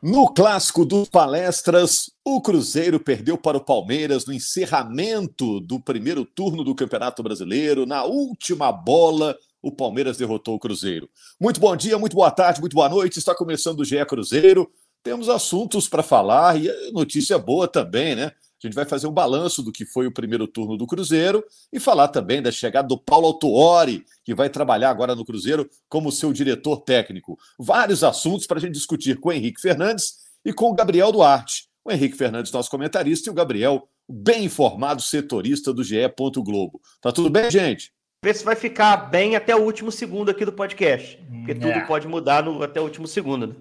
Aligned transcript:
No 0.00 0.32
clássico 0.32 0.84
dos 0.84 1.08
palestras, 1.08 2.08
o 2.24 2.40
Cruzeiro 2.40 3.00
perdeu 3.00 3.36
para 3.36 3.56
o 3.56 3.64
Palmeiras 3.64 4.26
no 4.26 4.32
encerramento 4.32 5.58
do 5.58 5.80
primeiro 5.80 6.24
turno 6.24 6.62
do 6.62 6.72
Campeonato 6.72 7.20
Brasileiro. 7.20 7.84
Na 7.84 8.04
última 8.04 8.70
bola, 8.70 9.36
o 9.60 9.72
Palmeiras 9.72 10.16
derrotou 10.16 10.54
o 10.54 10.58
Cruzeiro. 10.58 11.10
Muito 11.40 11.58
bom 11.58 11.74
dia, 11.74 11.98
muito 11.98 12.14
boa 12.14 12.30
tarde, 12.30 12.60
muito 12.60 12.74
boa 12.74 12.88
noite. 12.88 13.18
Está 13.18 13.34
começando 13.34 13.80
o 13.80 13.84
GE 13.84 14.04
Cruzeiro. 14.06 14.70
Temos 15.02 15.28
assuntos 15.28 15.88
para 15.88 16.02
falar 16.04 16.62
e 16.62 16.70
notícia 16.92 17.36
boa 17.36 17.66
também, 17.66 18.14
né? 18.14 18.30
A 18.62 18.66
gente 18.66 18.74
vai 18.74 18.84
fazer 18.84 19.06
um 19.06 19.12
balanço 19.12 19.62
do 19.62 19.70
que 19.70 19.84
foi 19.84 20.06
o 20.06 20.12
primeiro 20.12 20.46
turno 20.48 20.76
do 20.76 20.86
Cruzeiro 20.86 21.44
e 21.72 21.78
falar 21.78 22.08
também 22.08 22.42
da 22.42 22.50
chegada 22.50 22.88
do 22.88 22.98
Paulo 22.98 23.26
Autuori, 23.28 24.04
que 24.24 24.34
vai 24.34 24.50
trabalhar 24.50 24.90
agora 24.90 25.14
no 25.14 25.24
Cruzeiro 25.24 25.68
como 25.88 26.10
seu 26.10 26.32
diretor 26.32 26.78
técnico. 26.78 27.38
Vários 27.58 28.02
assuntos 28.02 28.46
para 28.46 28.58
a 28.58 28.60
gente 28.60 28.72
discutir 28.72 29.20
com 29.20 29.28
o 29.28 29.32
Henrique 29.32 29.60
Fernandes 29.60 30.14
e 30.44 30.52
com 30.52 30.70
o 30.70 30.74
Gabriel 30.74 31.12
Duarte. 31.12 31.68
O 31.84 31.92
Henrique 31.92 32.16
Fernandes, 32.16 32.50
nosso 32.50 32.70
comentarista, 32.70 33.28
e 33.28 33.32
o 33.32 33.34
Gabriel, 33.34 33.88
bem 34.08 34.44
informado 34.44 35.00
setorista 35.02 35.72
do 35.72 35.84
GE. 35.84 35.96
Globo. 36.38 36.80
Tá 37.00 37.12
tudo 37.12 37.30
bem, 37.30 37.50
gente? 37.50 37.92
Ver 38.24 38.34
se 38.34 38.44
vai 38.44 38.56
ficar 38.56 38.96
bem 38.96 39.36
até 39.36 39.54
o 39.54 39.60
último 39.60 39.92
segundo 39.92 40.30
aqui 40.30 40.44
do 40.44 40.52
podcast. 40.52 41.16
Porque 41.30 41.54
tudo 41.54 41.68
É. 41.68 41.86
pode 41.86 42.08
mudar 42.08 42.42
no, 42.42 42.60
até 42.62 42.80
o 42.80 42.84
último 42.84 43.06
segundo, 43.06 43.46
né? 43.46 43.54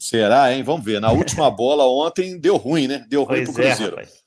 Será, 0.00 0.52
hein? 0.52 0.62
Vamos 0.62 0.84
ver. 0.84 1.00
Na 1.00 1.12
última 1.12 1.50
bola 1.50 1.84
ontem 1.86 2.38
deu 2.38 2.56
ruim, 2.56 2.88
né? 2.88 3.04
Deu 3.08 3.22
ruim 3.22 3.44
Pois 3.44 3.54
pro 3.54 3.62
é, 3.62 3.66
Cruzeiro. 3.68 3.96
rapaz. 3.96 4.20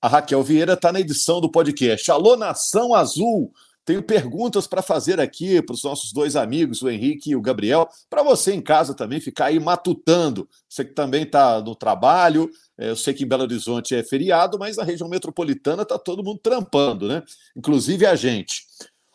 A 0.00 0.08
Raquel 0.08 0.42
Vieira 0.42 0.72
está 0.72 0.92
na 0.92 1.00
edição 1.00 1.40
do 1.40 1.50
podcast. 1.50 2.10
Alô, 2.10 2.36
Nação 2.36 2.94
Azul! 2.94 3.52
Tenho 3.84 4.02
perguntas 4.02 4.66
para 4.66 4.82
fazer 4.82 5.18
aqui 5.18 5.62
para 5.62 5.72
os 5.72 5.82
nossos 5.82 6.12
dois 6.12 6.36
amigos, 6.36 6.82
o 6.82 6.90
Henrique 6.90 7.30
e 7.30 7.36
o 7.36 7.40
Gabriel, 7.40 7.88
para 8.10 8.22
você 8.22 8.52
em 8.52 8.60
casa 8.60 8.94
também 8.94 9.18
ficar 9.18 9.46
aí 9.46 9.58
matutando. 9.58 10.46
Você 10.68 10.84
que 10.84 10.92
também 10.92 11.22
está 11.22 11.60
no 11.62 11.74
trabalho, 11.74 12.50
é, 12.76 12.90
eu 12.90 12.96
sei 12.96 13.14
que 13.14 13.24
em 13.24 13.26
Belo 13.26 13.44
Horizonte 13.44 13.94
é 13.94 14.04
feriado, 14.04 14.58
mas 14.58 14.76
na 14.76 14.84
região 14.84 15.08
metropolitana 15.08 15.84
está 15.84 15.98
todo 15.98 16.22
mundo 16.22 16.38
trampando, 16.42 17.08
né? 17.08 17.22
Inclusive 17.56 18.04
a 18.04 18.14
gente. 18.14 18.66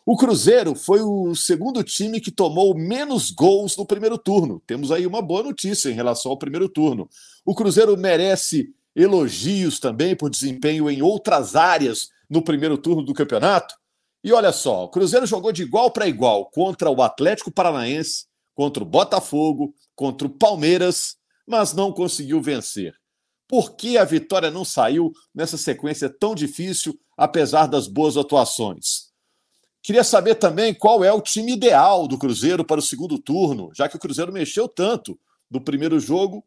O 0.06 0.18
Cruzeiro 0.18 0.76
foi 0.76 1.02
o 1.02 1.34
segundo 1.34 1.82
time 1.82 2.20
que 2.20 2.30
tomou 2.30 2.76
menos 2.76 3.32
gols 3.32 3.78
no 3.78 3.86
primeiro 3.86 4.18
turno. 4.18 4.62
Temos 4.68 4.92
aí 4.92 5.08
uma 5.08 5.22
boa 5.22 5.44
notícia 5.44 5.90
em 5.90 5.94
relação 5.94 6.30
ao 6.30 6.38
primeiro 6.38 6.68
turno. 6.68 7.10
O 7.46 7.56
Cruzeiro 7.56 7.96
merece 7.96 8.74
elogios 8.94 9.80
também 9.80 10.14
por 10.14 10.30
desempenho 10.30 10.90
em 10.90 11.02
outras 11.02 11.56
áreas 11.56 12.10
no 12.30 12.42
primeiro 12.42 12.78
turno 12.78 13.02
do 13.02 13.14
campeonato. 13.14 13.76
E 14.22 14.34
olha 14.34 14.52
só, 14.52 14.84
o 14.84 14.90
Cruzeiro 14.90 15.26
jogou 15.26 15.54
de 15.54 15.64
igual 15.64 15.90
para 15.90 16.08
igual 16.08 16.48
contra 16.48 16.90
o 16.90 17.02
Atlético 17.02 17.50
Paranaense, 17.50 18.26
contra 18.54 18.84
o 18.84 18.86
Botafogo, 18.86 19.74
contra 19.96 20.28
o 20.28 20.30
Palmeiras, 20.30 21.16
mas 21.48 21.74
não 21.74 21.94
conseguiu 21.94 22.42
vencer. 22.42 22.94
Por 23.48 23.76
que 23.76 23.98
a 23.98 24.04
vitória 24.04 24.52
não 24.52 24.66
saiu 24.66 25.14
nessa 25.34 25.58
sequência 25.58 26.10
tão 26.10 26.36
difícil, 26.36 27.00
apesar 27.16 27.68
das 27.68 27.88
boas 27.88 28.18
atuações? 28.18 29.03
Queria 29.84 30.04
saber 30.04 30.36
também 30.36 30.74
qual 30.74 31.04
é 31.04 31.12
o 31.12 31.20
time 31.20 31.52
ideal 31.52 32.08
do 32.08 32.18
Cruzeiro 32.18 32.64
para 32.64 32.80
o 32.80 32.82
segundo 32.82 33.20
turno, 33.20 33.70
já 33.76 33.90
que 33.90 33.98
o 33.98 34.00
Cruzeiro 34.00 34.32
mexeu 34.32 34.66
tanto 34.66 35.20
do 35.52 35.60
primeiro 35.60 36.00
jogo, 36.00 36.42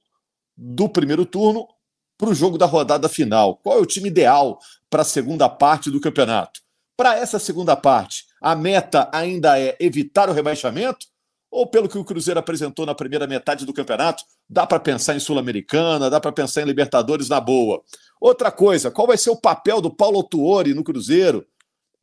do 0.56 0.88
primeiro 0.88 1.26
turno, 1.26 1.68
para 2.16 2.30
o 2.30 2.34
jogo 2.34 2.56
da 2.56 2.64
rodada 2.64 3.10
final. 3.10 3.56
Qual 3.56 3.76
é 3.76 3.80
o 3.80 3.84
time 3.84 4.08
ideal 4.08 4.58
para 4.88 5.02
a 5.02 5.04
segunda 5.04 5.50
parte 5.50 5.90
do 5.90 6.00
campeonato? 6.00 6.60
Para 6.96 7.14
essa 7.18 7.38
segunda 7.38 7.76
parte, 7.76 8.24
a 8.40 8.56
meta 8.56 9.06
ainda 9.12 9.60
é 9.60 9.76
evitar 9.78 10.30
o 10.30 10.32
rebaixamento? 10.32 11.06
Ou 11.50 11.66
pelo 11.66 11.90
que 11.90 11.98
o 11.98 12.04
Cruzeiro 12.04 12.40
apresentou 12.40 12.86
na 12.86 12.94
primeira 12.94 13.26
metade 13.26 13.66
do 13.66 13.72
campeonato, 13.72 14.24
dá 14.48 14.66
para 14.66 14.80
pensar 14.80 15.14
em 15.14 15.20
Sul-Americana, 15.20 16.08
dá 16.08 16.18
para 16.18 16.32
pensar 16.32 16.62
em 16.62 16.64
Libertadores 16.64 17.28
na 17.28 17.38
boa? 17.38 17.82
Outra 18.18 18.50
coisa, 18.50 18.90
qual 18.90 19.06
vai 19.06 19.18
ser 19.18 19.28
o 19.28 19.36
papel 19.36 19.82
do 19.82 19.94
Paulo 19.94 20.22
Tuori 20.22 20.72
no 20.72 20.82
Cruzeiro? 20.82 21.46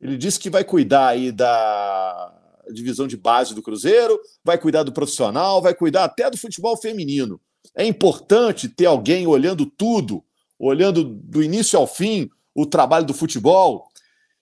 Ele 0.04 0.18
disse 0.18 0.38
que 0.38 0.50
vai 0.50 0.62
cuidar 0.62 1.08
aí 1.08 1.32
da 1.32 2.30
divisão 2.70 3.06
de 3.06 3.16
base 3.16 3.54
do 3.54 3.62
Cruzeiro, 3.62 4.20
vai 4.44 4.58
cuidar 4.58 4.82
do 4.82 4.92
profissional, 4.92 5.62
vai 5.62 5.74
cuidar 5.74 6.04
até 6.04 6.28
do 6.28 6.36
futebol 6.36 6.76
feminino. 6.76 7.40
É 7.74 7.86
importante 7.86 8.68
ter 8.68 8.84
alguém 8.84 9.26
olhando 9.26 9.64
tudo, 9.64 10.22
olhando 10.58 11.02
do 11.02 11.42
início 11.42 11.78
ao 11.78 11.86
fim 11.86 12.28
o 12.54 12.66
trabalho 12.66 13.06
do 13.06 13.14
futebol. 13.14 13.88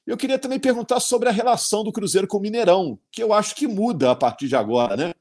Eu 0.04 0.16
queria 0.16 0.36
também 0.36 0.58
perguntar 0.58 0.98
sobre 0.98 1.28
a 1.28 1.32
relação 1.32 1.84
do 1.84 1.92
Cruzeiro 1.92 2.26
com 2.26 2.38
o 2.38 2.40
Mineirão, 2.40 2.98
que 3.12 3.22
eu 3.22 3.32
acho 3.32 3.54
que 3.54 3.68
muda 3.68 4.10
a 4.10 4.16
partir 4.16 4.48
de 4.48 4.56
agora, 4.56 4.96
né? 4.96 5.14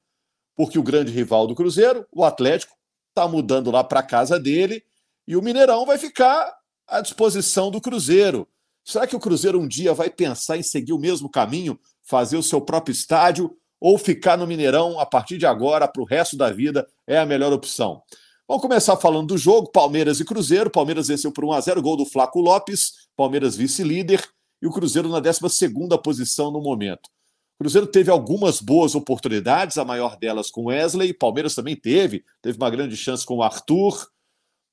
Porque 0.56 0.80
o 0.80 0.84
grande 0.84 1.12
rival 1.12 1.46
do 1.46 1.54
Cruzeiro, 1.54 2.04
o 2.12 2.26
Atlético, 2.26 2.76
está 3.10 3.28
mudando 3.28 3.70
lá 3.70 3.84
para 3.84 4.02
casa 4.02 4.40
dele 4.40 4.84
e 5.28 5.38
o 5.38 5.42
Mineirão 5.42 5.86
vai 5.86 6.00
ficar 6.00 6.52
à 6.88 7.00
disposição 7.00 7.70
do 7.70 7.80
Cruzeiro. 7.80 8.48
Será 8.84 9.06
que 9.06 9.16
o 9.16 9.20
Cruzeiro 9.20 9.60
um 9.60 9.68
dia 9.68 9.94
vai 9.94 10.10
pensar 10.10 10.58
em 10.58 10.64
seguir 10.64 10.94
o 10.94 11.00
mesmo 11.00 11.30
caminho, 11.30 11.80
fazer 12.02 12.38
o 12.38 12.44
seu 12.44 12.60
próprio 12.60 12.92
estádio 12.92 13.56
ou 13.80 13.98
ficar 13.98 14.38
no 14.38 14.48
Mineirão 14.48 15.00
a 15.00 15.06
partir 15.06 15.38
de 15.38 15.46
agora 15.46 15.88
para 15.88 16.02
o 16.02 16.06
resto 16.06 16.36
da 16.36 16.52
vida 16.52 16.88
é 17.08 17.18
a 17.18 17.26
melhor 17.26 17.54
opção? 17.54 18.02
Vamos 18.48 18.64
começar 18.64 18.98
falando 18.98 19.28
do 19.28 19.38
jogo, 19.38 19.72
Palmeiras 19.72 20.20
e 20.20 20.26
Cruzeiro. 20.26 20.70
Palmeiras 20.70 21.08
venceu 21.08 21.32
por 21.32 21.46
1 21.46 21.54
a 21.54 21.62
0 21.62 21.82
gol 21.82 21.96
do 21.96 22.06
Flaco 22.06 22.42
Lopes, 22.42 23.08
Palmeiras 23.16 23.56
vice-líder 23.56 24.22
e 24.62 24.68
o 24.68 24.72
Cruzeiro 24.72 25.08
na 25.08 25.22
12ª 25.22 25.98
posição 26.02 26.52
no 26.52 26.62
momento. 26.62 27.08
O 27.56 27.64
Cruzeiro 27.64 27.88
teve 27.88 28.12
algumas 28.12 28.60
boas 28.60 28.94
oportunidades, 28.94 29.78
a 29.78 29.86
maior 29.86 30.18
delas 30.18 30.52
com 30.52 30.66
Wesley, 30.66 31.14
Palmeiras 31.14 31.56
também 31.56 31.76
teve, 31.76 32.26
teve 32.42 32.58
uma 32.58 32.70
grande 32.70 32.98
chance 32.98 33.26
com 33.26 33.38
o 33.38 33.44
Arthur. 33.44 34.06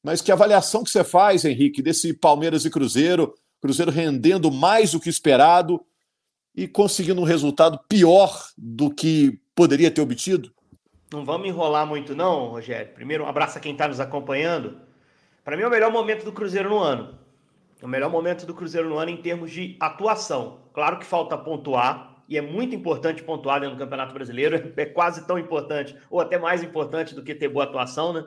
Mas 0.02 0.20
que 0.20 0.32
avaliação 0.32 0.82
que 0.82 0.90
você 0.90 1.04
faz, 1.04 1.44
Henrique, 1.44 1.82
desse 1.82 2.12
Palmeiras 2.12 2.64
e 2.64 2.70
Cruzeiro? 2.70 3.32
Cruzeiro 3.60 3.90
rendendo 3.90 4.50
mais 4.50 4.92
do 4.92 5.00
que 5.00 5.08
esperado 5.08 5.80
e 6.54 6.66
conseguindo 6.68 7.20
um 7.20 7.24
resultado 7.24 7.78
pior 7.88 8.46
do 8.56 8.90
que 8.90 9.40
poderia 9.54 9.90
ter 9.90 10.00
obtido? 10.00 10.52
Não 11.12 11.24
vamos 11.24 11.48
enrolar 11.48 11.86
muito, 11.86 12.14
não, 12.14 12.48
Rogério. 12.48 12.92
Primeiro, 12.94 13.24
um 13.24 13.28
abraço 13.28 13.58
a 13.58 13.60
quem 13.60 13.72
está 13.72 13.88
nos 13.88 13.98
acompanhando. 14.00 14.78
Para 15.44 15.56
mim, 15.56 15.62
é 15.62 15.66
o 15.66 15.70
melhor 15.70 15.90
momento 15.90 16.24
do 16.24 16.32
Cruzeiro 16.32 16.68
no 16.68 16.78
ano. 16.78 17.18
É 17.80 17.84
o 17.84 17.88
melhor 17.88 18.10
momento 18.10 18.44
do 18.44 18.54
Cruzeiro 18.54 18.88
no 18.88 18.98
ano 18.98 19.10
em 19.10 19.16
termos 19.16 19.50
de 19.50 19.76
atuação. 19.80 20.60
Claro 20.74 20.98
que 20.98 21.06
falta 21.06 21.36
pontuar, 21.38 22.22
e 22.28 22.36
é 22.36 22.42
muito 22.42 22.74
importante 22.74 23.22
pontuar 23.22 23.60
dentro 23.60 23.76
do 23.76 23.78
Campeonato 23.78 24.12
Brasileiro. 24.12 24.72
É 24.76 24.84
quase 24.84 25.26
tão 25.26 25.38
importante, 25.38 25.96
ou 26.10 26.20
até 26.20 26.38
mais 26.38 26.62
importante 26.62 27.14
do 27.14 27.22
que 27.22 27.34
ter 27.34 27.48
boa 27.48 27.64
atuação, 27.64 28.12
né? 28.12 28.24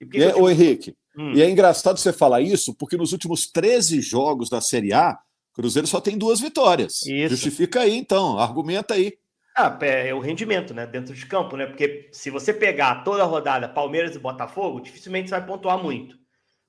E 0.00 0.04
por 0.04 0.12
que 0.12 0.18
que 0.18 0.24
é, 0.24 0.32
digo- 0.32 0.42
ô 0.42 0.50
Henrique, 0.50 0.96
Hum. 1.16 1.32
e 1.32 1.42
é 1.42 1.48
engraçado 1.48 1.98
você 1.98 2.12
falar 2.12 2.40
isso, 2.40 2.74
porque 2.74 2.96
nos 2.96 3.12
últimos 3.12 3.46
13 3.46 4.00
jogos 4.00 4.48
da 4.48 4.60
Série 4.60 4.92
A, 4.92 5.18
o 5.52 5.54
Cruzeiro 5.54 5.86
só 5.86 6.00
tem 6.00 6.18
duas 6.18 6.40
vitórias. 6.40 7.02
Isso. 7.06 7.36
Justifica 7.36 7.80
aí, 7.80 7.96
então, 7.96 8.38
argumenta 8.38 8.94
aí. 8.94 9.16
Ah, 9.56 9.78
é 9.82 10.08
é 10.08 10.14
o 10.14 10.18
rendimento, 10.18 10.74
né? 10.74 10.84
Dentro 10.84 11.14
de 11.14 11.26
campo, 11.26 11.56
né? 11.56 11.64
Porque 11.66 12.08
se 12.10 12.28
você 12.28 12.52
pegar 12.52 13.04
toda 13.04 13.22
a 13.22 13.26
rodada 13.26 13.68
Palmeiras 13.68 14.16
e 14.16 14.18
Botafogo, 14.18 14.80
dificilmente 14.80 15.28
você 15.28 15.36
vai 15.36 15.46
pontuar 15.46 15.80
muito. 15.80 16.18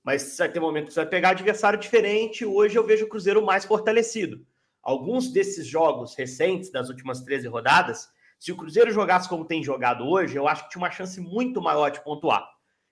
Mas 0.04 0.38
vai 0.38 0.50
ter 0.50 0.60
momento 0.60 0.88
que 0.88 0.94
você 0.94 1.00
vai 1.00 1.10
pegar 1.10 1.30
adversário 1.30 1.80
diferente. 1.80 2.46
Hoje 2.46 2.78
eu 2.78 2.86
vejo 2.86 3.06
o 3.06 3.10
Cruzeiro 3.10 3.44
mais 3.44 3.66
fortalecido. 3.66 4.46
Alguns 4.84 5.32
desses 5.34 5.66
jogos 5.66 6.14
recentes, 6.14 6.72
das 6.72 6.90
últimas 6.90 7.22
13 7.22 7.48
rodadas, 7.48 8.08
se 8.40 8.52
o 8.52 8.56
Cruzeiro 8.56 8.92
jogasse 8.92 9.28
como 9.28 9.46
tem 9.46 9.64
jogado 9.64 10.08
hoje, 10.08 10.36
eu 10.36 10.48
acho 10.48 10.66
que 10.66 10.70
tinha 10.70 10.84
uma 10.84 10.92
chance 10.92 11.20
muito 11.20 11.60
maior 11.60 11.90
de 11.90 12.04
pontuar. 12.04 12.48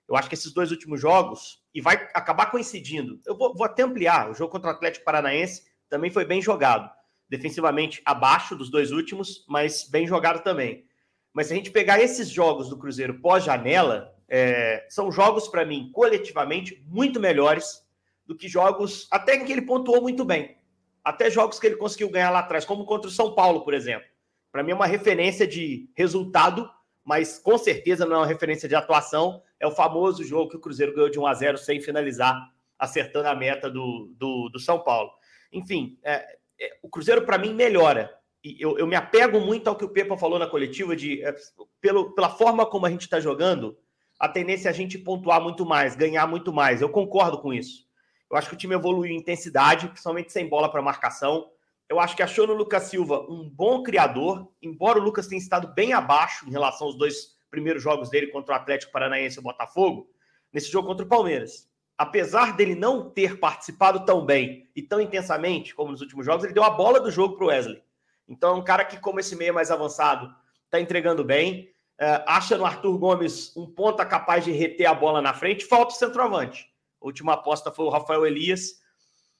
Eu 0.08 0.16
acho 0.16 0.28
que 0.28 0.34
esses 0.34 0.52
dois 0.52 0.70
últimos 0.70 1.00
jogos, 1.00 1.62
e 1.74 1.80
vai 1.80 1.94
acabar 2.14 2.46
coincidindo. 2.46 3.18
Eu 3.26 3.36
vou, 3.36 3.54
vou 3.54 3.64
até 3.64 3.82
ampliar. 3.82 4.30
O 4.30 4.34
jogo 4.34 4.52
contra 4.52 4.70
o 4.70 4.74
Atlético 4.74 5.04
Paranaense 5.04 5.62
também 5.88 6.10
foi 6.10 6.24
bem 6.24 6.42
jogado 6.42 6.90
defensivamente 7.28 8.02
abaixo 8.04 8.54
dos 8.54 8.70
dois 8.70 8.92
últimos, 8.92 9.44
mas 9.48 9.88
bem 9.88 10.06
jogado 10.06 10.42
também. 10.42 10.84
Mas 11.32 11.46
se 11.46 11.52
a 11.52 11.56
gente 11.56 11.70
pegar 11.70 11.98
esses 11.98 12.28
jogos 12.28 12.68
do 12.68 12.78
Cruzeiro 12.78 13.18
pós-janela, 13.20 14.14
é, 14.28 14.86
são 14.88 15.10
jogos, 15.10 15.48
para 15.48 15.64
mim, 15.64 15.90
coletivamente, 15.92 16.84
muito 16.86 17.18
melhores 17.18 17.82
do 18.26 18.36
que 18.36 18.46
jogos 18.46 19.08
até 19.10 19.36
em 19.36 19.44
que 19.44 19.52
ele 19.52 19.62
pontuou 19.62 20.00
muito 20.00 20.24
bem. 20.24 20.56
até 21.04 21.30
jogos 21.30 21.60
que 21.60 21.66
ele 21.66 21.76
conseguiu 21.76 22.08
ganhar 22.08 22.30
lá 22.30 22.38
atrás, 22.38 22.64
como 22.64 22.86
contra 22.86 23.08
o 23.08 23.12
São 23.12 23.34
Paulo, 23.34 23.62
por 23.62 23.74
exemplo. 23.74 24.08
Para 24.50 24.62
mim 24.62 24.70
é 24.70 24.74
uma 24.74 24.86
referência 24.86 25.46
de 25.46 25.90
resultado, 25.94 26.70
mas 27.04 27.38
com 27.38 27.58
certeza 27.58 28.06
não 28.06 28.16
é 28.16 28.18
uma 28.20 28.26
referência 28.26 28.68
de 28.68 28.74
atuação. 28.74 29.42
É 29.60 29.66
o 29.66 29.70
famoso 29.70 30.24
jogo 30.24 30.50
que 30.50 30.56
o 30.56 30.60
Cruzeiro 30.60 30.94
ganhou 30.94 31.10
de 31.10 31.18
1 31.18 31.26
a 31.26 31.34
0 31.34 31.58
sem 31.58 31.80
finalizar, 31.80 32.50
acertando 32.78 33.28
a 33.28 33.34
meta 33.34 33.70
do, 33.70 34.12
do, 34.16 34.48
do 34.48 34.58
São 34.58 34.80
Paulo. 34.80 35.10
Enfim, 35.52 35.98
é, 36.02 36.38
é, 36.60 36.78
o 36.82 36.88
Cruzeiro 36.88 37.22
para 37.22 37.38
mim 37.38 37.52
melhora. 37.52 38.16
E 38.42 38.56
eu, 38.58 38.78
eu, 38.78 38.86
me 38.86 38.96
apego 38.96 39.40
muito 39.40 39.68
ao 39.68 39.76
que 39.76 39.84
o 39.84 39.88
Pepa 39.88 40.16
falou 40.16 40.38
na 40.38 40.46
coletiva 40.46 40.96
de 40.96 41.22
é, 41.22 41.34
pelo, 41.80 42.14
pela 42.14 42.30
forma 42.30 42.66
como 42.66 42.86
a 42.86 42.90
gente 42.90 43.02
está 43.02 43.20
jogando, 43.20 43.78
a 44.18 44.28
tendência 44.28 44.68
é 44.68 44.70
a 44.70 44.74
gente 44.74 44.98
pontuar 44.98 45.40
muito 45.40 45.66
mais, 45.66 45.94
ganhar 45.94 46.26
muito 46.26 46.52
mais. 46.52 46.80
Eu 46.80 46.88
concordo 46.88 47.38
com 47.38 47.52
isso. 47.52 47.84
Eu 48.30 48.36
acho 48.36 48.48
que 48.48 48.54
o 48.54 48.58
time 48.58 48.74
evoluiu 48.74 49.12
em 49.12 49.18
intensidade, 49.18 49.88
principalmente 49.88 50.32
sem 50.32 50.48
bola 50.48 50.70
para 50.70 50.82
marcação. 50.82 51.50
Eu 51.88 52.00
acho 52.00 52.16
que 52.16 52.22
achou 52.22 52.46
no 52.46 52.54
Lucas 52.54 52.84
Silva 52.84 53.20
um 53.28 53.48
bom 53.48 53.82
criador, 53.82 54.50
embora 54.62 54.98
o 54.98 55.02
Lucas 55.02 55.26
tenha 55.26 55.40
estado 55.40 55.68
bem 55.74 55.92
abaixo 55.92 56.48
em 56.48 56.50
relação 56.50 56.86
aos 56.86 56.96
dois 56.96 57.36
primeiros 57.50 57.82
jogos 57.82 58.08
dele 58.08 58.28
contra 58.28 58.54
o 58.54 58.56
Atlético 58.56 58.92
Paranaense 58.92 59.36
e 59.36 59.40
o 59.40 59.42
Botafogo, 59.42 60.08
nesse 60.52 60.70
jogo 60.70 60.88
contra 60.88 61.04
o 61.04 61.08
Palmeiras. 61.08 61.68
Apesar 61.96 62.56
dele 62.56 62.74
não 62.74 63.10
ter 63.10 63.38
participado 63.38 64.04
tão 64.04 64.24
bem 64.24 64.68
e 64.74 64.82
tão 64.82 65.00
intensamente 65.00 65.74
como 65.74 65.92
nos 65.92 66.00
últimos 66.00 66.26
jogos, 66.26 66.44
ele 66.44 66.54
deu 66.54 66.64
a 66.64 66.70
bola 66.70 66.98
do 66.98 67.10
jogo 67.10 67.36
para 67.36 67.44
o 67.44 67.48
Wesley. 67.48 67.82
Então 68.26 68.54
é 68.54 68.58
um 68.58 68.64
cara 68.64 68.84
que, 68.84 68.98
como 68.98 69.20
esse 69.20 69.36
meio 69.36 69.54
mais 69.54 69.70
avançado, 69.70 70.34
está 70.64 70.80
entregando 70.80 71.22
bem. 71.22 71.70
É, 71.96 72.24
acha 72.26 72.58
no 72.58 72.66
Arthur 72.66 72.98
Gomes 72.98 73.56
um 73.56 73.66
ponta 73.66 74.04
capaz 74.04 74.44
de 74.44 74.50
reter 74.50 74.86
a 74.86 74.94
bola 74.94 75.22
na 75.22 75.32
frente, 75.32 75.64
falta 75.64 75.94
o 75.94 75.96
centroavante. 75.96 76.68
A 77.00 77.06
última 77.06 77.34
aposta 77.34 77.70
foi 77.70 77.84
o 77.84 77.90
Rafael 77.90 78.26
Elias. 78.26 78.82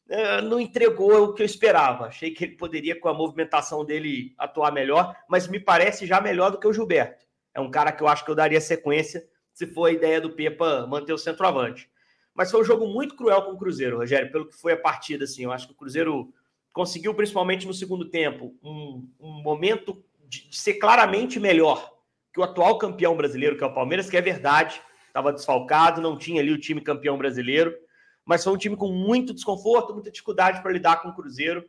É, 0.08 0.42
não 0.42 0.60
entregou 0.60 1.24
o 1.24 1.34
que 1.34 1.42
eu 1.42 1.46
esperava. 1.46 2.06
Achei 2.06 2.30
que 2.30 2.44
ele 2.44 2.56
poderia, 2.56 2.98
com 2.98 3.08
a 3.08 3.14
movimentação 3.14 3.84
dele, 3.84 4.34
atuar 4.36 4.72
melhor, 4.72 5.16
mas 5.28 5.48
me 5.48 5.58
parece 5.58 6.06
já 6.06 6.20
melhor 6.20 6.50
do 6.50 6.58
que 6.58 6.66
o 6.66 6.72
Gilberto. 6.72 7.24
É 7.54 7.60
um 7.60 7.70
cara 7.70 7.92
que 7.92 8.02
eu 8.02 8.08
acho 8.08 8.24
que 8.24 8.30
eu 8.30 8.34
daria 8.34 8.60
sequência 8.60 9.26
se 9.52 9.66
for 9.66 9.86
a 9.86 9.92
ideia 9.92 10.20
do 10.20 10.30
Pepa 10.30 10.86
manter 10.86 11.12
o 11.12 11.18
centroavante. 11.18 11.88
Mas 12.34 12.50
foi 12.50 12.60
um 12.60 12.64
jogo 12.64 12.86
muito 12.88 13.14
cruel 13.14 13.42
com 13.42 13.52
o 13.52 13.56
Cruzeiro, 13.56 13.98
Rogério, 13.98 14.30
pelo 14.30 14.48
que 14.48 14.56
foi 14.56 14.72
a 14.72 14.76
partida. 14.76 15.24
Assim, 15.24 15.44
eu 15.44 15.52
acho 15.52 15.68
que 15.68 15.72
o 15.72 15.76
Cruzeiro 15.76 16.34
conseguiu, 16.72 17.14
principalmente 17.14 17.66
no 17.66 17.72
segundo 17.72 18.10
tempo, 18.10 18.52
um, 18.62 19.08
um 19.20 19.42
momento 19.42 20.04
de, 20.28 20.48
de 20.48 20.56
ser 20.58 20.74
claramente 20.74 21.38
melhor 21.38 21.94
que 22.32 22.40
o 22.40 22.42
atual 22.42 22.76
campeão 22.76 23.16
brasileiro, 23.16 23.56
que 23.56 23.62
é 23.62 23.66
o 23.66 23.72
Palmeiras, 23.72 24.10
que 24.10 24.16
é 24.16 24.20
verdade, 24.20 24.82
estava 25.06 25.32
desfalcado, 25.32 26.02
não 26.02 26.18
tinha 26.18 26.40
ali 26.40 26.50
o 26.50 26.58
time 26.58 26.80
campeão 26.80 27.16
brasileiro, 27.16 27.72
mas 28.24 28.42
foi 28.42 28.52
um 28.52 28.58
time 28.58 28.76
com 28.76 28.90
muito 28.90 29.34
desconforto, 29.34 29.92
muita 29.92 30.10
dificuldade 30.10 30.62
para 30.62 30.72
lidar 30.72 31.02
com 31.02 31.08
o 31.08 31.14
Cruzeiro, 31.14 31.64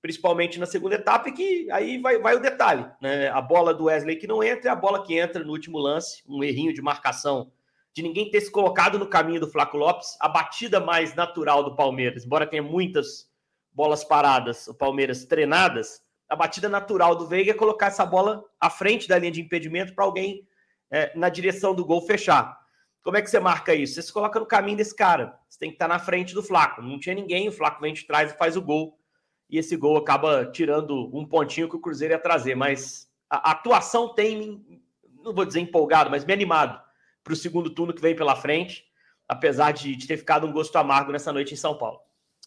principalmente 0.00 0.58
na 0.58 0.66
segunda 0.66 0.94
etapa, 0.94 1.28
e 1.28 1.32
que 1.32 1.70
aí 1.70 1.98
vai, 1.98 2.18
vai 2.18 2.36
o 2.36 2.40
detalhe, 2.40 2.86
né? 3.00 3.28
A 3.28 3.40
bola 3.40 3.74
do 3.74 3.84
Wesley 3.84 4.16
que 4.16 4.26
não 4.26 4.42
entra 4.42 4.68
e 4.68 4.72
a 4.72 4.76
bola 4.76 5.04
que 5.04 5.18
entra 5.18 5.42
no 5.42 5.52
último 5.52 5.78
lance, 5.78 6.22
um 6.28 6.44
errinho 6.44 6.72
de 6.72 6.82
marcação 6.82 7.50
de 7.96 8.02
ninguém 8.02 8.30
ter 8.30 8.42
se 8.42 8.50
colocado 8.50 8.98
no 8.98 9.06
caminho 9.06 9.40
do 9.40 9.50
Flaco 9.50 9.78
Lopes, 9.78 10.18
a 10.20 10.28
batida 10.28 10.78
mais 10.78 11.14
natural 11.14 11.64
do 11.64 11.74
Palmeiras, 11.74 12.26
embora 12.26 12.46
tenha 12.46 12.62
muitas 12.62 13.26
bolas 13.72 14.04
paradas, 14.04 14.68
o 14.68 14.74
Palmeiras 14.74 15.24
treinadas, 15.24 16.02
a 16.28 16.36
batida 16.36 16.68
natural 16.68 17.16
do 17.16 17.26
Veiga 17.26 17.52
é 17.52 17.54
colocar 17.54 17.86
essa 17.86 18.04
bola 18.04 18.44
à 18.60 18.68
frente 18.68 19.08
da 19.08 19.18
linha 19.18 19.32
de 19.32 19.40
impedimento 19.40 19.94
para 19.94 20.04
alguém 20.04 20.46
é, 20.90 21.10
na 21.16 21.30
direção 21.30 21.74
do 21.74 21.86
gol 21.86 22.02
fechar. 22.02 22.58
Como 23.06 23.16
é 23.16 23.22
que 23.22 23.30
você 23.30 23.38
marca 23.38 23.72
isso? 23.72 23.94
Você 23.94 24.02
se 24.02 24.12
coloca 24.12 24.40
no 24.40 24.44
caminho 24.44 24.76
desse 24.76 24.92
cara. 24.92 25.38
Você 25.48 25.60
tem 25.60 25.70
que 25.70 25.76
estar 25.76 25.86
na 25.86 26.00
frente 26.00 26.34
do 26.34 26.42
Flaco. 26.42 26.82
Não 26.82 26.98
tinha 26.98 27.14
ninguém, 27.14 27.48
o 27.48 27.52
Flaco 27.52 27.80
vem 27.80 27.94
de 27.94 28.02
trás 28.02 28.32
e 28.32 28.36
faz 28.36 28.56
o 28.56 28.60
gol. 28.60 28.98
E 29.48 29.58
esse 29.58 29.76
gol 29.76 29.96
acaba 29.96 30.44
tirando 30.46 31.08
um 31.16 31.24
pontinho 31.24 31.68
que 31.68 31.76
o 31.76 31.80
Cruzeiro 31.80 32.14
ia 32.14 32.18
trazer. 32.18 32.56
Mas 32.56 33.08
a 33.30 33.52
atuação 33.52 34.12
tem, 34.12 34.60
não 35.22 35.32
vou 35.32 35.44
dizer 35.44 35.60
empolgado, 35.60 36.10
mas 36.10 36.24
me 36.24 36.32
animado 36.32 36.82
para 37.22 37.32
o 37.32 37.36
segundo 37.36 37.70
turno 37.70 37.94
que 37.94 38.02
vem 38.02 38.16
pela 38.16 38.34
frente, 38.34 38.84
apesar 39.28 39.70
de, 39.70 39.94
de 39.94 40.08
ter 40.08 40.16
ficado 40.16 40.44
um 40.44 40.52
gosto 40.52 40.74
amargo 40.74 41.12
nessa 41.12 41.32
noite 41.32 41.54
em 41.54 41.56
São 41.56 41.78
Paulo. 41.78 42.00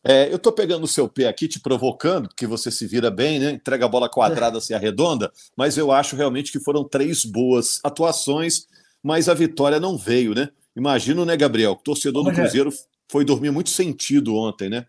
É, 0.03 0.29
eu 0.29 0.37
estou 0.37 0.51
pegando 0.51 0.83
o 0.83 0.87
seu 0.87 1.09
pé 1.09 1.27
aqui, 1.27 1.47
te 1.47 1.59
provocando, 1.59 2.27
porque 2.27 2.47
você 2.47 2.71
se 2.71 2.85
vira 2.85 3.11
bem, 3.11 3.39
né? 3.39 3.51
Entrega 3.51 3.85
a 3.85 3.89
bola 3.89 4.09
quadrada, 4.09 4.59
se 4.59 4.73
arredonda, 4.75 5.31
mas 5.55 5.77
eu 5.77 5.89
acho 5.89 6.17
realmente 6.17 6.51
que 6.51 6.59
foram 6.59 6.83
três 6.83 7.23
boas 7.23 7.79
atuações, 7.83 8.67
mas 9.03 9.29
a 9.29 9.33
vitória 9.33 9.79
não 9.79 9.97
veio, 9.97 10.33
né? 10.33 10.49
Imagino, 10.75 11.25
né, 11.25 11.35
Gabriel? 11.35 11.71
O 11.71 11.75
torcedor 11.75 12.23
do 12.23 12.31
Cruzeiro 12.31 12.69
foi 13.09 13.25
dormir 13.25 13.51
muito 13.51 13.69
sentido 13.69 14.35
ontem, 14.35 14.69
né? 14.69 14.85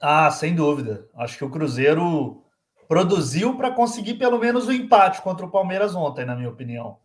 Ah, 0.00 0.30
sem 0.30 0.54
dúvida. 0.54 1.08
Acho 1.14 1.38
que 1.38 1.44
o 1.44 1.50
Cruzeiro 1.50 2.42
produziu 2.88 3.56
para 3.56 3.70
conseguir 3.70 4.14
pelo 4.14 4.38
menos 4.38 4.66
o 4.66 4.70
um 4.70 4.74
empate 4.74 5.22
contra 5.22 5.46
o 5.46 5.50
Palmeiras 5.50 5.94
ontem, 5.94 6.24
na 6.24 6.36
minha 6.36 6.50
opinião. 6.50 6.98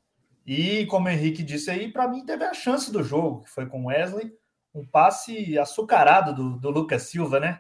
E 0.46 0.86
como 0.88 1.08
o 1.08 1.10
Henrique 1.10 1.44
disse 1.44 1.70
aí, 1.70 1.92
para 1.92 2.08
mim 2.08 2.26
teve 2.26 2.44
a 2.44 2.54
chance 2.54 2.92
do 2.92 3.04
jogo, 3.04 3.44
que 3.44 3.50
foi 3.50 3.66
com 3.66 3.86
Wesley 3.86 4.32
um 4.74 4.86
passe 4.86 5.58
açucarado 5.58 6.34
do, 6.34 6.60
do 6.60 6.70
Lucas 6.70 7.04
Silva, 7.04 7.40
né? 7.40 7.60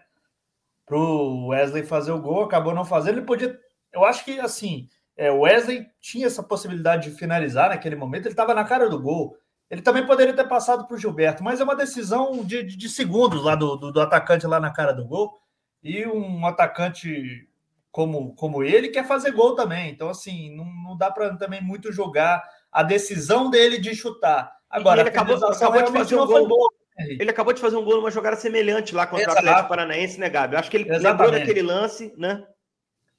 Para 0.85 0.97
o 0.97 1.47
Wesley 1.47 1.83
fazer 1.83 2.11
o 2.11 2.21
gol, 2.21 2.43
acabou 2.43 2.73
não 2.73 2.85
fazendo. 2.85 3.17
Ele 3.17 3.25
podia. 3.25 3.59
Eu 3.91 4.05
acho 4.05 4.23
que 4.23 4.39
assim, 4.39 4.87
é, 5.17 5.31
o 5.31 5.39
Wesley 5.39 5.87
tinha 5.99 6.27
essa 6.27 6.43
possibilidade 6.43 7.09
de 7.09 7.17
finalizar 7.17 7.69
naquele 7.69 7.95
momento, 7.95 8.25
ele 8.27 8.33
estava 8.33 8.53
na 8.53 8.63
cara 8.63 8.87
do 8.87 9.01
gol. 9.01 9.35
Ele 9.69 9.81
também 9.81 10.05
poderia 10.05 10.33
ter 10.33 10.47
passado 10.47 10.87
para 10.87 10.95
o 10.95 10.97
Gilberto, 10.97 11.43
mas 11.43 11.59
é 11.59 11.63
uma 11.63 11.75
decisão 11.75 12.43
de, 12.45 12.63
de, 12.63 12.87
segundos 12.87 13.43
lá 13.43 13.55
do, 13.55 13.75
do, 13.75 13.91
do, 13.91 13.99
atacante 13.99 14.47
lá 14.47 14.59
na 14.59 14.71
cara 14.71 14.93
do 14.93 15.05
gol. 15.05 15.41
E 15.83 16.05
um 16.05 16.45
atacante 16.45 17.49
como, 17.91 18.33
como 18.35 18.63
ele 18.63 18.89
quer 18.89 19.05
fazer 19.05 19.31
gol 19.31 19.55
também. 19.55 19.89
Então, 19.89 20.07
assim, 20.07 20.55
não, 20.55 20.65
não 20.65 20.97
dá 20.97 21.11
para 21.11 21.35
também 21.35 21.61
muito 21.61 21.91
jogar 21.91 22.43
a 22.71 22.83
decisão 22.83 23.49
dele 23.49 23.77
de 23.77 23.93
chutar. 23.93 24.55
Agora, 24.69 25.01
ele 25.01 25.09
acabou, 25.09 25.35
acabou 25.35 25.81
de 25.81 25.91
fazer 25.91 26.15
um 26.15 26.27
gol. 26.27 26.69
Ele 26.97 27.29
acabou 27.29 27.53
de 27.53 27.61
fazer 27.61 27.75
um 27.75 27.83
gol 27.83 27.97
numa 27.97 28.11
jogada 28.11 28.35
semelhante 28.35 28.95
lá 28.95 29.05
contra 29.05 29.25
Exato. 29.25 29.37
o 29.37 29.39
Atlético 29.39 29.69
Paranaense, 29.69 30.19
né, 30.19 30.29
Gabi? 30.29 30.55
acho 30.55 30.69
que 30.69 30.77
ele 30.77 30.89
Exatamente. 30.89 31.11
lembrou 31.11 31.31
daquele 31.31 31.61
lance, 31.61 32.13
né? 32.17 32.43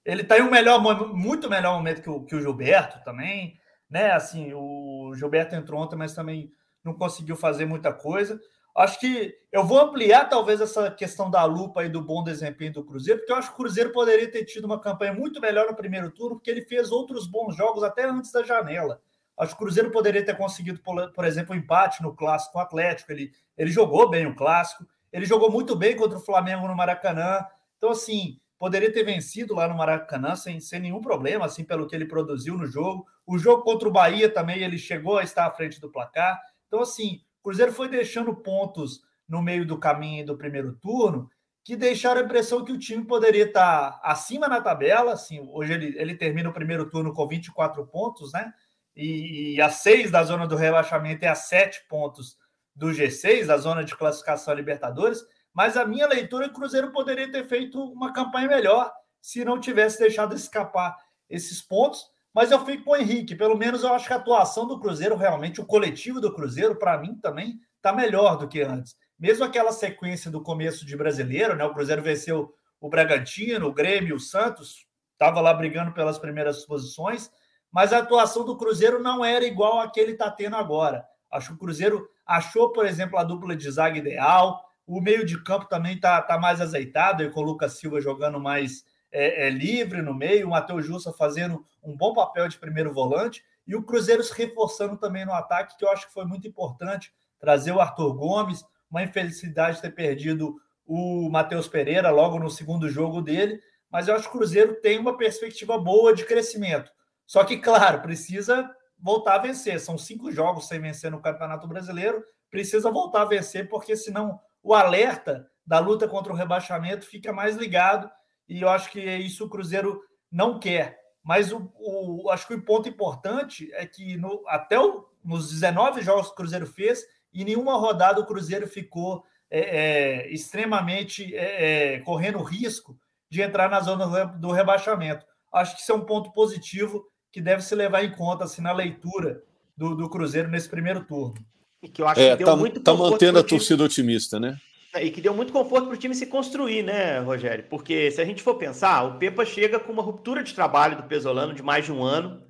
Ele 0.04 0.24
tá 0.24 0.38
em 0.38 0.42
um 0.42 0.50
melhor, 0.50 0.80
muito 1.14 1.50
melhor 1.50 1.76
momento 1.76 2.02
que 2.02 2.10
o, 2.10 2.24
que 2.24 2.34
o 2.34 2.40
Gilberto 2.40 3.02
também, 3.04 3.58
né? 3.90 4.12
Assim, 4.12 4.52
o 4.54 5.12
Gilberto 5.14 5.54
entrou 5.54 5.80
ontem, 5.80 5.96
mas 5.96 6.14
também 6.14 6.50
não 6.84 6.94
conseguiu 6.94 7.36
fazer 7.36 7.66
muita 7.66 7.92
coisa. 7.92 8.40
Acho 8.76 9.00
que 9.00 9.34
eu 9.50 9.64
vou 9.64 9.80
ampliar 9.80 10.28
talvez 10.28 10.60
essa 10.60 10.90
questão 10.90 11.28
da 11.28 11.44
lupa 11.44 11.84
e 11.84 11.88
do 11.88 12.00
bom 12.00 12.22
desempenho 12.22 12.72
do 12.72 12.84
Cruzeiro, 12.84 13.18
porque 13.18 13.32
eu 13.32 13.36
acho 13.36 13.48
que 13.48 13.54
o 13.54 13.56
Cruzeiro 13.56 13.92
poderia 13.92 14.30
ter 14.30 14.44
tido 14.44 14.66
uma 14.66 14.80
campanha 14.80 15.12
muito 15.12 15.40
melhor 15.40 15.66
no 15.66 15.74
primeiro 15.74 16.10
turno, 16.12 16.36
porque 16.36 16.50
ele 16.50 16.62
fez 16.62 16.92
outros 16.92 17.26
bons 17.26 17.56
jogos 17.56 17.82
até 17.82 18.04
antes 18.04 18.30
da 18.30 18.44
janela. 18.44 19.00
Acho 19.36 19.56
que 19.56 19.62
o 19.62 19.66
Cruzeiro 19.66 19.90
poderia 19.90 20.24
ter 20.24 20.36
conseguido, 20.36 20.80
por, 20.80 21.24
exemplo, 21.24 21.54
um 21.54 21.58
empate 21.58 22.02
no 22.02 22.14
clássico 22.14 22.58
Atlético. 22.58 23.12
Ele, 23.12 23.32
ele 23.56 23.70
jogou 23.70 24.08
bem 24.08 24.26
o 24.26 24.34
clássico, 24.34 24.84
ele 25.12 25.26
jogou 25.26 25.50
muito 25.50 25.76
bem 25.76 25.96
contra 25.96 26.18
o 26.18 26.24
Flamengo 26.24 26.66
no 26.66 26.76
Maracanã. 26.76 27.44
Então, 27.76 27.90
assim, 27.90 28.40
poderia 28.58 28.92
ter 28.92 29.04
vencido 29.04 29.54
lá 29.54 29.68
no 29.68 29.76
Maracanã 29.76 30.34
sem, 30.34 30.60
sem 30.60 30.80
nenhum 30.80 31.00
problema, 31.00 31.46
assim, 31.46 31.64
pelo 31.64 31.86
que 31.86 31.94
ele 31.94 32.06
produziu 32.06 32.56
no 32.56 32.66
jogo. 32.66 33.06
O 33.26 33.38
jogo 33.38 33.62
contra 33.62 33.88
o 33.88 33.92
Bahia 33.92 34.28
também, 34.28 34.62
ele 34.62 34.78
chegou 34.78 35.18
a 35.18 35.22
estar 35.22 35.46
à 35.46 35.50
frente 35.50 35.80
do 35.80 35.90
placar. 35.90 36.38
Então, 36.66 36.80
assim, 36.80 37.22
o 37.40 37.44
Cruzeiro 37.44 37.72
foi 37.72 37.88
deixando 37.88 38.34
pontos 38.34 39.02
no 39.28 39.40
meio 39.40 39.66
do 39.66 39.78
caminho 39.78 40.26
do 40.26 40.36
primeiro 40.36 40.74
turno 40.74 41.30
que 41.64 41.76
deixaram 41.76 42.22
a 42.22 42.24
impressão 42.24 42.64
que 42.64 42.72
o 42.72 42.78
time 42.78 43.04
poderia 43.04 43.44
estar 43.44 44.00
acima 44.02 44.48
na 44.48 44.60
tabela. 44.60 45.12
Assim, 45.12 45.46
hoje 45.50 45.74
ele, 45.74 45.98
ele 45.98 46.14
termina 46.14 46.48
o 46.48 46.52
primeiro 46.52 46.88
turno 46.88 47.12
com 47.12 47.28
24 47.28 47.86
pontos, 47.86 48.32
né? 48.32 48.52
e, 48.98 49.54
e 49.54 49.62
a 49.62 49.70
seis 49.70 50.10
da 50.10 50.24
zona 50.24 50.46
do 50.46 50.56
relaxamento 50.56 51.24
e 51.24 51.28
a 51.28 51.34
sete 51.34 51.86
pontos 51.88 52.36
do 52.74 52.88
G6, 52.88 53.46
da 53.46 53.56
zona 53.56 53.84
de 53.84 53.96
classificação 53.96 54.52
Libertadores, 54.54 55.24
mas 55.58 55.76
a 55.76 55.84
minha 55.84 56.06
leitura 56.06 56.44
é 56.44 56.48
que 56.48 56.54
o 56.54 56.56
Cruzeiro 56.56 56.92
poderia 56.92 57.28
ter 57.32 57.44
feito 57.48 57.82
uma 57.82 58.12
campanha 58.12 58.46
melhor 58.46 58.92
se 59.20 59.44
não 59.44 59.58
tivesse 59.58 59.98
deixado 59.98 60.32
escapar 60.32 60.96
esses 61.28 61.60
pontos. 61.60 62.06
Mas 62.32 62.52
eu 62.52 62.64
fico 62.64 62.84
com 62.84 62.90
o 62.92 62.96
Henrique, 62.96 63.34
pelo 63.34 63.58
menos 63.58 63.82
eu 63.82 63.92
acho 63.92 64.06
que 64.06 64.12
a 64.12 64.18
atuação 64.18 64.68
do 64.68 64.78
Cruzeiro, 64.78 65.16
realmente, 65.16 65.60
o 65.60 65.66
coletivo 65.66 66.20
do 66.20 66.32
Cruzeiro, 66.32 66.76
para 66.76 66.96
mim 66.98 67.16
também, 67.16 67.58
está 67.74 67.92
melhor 67.92 68.36
do 68.36 68.46
que 68.46 68.62
antes. 68.62 68.94
Mesmo 69.18 69.44
aquela 69.44 69.72
sequência 69.72 70.30
do 70.30 70.40
começo 70.40 70.86
de 70.86 70.96
brasileiro, 70.96 71.56
né? 71.56 71.64
O 71.64 71.74
Cruzeiro 71.74 72.02
venceu 72.02 72.54
o 72.80 72.88
Bragantino, 72.88 73.66
o 73.66 73.74
Grêmio, 73.74 74.14
o 74.14 74.20
Santos, 74.20 74.86
estava 75.14 75.40
lá 75.40 75.52
brigando 75.52 75.90
pelas 75.90 76.20
primeiras 76.20 76.64
posições, 76.64 77.32
mas 77.68 77.92
a 77.92 77.98
atuação 77.98 78.44
do 78.44 78.56
Cruzeiro 78.56 79.02
não 79.02 79.24
era 79.24 79.44
igual 79.44 79.80
a 79.80 79.90
que 79.90 79.98
ele 79.98 80.12
está 80.12 80.30
tendo 80.30 80.54
agora. 80.54 81.04
Acho 81.32 81.48
que 81.48 81.54
o 81.54 81.58
Cruzeiro 81.58 82.08
achou, 82.24 82.70
por 82.70 82.86
exemplo, 82.86 83.18
a 83.18 83.24
dupla 83.24 83.56
de 83.56 83.68
zaga 83.68 83.98
ideal, 83.98 84.67
o 84.88 85.02
meio 85.02 85.26
de 85.26 85.42
campo 85.42 85.66
também 85.66 85.96
está 85.96 86.20
tá 86.22 86.38
mais 86.38 86.62
azeitado, 86.62 87.22
e 87.22 87.30
com 87.30 87.40
o 87.40 87.44
Lucas 87.44 87.74
Silva 87.74 88.00
jogando 88.00 88.40
mais 88.40 88.86
é, 89.12 89.46
é, 89.46 89.50
livre 89.50 90.00
no 90.00 90.14
meio, 90.14 90.46
o 90.46 90.50
Matheus 90.50 90.86
Jussa 90.86 91.12
fazendo 91.12 91.62
um 91.84 91.94
bom 91.94 92.14
papel 92.14 92.48
de 92.48 92.58
primeiro 92.58 92.92
volante, 92.92 93.44
e 93.66 93.76
o 93.76 93.82
Cruzeiro 93.82 94.24
se 94.24 94.32
reforçando 94.34 94.96
também 94.96 95.26
no 95.26 95.34
ataque, 95.34 95.76
que 95.76 95.84
eu 95.84 95.90
acho 95.90 96.06
que 96.06 96.14
foi 96.14 96.24
muito 96.24 96.48
importante 96.48 97.12
trazer 97.38 97.70
o 97.72 97.80
Arthur 97.80 98.14
Gomes, 98.14 98.64
uma 98.90 99.02
infelicidade 99.02 99.82
ter 99.82 99.90
perdido 99.90 100.56
o 100.86 101.28
Matheus 101.28 101.68
Pereira 101.68 102.08
logo 102.08 102.38
no 102.38 102.48
segundo 102.48 102.88
jogo 102.88 103.20
dele, 103.20 103.60
mas 103.90 104.08
eu 104.08 104.14
acho 104.14 104.30
que 104.30 104.34
o 104.34 104.38
Cruzeiro 104.38 104.80
tem 104.80 104.98
uma 104.98 105.18
perspectiva 105.18 105.78
boa 105.78 106.14
de 106.14 106.24
crescimento. 106.24 106.90
Só 107.26 107.44
que, 107.44 107.58
claro, 107.58 108.00
precisa 108.00 108.68
voltar 108.98 109.34
a 109.34 109.38
vencer. 109.38 109.78
São 109.80 109.98
cinco 109.98 110.32
jogos 110.32 110.66
sem 110.66 110.80
vencer 110.80 111.10
no 111.10 111.20
Campeonato 111.20 111.68
Brasileiro, 111.68 112.24
precisa 112.50 112.90
voltar 112.90 113.22
a 113.22 113.26
vencer, 113.26 113.68
porque 113.68 113.94
senão 113.94 114.40
o 114.62 114.74
alerta 114.74 115.48
da 115.66 115.78
luta 115.78 116.08
contra 116.08 116.32
o 116.32 116.36
rebaixamento 116.36 117.06
fica 117.06 117.32
mais 117.32 117.56
ligado, 117.56 118.10
e 118.48 118.62
eu 118.62 118.68
acho 118.68 118.90
que 118.90 119.00
isso 119.00 119.44
o 119.44 119.48
Cruzeiro 119.48 120.00
não 120.30 120.58
quer. 120.58 120.98
Mas 121.22 121.52
o, 121.52 121.70
o 121.78 122.30
acho 122.30 122.46
que 122.46 122.54
o 122.54 122.64
ponto 122.64 122.88
importante 122.88 123.70
é 123.74 123.84
que 123.84 124.16
no, 124.16 124.42
até 124.46 124.78
o, 124.80 125.06
nos 125.22 125.50
19 125.50 126.00
jogos 126.00 126.28
que 126.28 126.32
o 126.32 126.36
Cruzeiro 126.36 126.66
fez, 126.66 127.04
em 127.34 127.44
nenhuma 127.44 127.76
rodada 127.76 128.20
o 128.20 128.26
Cruzeiro 128.26 128.66
ficou 128.66 129.24
é, 129.50 129.60
é, 129.60 130.32
extremamente 130.32 131.34
é, 131.36 131.96
é 131.96 132.00
correndo 132.00 132.42
risco 132.42 132.98
de 133.30 133.42
entrar 133.42 133.68
na 133.68 133.80
zona 133.80 134.24
do 134.24 134.50
rebaixamento. 134.50 135.26
Acho 135.52 135.76
que 135.76 135.82
isso 135.82 135.92
é 135.92 135.94
um 135.94 136.04
ponto 136.04 136.32
positivo 136.32 137.06
que 137.30 137.40
deve 137.40 137.62
se 137.62 137.74
levar 137.74 138.02
em 138.02 138.12
conta 138.12 138.44
assim, 138.44 138.62
na 138.62 138.72
leitura 138.72 139.42
do, 139.76 139.94
do 139.94 140.08
Cruzeiro 140.08 140.48
nesse 140.48 140.68
primeiro 140.68 141.04
turno. 141.04 141.44
E 141.82 141.88
que 141.88 142.02
eu 142.02 142.08
acho 142.08 142.20
é, 142.20 142.30
que 142.32 142.38
deu 142.38 142.46
tá, 142.46 142.56
muito 142.56 142.80
tá 142.80 142.94
mantendo 142.94 143.38
a 143.38 143.44
torcida 143.44 143.84
otimista, 143.84 144.40
né? 144.40 144.58
É, 144.94 145.04
e 145.04 145.10
que 145.10 145.20
deu 145.20 145.34
muito 145.34 145.52
conforto 145.52 145.86
para 145.86 145.94
o 145.94 145.98
time 145.98 146.14
se 146.14 146.26
construir, 146.26 146.82
né, 146.82 147.18
Rogério? 147.20 147.64
Porque 147.68 148.10
se 148.10 148.20
a 148.20 148.24
gente 148.24 148.42
for 148.42 148.54
pensar, 148.54 149.04
o 149.04 149.18
Pepa 149.18 149.44
chega 149.44 149.78
com 149.78 149.92
uma 149.92 150.02
ruptura 150.02 150.42
de 150.42 150.54
trabalho 150.54 150.96
do 150.96 151.02
Pesolano 151.04 151.52
de 151.52 151.62
mais 151.62 151.84
de 151.84 151.92
um 151.92 152.02
ano, 152.02 152.42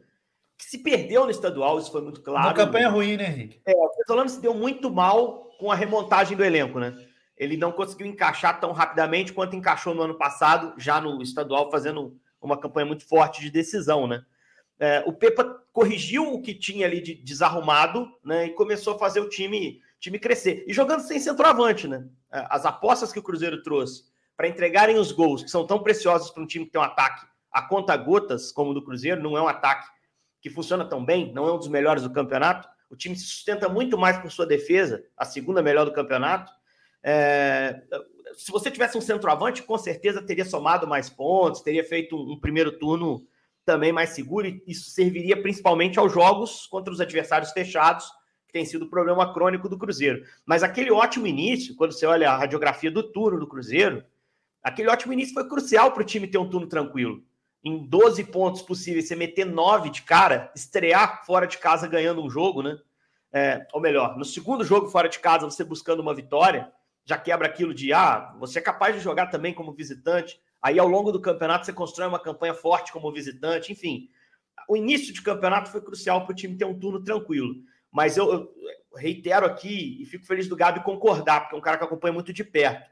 que 0.57 0.65
se 0.65 0.79
perdeu 0.79 1.25
no 1.25 1.31
estadual, 1.31 1.79
isso 1.79 1.91
foi 1.91 2.01
muito 2.01 2.23
claro. 2.23 2.47
Uma 2.47 2.55
campanha 2.55 2.89
ruim, 2.89 3.17
né, 3.17 3.29
Henrique? 3.29 3.61
É, 3.67 3.73
o 3.73 3.91
Pesolano 3.91 4.29
se 4.29 4.41
deu 4.41 4.55
muito 4.55 4.91
mal 4.91 5.51
com 5.59 5.71
a 5.71 5.75
remontagem 5.75 6.37
do 6.37 6.45
elenco, 6.45 6.79
né? 6.79 6.95
Ele 7.37 7.57
não 7.57 7.71
conseguiu 7.71 8.07
encaixar 8.07 8.59
tão 8.61 8.73
rapidamente 8.73 9.33
quanto 9.33 9.55
encaixou 9.55 9.95
no 9.95 10.03
ano 10.03 10.15
passado, 10.15 10.75
já 10.79 11.01
no 11.01 11.21
estadual, 11.23 11.71
fazendo 11.71 12.17
uma 12.41 12.57
campanha 12.57 12.87
muito 12.87 13.05
forte 13.05 13.41
de 13.41 13.51
decisão, 13.51 14.07
né? 14.07 14.23
É, 14.79 15.03
o 15.07 15.13
Pepa 15.13 15.45
corrigiu 15.73 16.33
o 16.33 16.41
que 16.41 16.55
tinha 16.55 16.87
ali 16.87 17.01
de 17.01 17.15
desarrumado, 17.15 18.09
né? 18.25 18.47
E 18.47 18.51
começou 18.51 18.95
a 18.95 18.99
fazer 18.99 19.21
o 19.21 19.29
time, 19.29 19.81
time 19.99 20.19
crescer. 20.19 20.65
E 20.67 20.73
jogando 20.73 21.01
sem 21.01 21.19
centroavante, 21.19 21.89
né? 21.89 22.07
É, 22.33 22.47
as 22.51 22.65
apostas 22.65 23.13
que 23.13 23.19
o 23.19 23.23
Cruzeiro 23.23 23.63
trouxe 23.63 24.05
para 24.37 24.49
entregarem 24.49 24.97
os 24.97 25.11
gols, 25.11 25.43
que 25.43 25.51
são 25.51 25.67
tão 25.67 25.83
preciosos 25.83 26.31
para 26.31 26.43
um 26.43 26.47
time 26.47 26.65
que 26.65 26.73
tem 26.73 26.81
um 26.81 26.85
ataque 26.85 27.27
a 27.51 27.63
conta 27.63 27.97
gotas, 27.97 28.53
como 28.53 28.71
o 28.71 28.75
do 28.75 28.85
Cruzeiro, 28.85 29.23
não 29.23 29.37
é 29.37 29.43
um 29.43 29.49
ataque 29.49 29.89
que 30.41 30.51
funciona 30.51 30.85
tão 30.85 31.05
bem, 31.05 31.33
não 31.33 31.49
é 31.49 31.53
um 31.53 31.59
dos 31.59 31.69
melhores 31.69 32.03
do 32.03 32.13
campeonato. 32.13 32.69
O 32.91 32.97
time 32.97 33.17
se 33.17 33.25
sustenta 33.25 33.69
muito 33.69 33.99
mais 33.99 34.19
por 34.19 34.31
sua 34.31 34.47
defesa, 34.47 35.05
a 35.17 35.25
segunda 35.25 35.63
melhor 35.63 35.85
do 35.85 35.93
campeonato. 35.93 36.53
É, 37.03 37.83
se 38.37 38.53
você 38.53 38.71
tivesse 38.71 38.97
um 38.97 39.01
centroavante, 39.01 39.63
com 39.63 39.77
certeza 39.77 40.23
teria 40.23 40.45
somado 40.45 40.87
mais 40.87 41.11
pontos, 41.11 41.61
teria 41.61 41.85
feito 41.85 42.17
um, 42.17 42.33
um 42.33 42.41
primeiro 42.41 42.79
turno 42.79 43.27
também 43.69 43.93
mais 43.93 44.11
seguro, 44.11 44.47
e 44.47 44.63
isso 44.67 44.89
serviria 44.89 45.39
principalmente 45.43 45.99
aos 45.99 46.11
jogos 46.11 46.67
contra 46.67 46.91
os 46.91 47.03
adversários 47.03 47.53
fechados, 47.53 48.11
que 48.47 48.53
tem 48.55 48.65
sido 48.65 48.87
o 48.87 48.89
problema 48.89 49.35
crônico 49.35 49.69
do 49.69 49.77
Cruzeiro. 49.77 50.25
Mas 50.47 50.63
aquele 50.63 50.91
ótimo 50.91 51.27
início, 51.27 51.77
quando 51.77 51.93
você 51.93 52.07
olha 52.07 52.31
a 52.31 52.37
radiografia 52.39 52.91
do 52.91 53.03
turno 53.03 53.39
do 53.39 53.47
Cruzeiro, 53.47 54.03
aquele 54.63 54.89
ótimo 54.89 55.13
início 55.13 55.35
foi 55.35 55.47
crucial 55.47 55.93
para 55.93 56.01
o 56.01 56.07
time 56.07 56.27
ter 56.27 56.39
um 56.39 56.49
turno 56.49 56.67
tranquilo. 56.67 57.23
Em 57.63 57.87
12 57.87 58.25
pontos 58.25 58.63
possíveis, 58.63 59.07
você 59.07 59.15
meter 59.15 59.45
9 59.45 59.91
de 59.91 60.01
cara, 60.01 60.51
estrear 60.57 61.27
fora 61.27 61.47
de 61.47 61.59
casa 61.59 61.87
ganhando 61.87 62.25
um 62.25 62.31
jogo, 62.31 62.63
né? 62.63 62.79
É, 63.31 63.67
ou 63.75 63.83
melhor, 63.83 64.17
no 64.17 64.25
segundo 64.25 64.65
jogo 64.65 64.89
fora 64.89 65.11
de 65.11 65.19
casa, 65.19 65.45
você 65.45 65.63
buscando 65.63 66.01
uma 66.01 66.15
vitória, 66.15 66.73
já 67.05 67.19
quebra 67.19 67.47
aquilo 67.47 67.75
de 67.75 67.93
ah, 67.93 68.35
você 68.41 68.61
é 68.61 68.63
capaz 68.63 68.97
de 68.97 69.03
jogar 69.03 69.27
também 69.27 69.53
como 69.53 69.75
visitante. 69.75 70.41
Aí, 70.63 70.79
ao 70.79 70.89
longo 70.89 71.13
do 71.13 71.21
campeonato, 71.21 71.67
você 71.67 71.73
constrói 71.73 72.09
uma 72.09 72.19
campanha 72.19 72.55
forte 72.55 72.93
como 72.93 73.13
visitante. 73.13 73.73
Enfim, 73.73 74.09
o 74.69 74.77
início 74.77 75.13
de 75.13 75.23
campeonato 75.23 75.71
foi 75.71 75.81
crucial 75.81 76.25
para 76.25 76.33
o 76.33 76.37
time 76.37 76.57
ter 76.57 76.65
um 76.65 76.79
turno 76.79 77.03
tranquilo. 77.03 77.55
Mas 77.91 78.17
eu, 78.17 78.33
eu, 78.33 78.55
reitero 78.97 79.47
aqui 79.47 80.03
e 80.03 80.07
fico 80.07 80.27
feliz 80.27 80.49
do 80.49 80.57
Gabi 80.57 80.83
concordar, 80.83 81.43
porque 81.43 81.55
é 81.55 81.59
um 81.59 81.63
cara 81.63 81.79
que 81.79 81.85
acompanha 81.85 82.13
muito 82.13 82.33
de 82.33 82.45
perto. 82.45 82.91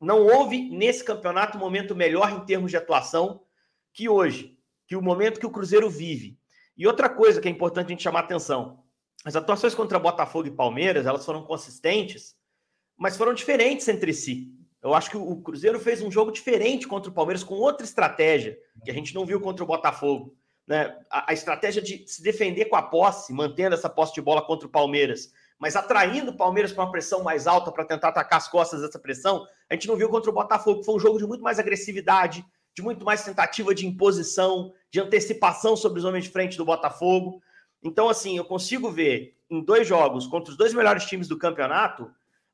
Não 0.00 0.26
houve 0.26 0.68
nesse 0.70 1.02
campeonato 1.02 1.56
um 1.56 1.60
momento 1.60 1.94
melhor 1.94 2.30
em 2.30 2.44
termos 2.44 2.70
de 2.70 2.76
atuação 2.76 3.42
que 3.92 4.08
hoje, 4.08 4.58
que 4.86 4.94
o 4.94 5.02
momento 5.02 5.40
que 5.40 5.46
o 5.46 5.50
Cruzeiro 5.50 5.88
vive. 5.88 6.38
E 6.76 6.86
outra 6.86 7.08
coisa 7.08 7.40
que 7.40 7.48
é 7.48 7.50
importante 7.50 7.86
a 7.86 7.90
gente 7.90 8.02
chamar 8.02 8.20
atenção: 8.20 8.84
as 9.24 9.34
atuações 9.34 9.74
contra 9.74 9.98
Botafogo 9.98 10.46
e 10.46 10.50
Palmeiras 10.50 11.06
elas 11.06 11.24
foram 11.24 11.42
consistentes, 11.42 12.36
mas 12.96 13.16
foram 13.16 13.32
diferentes 13.32 13.88
entre 13.88 14.12
si. 14.12 14.55
Eu 14.86 14.94
acho 14.94 15.10
que 15.10 15.16
o 15.16 15.36
Cruzeiro 15.36 15.80
fez 15.80 16.00
um 16.00 16.10
jogo 16.12 16.30
diferente 16.30 16.86
contra 16.86 17.10
o 17.10 17.12
Palmeiras 17.12 17.42
com 17.42 17.56
outra 17.56 17.84
estratégia 17.84 18.56
que 18.84 18.90
a 18.90 18.94
gente 18.94 19.12
não 19.12 19.26
viu 19.26 19.40
contra 19.40 19.64
o 19.64 19.66
Botafogo. 19.66 20.36
Né? 20.64 20.96
A, 21.10 21.30
a, 21.30 21.34
estratégia 21.34 21.82
de 21.82 22.06
se 22.06 22.22
defender 22.22 22.66
com 22.66 22.76
a 22.76 22.82
posse, 22.82 23.32
mantendo 23.32 23.74
essa 23.74 23.90
posse 23.90 24.14
de 24.14 24.22
bola 24.22 24.40
contra 24.42 24.66
o 24.66 24.70
Palmeiras, 24.70 25.32
mas 25.58 25.74
atraindo 25.74 26.30
o 26.30 26.36
Palmeiras 26.36 26.72
para 26.72 26.84
uma 26.84 26.92
pressão 26.92 27.24
mais 27.24 27.48
alta 27.48 27.72
para 27.72 27.84
tentar 27.84 28.08
atacar 28.08 28.36
as 28.38 28.46
costas 28.46 28.80
dessa 28.80 28.98
pressão, 28.98 29.44
a 29.68 29.74
gente 29.74 29.88
não 29.88 29.96
viu 29.96 30.08
contra 30.08 30.30
o 30.30 30.34
Botafogo. 30.34 30.84
Foi 30.84 30.94
um 30.94 31.00
jogo 31.00 31.18
de 31.18 31.26
muito 31.26 31.42
mais 31.42 31.58
agressividade, 31.58 32.44
de 32.72 32.82
muito 32.82 33.04
mais 33.04 33.24
tentativa 33.24 33.74
de 33.74 33.88
imposição, 33.88 34.72
de 34.88 35.00
antecipação 35.00 35.76
sobre 35.76 35.98
os 35.98 36.04
homens 36.04 36.24
de 36.24 36.30
frente 36.30 36.56
do 36.56 36.64
Botafogo. 36.64 37.42
Então, 37.82 38.08
assim, 38.08 38.36
eu 38.36 38.44
consigo 38.44 38.88
ver 38.88 39.36
em 39.50 39.64
dois 39.64 39.88
jogos 39.88 40.28
contra 40.28 40.52
os 40.52 40.56
dois 40.56 40.72
melhores 40.72 41.06
times 41.06 41.26
do 41.26 41.36
campeonato 41.36 42.08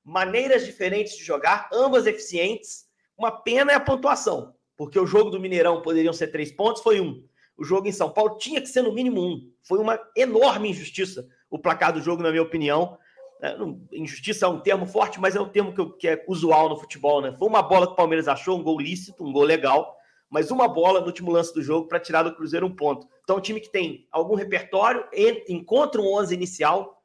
maneiras 0.04 0.64
diferentes 0.64 1.16
de 1.16 1.24
jogar, 1.24 1.68
ambas 1.72 2.06
eficientes. 2.06 2.86
Uma 3.16 3.30
pena 3.30 3.72
é 3.72 3.74
a 3.74 3.80
pontuação, 3.80 4.54
porque 4.76 4.98
o 4.98 5.06
jogo 5.06 5.30
do 5.30 5.40
Mineirão 5.40 5.82
poderiam 5.82 6.12
ser 6.12 6.28
três 6.28 6.50
pontos, 6.50 6.82
foi 6.82 7.00
um. 7.00 7.24
O 7.56 7.64
jogo 7.64 7.86
em 7.86 7.92
São 7.92 8.10
Paulo 8.10 8.38
tinha 8.38 8.60
que 8.60 8.68
ser 8.68 8.82
no 8.82 8.92
mínimo 8.92 9.20
um. 9.20 9.52
Foi 9.62 9.78
uma 9.78 10.00
enorme 10.16 10.70
injustiça 10.70 11.28
o 11.52 11.58
placar 11.58 11.92
do 11.92 12.00
jogo, 12.00 12.22
na 12.22 12.30
minha 12.30 12.42
opinião. 12.42 12.96
É, 13.42 13.54
injustiça 13.92 14.46
é 14.46 14.48
um 14.48 14.58
termo 14.58 14.86
forte, 14.86 15.20
mas 15.20 15.36
é 15.36 15.40
um 15.40 15.48
termo 15.48 15.74
que, 15.74 15.98
que, 15.98 16.08
é 16.08 16.24
usual 16.26 16.70
no 16.70 16.78
futebol, 16.78 17.20
né? 17.20 17.34
Foi 17.38 17.46
uma 17.46 17.60
bola 17.60 17.86
que 17.86 17.92
o 17.92 17.96
Palmeiras 17.96 18.26
achou, 18.26 18.58
um 18.58 18.62
gol 18.62 18.80
lícito, 18.80 19.22
um 19.22 19.32
gol 19.32 19.42
legal, 19.42 19.94
mas 20.30 20.50
uma 20.50 20.66
bola 20.66 21.00
no 21.00 21.06
último 21.06 21.30
lance 21.30 21.52
do 21.52 21.62
jogo 21.62 21.86
para 21.86 22.00
tirar 22.00 22.22
do 22.22 22.34
Cruzeiro 22.34 22.66
um 22.66 22.74
ponto. 22.74 23.06
Então, 23.22 23.36
um 23.36 23.40
time 23.40 23.60
que 23.60 23.70
tem 23.70 24.06
algum 24.10 24.34
repertório, 24.34 25.04
encontra 25.46 26.00
um 26.00 26.14
11 26.14 26.34
inicial, 26.34 27.01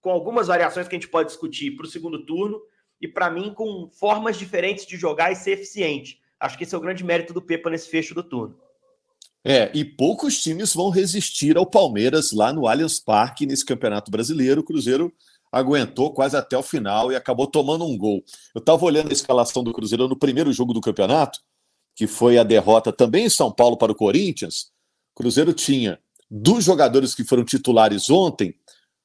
com 0.00 0.10
algumas 0.10 0.46
variações 0.46 0.88
que 0.88 0.94
a 0.94 0.98
gente 0.98 1.08
pode 1.08 1.28
discutir 1.28 1.76
para 1.76 1.86
o 1.86 1.88
segundo 1.88 2.24
turno, 2.24 2.60
e 3.00 3.08
para 3.08 3.30
mim 3.30 3.52
com 3.54 3.88
formas 3.90 4.38
diferentes 4.38 4.86
de 4.86 4.96
jogar 4.96 5.32
e 5.32 5.36
ser 5.36 5.52
eficiente. 5.52 6.20
Acho 6.38 6.56
que 6.56 6.64
esse 6.64 6.74
é 6.74 6.78
o 6.78 6.80
grande 6.80 7.04
mérito 7.04 7.32
do 7.32 7.42
Pepa 7.42 7.70
nesse 7.70 7.88
fecho 7.88 8.14
do 8.14 8.22
turno. 8.22 8.58
É, 9.42 9.70
e 9.74 9.84
poucos 9.84 10.42
times 10.42 10.74
vão 10.74 10.90
resistir 10.90 11.56
ao 11.56 11.64
Palmeiras 11.64 12.30
lá 12.32 12.52
no 12.52 12.66
Allianz 12.66 13.00
Parque 13.00 13.46
nesse 13.46 13.64
Campeonato 13.64 14.10
Brasileiro. 14.10 14.60
O 14.60 14.64
Cruzeiro 14.64 15.12
aguentou 15.50 16.12
quase 16.12 16.36
até 16.36 16.56
o 16.56 16.62
final 16.62 17.10
e 17.10 17.16
acabou 17.16 17.46
tomando 17.46 17.84
um 17.84 17.96
gol. 17.96 18.22
Eu 18.54 18.60
estava 18.60 18.84
olhando 18.84 19.08
a 19.08 19.12
escalação 19.12 19.64
do 19.64 19.72
Cruzeiro 19.72 20.08
no 20.08 20.16
primeiro 20.16 20.52
jogo 20.52 20.74
do 20.74 20.80
campeonato, 20.80 21.40
que 21.96 22.06
foi 22.06 22.38
a 22.38 22.42
derrota 22.42 22.92
também 22.92 23.26
em 23.26 23.30
São 23.30 23.50
Paulo 23.50 23.76
para 23.76 23.92
o 23.92 23.94
Corinthians. 23.94 24.70
O 25.14 25.22
Cruzeiro 25.22 25.52
tinha 25.54 25.98
dos 26.30 26.64
jogadores 26.64 27.14
que 27.14 27.24
foram 27.24 27.44
titulares 27.44 28.08
ontem, 28.10 28.54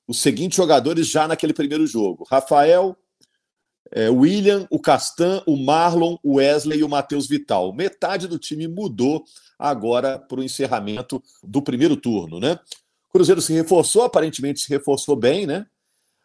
os 0.07 0.21
seguintes 0.21 0.57
jogadores 0.57 1.07
já 1.07 1.27
naquele 1.27 1.53
primeiro 1.53 1.85
jogo: 1.87 2.25
Rafael, 2.29 2.95
é, 3.91 4.09
William, 4.09 4.67
o 4.69 4.79
Castan, 4.79 5.41
o 5.45 5.55
Marlon, 5.55 6.17
o 6.23 6.35
Wesley 6.35 6.79
e 6.79 6.83
o 6.83 6.89
Matheus 6.89 7.27
Vital. 7.27 7.73
Metade 7.73 8.27
do 8.27 8.39
time 8.39 8.67
mudou 8.67 9.23
agora 9.57 10.19
para 10.19 10.39
o 10.39 10.43
encerramento 10.43 11.21
do 11.43 11.61
primeiro 11.61 11.95
turno, 11.95 12.39
né? 12.39 12.59
O 13.09 13.11
Cruzeiro 13.13 13.41
se 13.41 13.53
reforçou, 13.53 14.03
aparentemente 14.03 14.59
se 14.59 14.69
reforçou 14.69 15.15
bem, 15.15 15.45
né? 15.45 15.65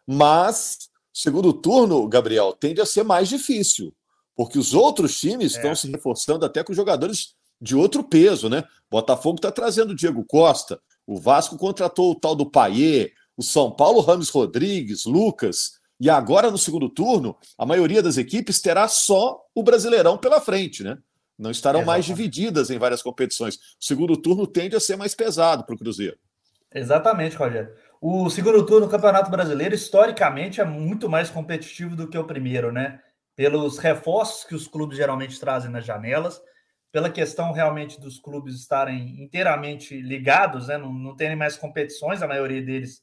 Mas 0.05 0.89
segundo 1.13 1.53
turno, 1.53 2.07
Gabriel, 2.07 2.53
tende 2.53 2.81
a 2.81 2.85
ser 2.85 3.03
mais 3.03 3.29
difícil, 3.29 3.93
porque 4.35 4.57
os 4.57 4.73
outros 4.73 5.19
times 5.19 5.53
é. 5.53 5.57
estão 5.57 5.75
se 5.75 5.89
reforçando 5.89 6.45
até 6.45 6.63
com 6.63 6.73
jogadores 6.73 7.35
de 7.61 7.75
outro 7.75 8.03
peso, 8.03 8.49
né? 8.49 8.63
Botafogo 8.89 9.35
está 9.35 9.51
trazendo 9.51 9.91
o 9.91 9.95
Diego 9.95 10.25
Costa, 10.25 10.81
o 11.05 11.17
Vasco 11.17 11.57
contratou 11.57 12.11
o 12.11 12.15
tal 12.15 12.35
do 12.35 12.49
Paier, 12.49 13.13
o 13.41 13.43
São 13.43 13.71
Paulo, 13.71 14.01
Rames 14.01 14.29
Rodrigues, 14.29 15.05
Lucas. 15.05 15.79
E 15.99 16.09
agora, 16.09 16.51
no 16.51 16.57
segundo 16.57 16.87
turno, 16.89 17.35
a 17.57 17.65
maioria 17.65 18.01
das 18.01 18.17
equipes 18.17 18.61
terá 18.61 18.87
só 18.87 19.41
o 19.53 19.63
Brasileirão 19.63 20.17
pela 20.17 20.39
frente, 20.39 20.83
né? 20.83 20.97
Não 21.37 21.49
estarão 21.49 21.79
Exatamente. 21.79 21.87
mais 21.87 22.05
divididas 22.05 22.69
em 22.69 22.77
várias 22.77 23.01
competições. 23.01 23.55
O 23.55 23.83
segundo 23.83 24.15
turno 24.15 24.45
tende 24.45 24.75
a 24.75 24.79
ser 24.79 24.95
mais 24.95 25.15
pesado 25.15 25.65
para 25.65 25.73
o 25.73 25.77
Cruzeiro. 25.77 26.17
Exatamente, 26.73 27.35
Rogério. 27.35 27.73
O 27.99 28.29
segundo 28.29 28.63
turno 28.63 28.85
do 28.85 28.91
Campeonato 28.91 29.31
Brasileiro, 29.31 29.73
historicamente, 29.73 30.61
é 30.61 30.65
muito 30.65 31.09
mais 31.09 31.29
competitivo 31.29 31.95
do 31.95 32.07
que 32.07 32.17
o 32.17 32.25
primeiro, 32.25 32.71
né? 32.71 32.99
Pelos 33.35 33.79
reforços 33.79 34.43
que 34.43 34.53
os 34.53 34.67
clubes 34.67 34.97
geralmente 34.97 35.39
trazem 35.39 35.71
nas 35.71 35.85
janelas, 35.85 36.39
pela 36.91 37.09
questão 37.09 37.51
realmente 37.51 37.99
dos 37.99 38.19
clubes 38.19 38.55
estarem 38.55 39.23
inteiramente 39.23 39.99
ligados, 39.99 40.67
né? 40.67 40.77
não, 40.77 40.93
não 40.93 41.15
terem 41.15 41.35
mais 41.35 41.55
competições, 41.55 42.21
a 42.21 42.27
maioria 42.27 42.61
deles 42.61 43.01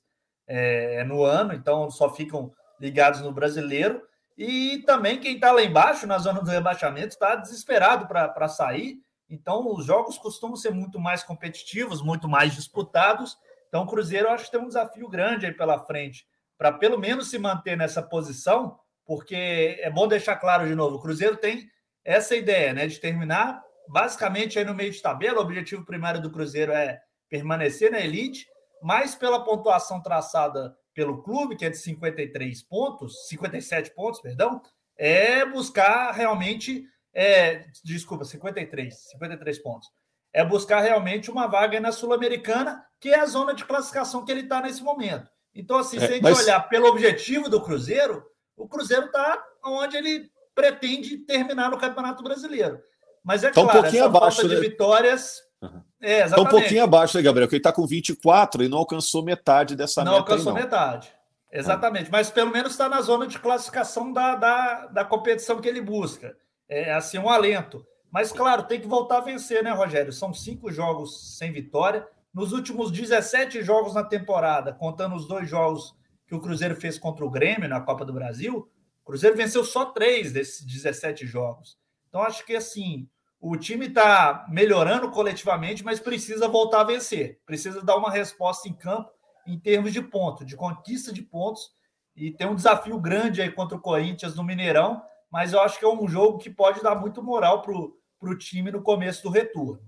é, 0.49 1.01
é, 1.01 1.05
no 1.05 1.23
ano, 1.23 1.53
então 1.53 1.91
só 1.91 2.13
ficam 2.13 2.51
ligados 2.81 3.21
no 3.21 3.33
brasileiro. 3.33 4.03
E 4.37 4.79
também 4.87 5.19
quem 5.19 5.35
está 5.35 5.53
lá 5.53 5.63
embaixo, 5.63 6.07
na 6.07 6.17
zona 6.19 6.41
do 6.41 6.51
rebaixamento, 6.51 7.09
está 7.09 7.35
desesperado 7.35 8.07
para 8.07 8.49
sair. 8.49 8.99
Então, 9.29 9.67
os 9.75 9.85
jogos 9.85 10.17
costumam 10.17 10.57
ser 10.57 10.71
muito 10.71 10.99
mais 10.99 11.23
competitivos, 11.23 12.01
muito 12.01 12.29
mais 12.29 12.55
disputados. 12.55 13.37
Então, 13.69 13.83
o 13.83 13.87
Cruzeiro, 13.87 14.31
acho 14.31 14.47
que 14.47 14.53
tem 14.53 14.61
um 14.61 14.69
desafio 14.69 15.09
grande 15.09 15.45
aí 15.45 15.53
pela 15.53 15.85
frente, 15.85 16.27
para 16.57 16.73
pelo 16.73 16.99
menos 16.99 17.29
se 17.29 17.39
manter 17.39 17.77
nessa 17.77 18.01
posição, 18.01 18.79
porque 19.05 19.77
é 19.81 19.91
bom 19.91 20.09
deixar 20.09 20.37
claro 20.37 20.67
de 20.67 20.75
novo: 20.75 20.97
o 20.97 21.01
Cruzeiro 21.01 21.37
tem 21.37 21.69
essa 22.05 22.35
ideia 22.35 22.73
né, 22.73 22.87
de 22.87 22.99
terminar 22.99 23.61
basicamente 23.89 24.59
aí 24.59 24.65
no 24.65 24.75
meio 24.75 24.93
de 24.93 25.03
tabela. 25.03 25.39
O 25.41 25.43
objetivo 25.43 25.85
primário 25.85 26.23
do 26.23 26.31
Cruzeiro 26.31 26.73
é 26.73 27.01
permanecer 27.29 27.91
na 27.91 28.01
elite, 28.01 28.47
mas 28.83 29.15
pela 29.15 29.45
pontuação 29.45 30.03
traçada 30.03 30.77
pelo 30.95 31.23
clube, 31.23 31.57
que 31.57 31.65
é 31.65 31.71
de 31.71 31.79
53 31.79 32.63
pontos, 32.65 33.29
57 33.29 33.95
pontos, 33.95 34.21
perdão, 34.21 34.61
é 34.97 35.45
buscar 35.47 36.11
realmente, 36.11 36.85
é, 37.15 37.65
desculpa, 37.85 38.25
53, 38.25 38.95
53 39.11 39.59
pontos. 39.61 39.89
É 40.33 40.45
buscar 40.45 40.81
realmente 40.81 41.31
uma 41.31 41.47
vaga 41.47 41.81
na 41.81 41.93
Sul-Americana, 41.93 42.85
que 43.01 43.11
é 43.11 43.21
a 43.21 43.27
zona 43.27 43.55
de 43.55 43.65
classificação 43.65 44.25
que 44.25 44.33
ele 44.33 44.43
está 44.43 44.61
nesse 44.61 44.83
momento. 44.83 45.31
Então, 45.55 45.79
assim, 45.79 45.97
é, 45.99 46.01
se 46.01 46.07
a 46.07 46.11
gente 46.11 46.23
mas... 46.23 46.41
olhar 46.41 46.61
pelo 46.69 46.89
objetivo 46.89 47.49
do 47.49 47.61
Cruzeiro, 47.61 48.25
o 48.57 48.69
Cruzeiro 48.69 49.07
está 49.07 49.43
onde 49.65 49.97
ele 49.97 50.29
pretende 50.55 51.19
terminar 51.19 51.71
no 51.71 51.79
Campeonato 51.79 52.23
Brasileiro. 52.23 52.81
Mas 53.25 53.45
é 53.45 53.49
tá 53.49 53.55
claro, 53.55 53.79
um 53.79 53.83
pouquinho 53.83 54.05
abaixo, 54.05 54.41
falta 54.43 54.49
né? 54.49 54.61
de 54.61 54.69
vitórias 54.69 55.48
Uhum. 55.63 55.83
É, 56.01 56.23
exatamente. 56.23 56.35
Tá 56.35 56.41
um 56.43 56.61
pouquinho 56.61 56.85
abaixo, 56.85 57.17
né, 57.17 57.23
Gabriel? 57.23 57.47
Porque 57.47 57.57
ele 57.57 57.61
está 57.61 57.73
com 57.73 57.87
24 57.87 58.63
e 58.63 58.69
não 58.69 58.79
alcançou 58.79 59.23
metade 59.23 59.75
dessa 59.75 60.05
não 60.05 60.13
meta. 60.13 60.23
Alcançou 60.23 60.53
aí, 60.53 60.55
não 60.55 60.63
alcançou 60.63 60.81
metade. 60.81 61.13
Exatamente. 61.51 62.09
É. 62.09 62.11
Mas 62.13 62.31
pelo 62.31 62.51
menos 62.51 62.73
está 62.73 62.89
na 62.89 63.01
zona 63.01 63.27
de 63.27 63.39
classificação 63.39 64.13
da, 64.13 64.35
da, 64.35 64.87
da 64.87 65.05
competição 65.05 65.61
que 65.61 65.69
ele 65.69 65.81
busca. 65.81 66.37
É 66.69 66.93
assim, 66.93 67.19
um 67.19 67.29
alento. 67.29 67.85
Mas, 68.11 68.33
claro, 68.33 68.63
tem 68.63 68.81
que 68.81 68.87
voltar 68.87 69.19
a 69.19 69.23
vencer, 69.23 69.63
né, 69.63 69.71
Rogério? 69.71 70.13
São 70.13 70.33
cinco 70.33 70.71
jogos 70.71 71.37
sem 71.37 71.53
vitória. 71.53 72.07
Nos 72.33 72.53
últimos 72.53 72.91
17 72.91 73.63
jogos 73.63 73.95
na 73.95 74.05
temporada, 74.05 74.73
contando 74.73 75.15
os 75.15 75.27
dois 75.27 75.49
jogos 75.49 75.95
que 76.27 76.35
o 76.35 76.41
Cruzeiro 76.41 76.77
fez 76.77 76.99
contra 76.99 77.25
o 77.25 77.31
Grêmio 77.31 77.69
na 77.69 77.81
Copa 77.81 78.05
do 78.05 78.13
Brasil, 78.13 78.71
o 79.03 79.07
Cruzeiro 79.07 79.37
venceu 79.37 79.65
só 79.65 79.87
três 79.87 80.33
desses 80.33 80.65
17 80.65 81.27
jogos. 81.27 81.79
Então, 82.09 82.23
acho 82.23 82.45
que 82.45 82.55
assim, 82.55 83.09
o 83.41 83.57
time 83.57 83.87
está 83.87 84.47
melhorando 84.49 85.11
coletivamente, 85.11 85.85
mas 85.85 86.01
precisa 86.01 86.49
voltar 86.49 86.81
a 86.81 86.85
vencer. 86.85 87.41
Precisa 87.47 87.83
dar 87.83 87.97
uma 87.97 88.11
resposta 88.11 88.69
em 88.69 88.73
campo 88.73 89.11
em 89.47 89.59
termos 89.59 89.93
de 89.93 90.03
ponto, 90.03 90.45
de 90.45 90.57
conquista 90.57 91.13
de 91.13 91.23
pontos. 91.23 91.71
E 92.15 92.31
tem 92.31 92.47
um 92.47 92.55
desafio 92.55 92.99
grande 92.99 93.41
aí 93.41 93.51
contra 93.51 93.77
o 93.77 93.81
Corinthians 93.81 94.35
no 94.35 94.43
Mineirão, 94.43 95.01
mas 95.31 95.53
eu 95.53 95.61
acho 95.61 95.79
que 95.79 95.85
é 95.85 95.89
um 95.89 96.07
jogo 96.09 96.39
que 96.39 96.51
pode 96.51 96.83
dar 96.83 96.97
muito 96.97 97.23
moral 97.23 97.63
para 97.63 97.73
o 97.73 98.39
time 98.39 98.73
no 98.73 98.83
começo 98.83 99.23
do 99.23 99.31
retorno. 99.31 99.81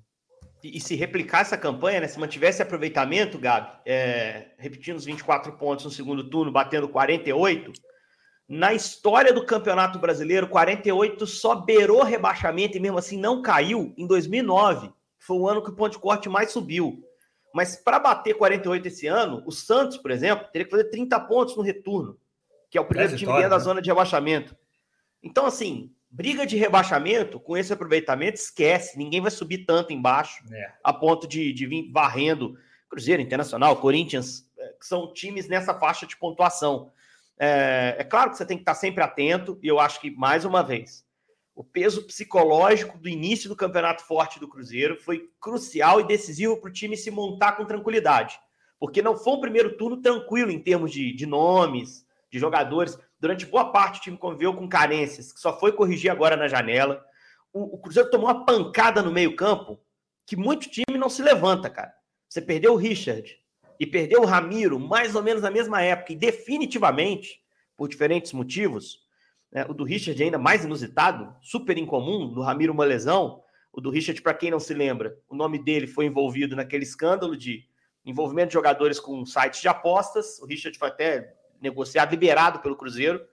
E, 0.63 0.77
e, 0.77 0.81
se 0.81 0.95
replicar 0.95 1.41
essa 1.41 1.57
campanha, 1.57 2.01
né, 2.01 2.09
se 2.09 2.21
mantivesse 2.21 2.63
aproveitamento, 2.63 3.39
Gabi, 3.39 3.79
é, 3.85 4.49
repetindo 4.59 4.97
os 4.97 5.07
24 5.07 5.53
pontos 5.55 5.87
no 5.87 5.91
segundo 5.91 6.29
turno, 6.29 6.53
batendo 6.53 6.89
48, 6.89 7.73
na 8.51 8.75
história 8.75 9.33
do 9.33 9.47
Campeonato 9.47 9.97
Brasileiro, 10.01 10.49
48 10.49 11.25
só 11.25 11.55
beirou 11.55 12.03
rebaixamento 12.03 12.77
e 12.77 12.81
mesmo 12.81 12.99
assim 12.99 13.17
não 13.17 13.41
caiu 13.41 13.95
em 13.97 14.05
2009. 14.09 14.93
Foi 15.21 15.37
o 15.39 15.49
ano 15.49 15.63
que 15.63 15.71
o 15.71 15.73
ponto 15.73 15.93
de 15.93 16.01
corte 16.01 16.29
mais 16.29 16.51
subiu. 16.51 17.01
Mas 17.55 17.77
para 17.77 18.01
bater 18.01 18.35
48 18.35 18.89
esse 18.89 19.07
ano, 19.07 19.41
o 19.47 19.53
Santos, 19.53 19.99
por 19.99 20.11
exemplo, 20.11 20.49
teria 20.53 20.65
que 20.65 20.71
fazer 20.73 20.91
30 20.91 21.21
pontos 21.21 21.57
no 21.57 21.63
retorno, 21.63 22.19
que 22.69 22.77
é 22.77 22.81
o 22.81 22.85
primeiro 22.85 23.17
time 23.17 23.31
dentro 23.31 23.45
né? 23.45 23.49
da 23.49 23.59
zona 23.61 23.81
de 23.81 23.89
rebaixamento. 23.89 24.57
Então, 25.23 25.47
assim, 25.47 25.93
briga 26.11 26.45
de 26.45 26.57
rebaixamento, 26.57 27.39
com 27.39 27.57
esse 27.57 27.73
aproveitamento, 27.73 28.35
esquece. 28.35 28.99
Ninguém 28.99 29.21
vai 29.21 29.31
subir 29.31 29.59
tanto 29.65 29.93
embaixo, 29.93 30.43
é. 30.53 30.73
a 30.83 30.93
ponto 30.93 31.29
de, 31.29 31.53
de 31.53 31.67
vir 31.67 31.89
varrendo 31.93 32.59
Cruzeiro, 32.89 33.23
Internacional, 33.23 33.77
Corinthians, 33.77 34.51
é, 34.59 34.73
que 34.73 34.85
são 34.85 35.13
times 35.13 35.47
nessa 35.47 35.73
faixa 35.73 36.05
de 36.05 36.17
pontuação. 36.17 36.91
É, 37.43 37.97
é, 37.99 38.05
claro 38.05 38.31
que 38.31 38.37
você 38.37 38.45
tem 38.45 38.59
que 38.59 38.63
estar 38.63 38.75
sempre 38.75 39.03
atento, 39.03 39.59
e 39.63 39.69
eu 39.69 39.81
acho 39.81 39.99
que, 39.99 40.11
mais 40.11 40.45
uma 40.45 40.63
vez, 40.63 41.07
o 41.55 41.65
peso 41.65 42.07
psicológico 42.07 42.99
do 42.99 43.09
início 43.09 43.49
do 43.49 43.57
campeonato 43.57 44.05
forte 44.05 44.39
do 44.39 44.47
Cruzeiro 44.47 45.01
foi 45.01 45.31
crucial 45.41 46.01
e 46.01 46.07
decisivo 46.07 46.59
para 46.59 46.69
o 46.69 46.73
time 46.73 46.99
se 46.99 47.11
montar 47.11 47.53
com 47.53 47.65
tranquilidade. 47.65 48.39
Porque 48.79 49.01
não 49.01 49.17
foi 49.17 49.33
um 49.33 49.41
primeiro 49.41 49.75
turno 49.79 50.03
tranquilo 50.03 50.51
em 50.51 50.59
termos 50.59 50.93
de, 50.93 51.15
de 51.15 51.25
nomes, 51.25 52.07
de 52.31 52.39
jogadores. 52.39 52.99
Durante 53.19 53.47
boa 53.47 53.73
parte 53.73 54.01
o 54.01 54.03
time 54.03 54.19
conviveu 54.19 54.55
com 54.55 54.69
carências, 54.69 55.33
que 55.33 55.41
só 55.41 55.59
foi 55.59 55.73
corrigir 55.73 56.11
agora 56.11 56.37
na 56.37 56.47
janela. 56.47 57.03
O, 57.55 57.77
o 57.77 57.79
Cruzeiro 57.79 58.11
tomou 58.11 58.29
uma 58.29 58.45
pancada 58.45 59.03
no 59.03 59.11
meio-campo 59.11 59.81
que 60.27 60.37
muito 60.37 60.69
time 60.69 60.99
não 60.99 61.09
se 61.09 61.23
levanta, 61.23 61.71
cara. 61.71 61.93
Você 62.29 62.43
perdeu 62.43 62.75
o 62.75 62.77
Richard, 62.77 63.40
e 63.81 63.87
perdeu 63.87 64.21
o 64.21 64.27
Ramiro 64.27 64.79
mais 64.79 65.15
ou 65.15 65.23
menos 65.23 65.43
na 65.43 65.51
mesma 65.51 65.81
época, 65.81 66.13
e 66.13 66.17
definitivamente, 66.17 67.41
por 67.75 67.89
diferentes 67.89 68.31
motivos, 68.35 69.01
né, 69.51 69.65
o 69.67 69.73
do 69.73 69.85
Richard 69.85 70.23
ainda 70.23 70.37
mais 70.37 70.67
inusitado, 70.67 71.35
super 71.41 71.79
incomum, 71.79 72.31
do 72.31 72.43
Ramiro 72.43 72.75
uma 72.75 72.85
lesão. 72.85 73.43
O 73.73 73.81
do 73.81 73.89
Richard, 73.89 74.21
para 74.21 74.35
quem 74.35 74.51
não 74.51 74.61
se 74.61 74.75
lembra, 74.75 75.17
o 75.29 75.35
nome 75.35 75.59
dele 75.59 75.87
foi 75.87 76.05
envolvido 76.05 76.55
naquele 76.55 76.83
escândalo 76.83 77.35
de 77.35 77.67
envolvimento 78.05 78.49
de 78.49 78.55
jogadores 78.55 79.01
com 79.01 79.25
sites 79.25 79.63
de 79.63 79.69
apostas. 79.69 80.39
O 80.41 80.47
Richard 80.47 80.77
foi 80.79 80.89
até 80.89 81.35
negociado, 81.61 82.11
liberado 82.11 82.59
pelo 82.61 82.77
Cruzeiro. 82.77 83.25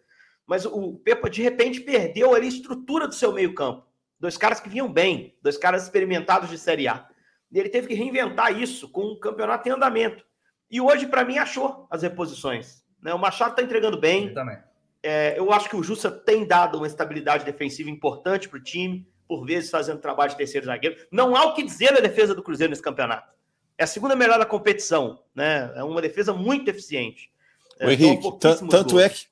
Mas 0.46 0.66
o 0.66 0.94
Pepa, 1.00 1.30
de 1.30 1.42
repente, 1.42 1.82
perdeu 1.82 2.34
ali 2.34 2.46
a 2.46 2.50
estrutura 2.50 3.08
do 3.08 3.16
seu 3.16 3.34
meio-campo. 3.34 3.86
Dois 4.20 4.38
caras 4.38 4.60
que 4.60 4.70
vinham 4.70 4.92
bem, 4.92 5.36
dois 5.42 5.58
caras 5.58 5.84
experimentados 5.84 6.50
de 6.50 6.58
Série 6.58 6.88
A. 6.88 7.08
E 7.52 7.60
ele 7.60 7.70
teve 7.70 7.88
que 7.88 7.94
reinventar 7.94 8.58
isso 8.58 8.90
com 8.90 9.02
o 9.02 9.20
campeonato 9.20 9.68
em 9.68 9.72
andamento. 9.72 10.26
E 10.70 10.82
hoje, 10.82 11.08
para 11.08 11.24
mim, 11.24 11.38
achou 11.38 11.88
as 11.90 12.02
reposições. 12.02 12.84
Né? 13.02 13.14
O 13.14 13.20
Machado 13.20 13.52
está 13.52 13.64
entregando 13.64 14.00
bem. 14.00 14.28
Eu 14.28 14.34
também. 14.34 14.58
É, 15.02 15.38
eu 15.38 15.52
acho 15.52 15.70
que 15.70 15.76
o 15.76 15.84
Jussa 15.84 16.12
tem 16.12 16.46
dado 16.46 16.78
uma 16.78 16.88
estabilidade 16.88 17.46
defensiva 17.46 17.90
importante 17.90 18.50
para 18.50 18.60
o 18.60 18.64
time, 18.64 19.08
por 19.28 19.46
vezes 19.46 19.70
fazendo 19.70 20.00
trabalho 20.00 20.32
de 20.32 20.38
terceiro 20.38 20.66
zagueiro. 20.66 20.98
Não 21.12 21.36
há 21.36 21.46
o 21.46 21.54
que 21.54 21.64
dizer 21.64 21.94
da 21.94 22.02
defesa 22.02 22.34
do 22.34 22.44
Cruzeiro 22.44 22.72
nesse 22.72 22.82
campeonato. 22.82 23.32
É 23.78 23.84
a 23.84 23.88
segunda 23.88 24.16
melhor 24.16 24.40
da 24.40 24.46
competição. 24.46 25.22
Né? 25.36 25.72
É 25.76 25.84
uma 25.84 26.02
defesa 26.02 26.34
muito 26.34 26.70
eficiente. 26.70 27.32
É, 27.80 27.94
Henrique, 27.94 28.28
tanto 28.40 29.00
é, 29.00 29.08
que, 29.08 29.26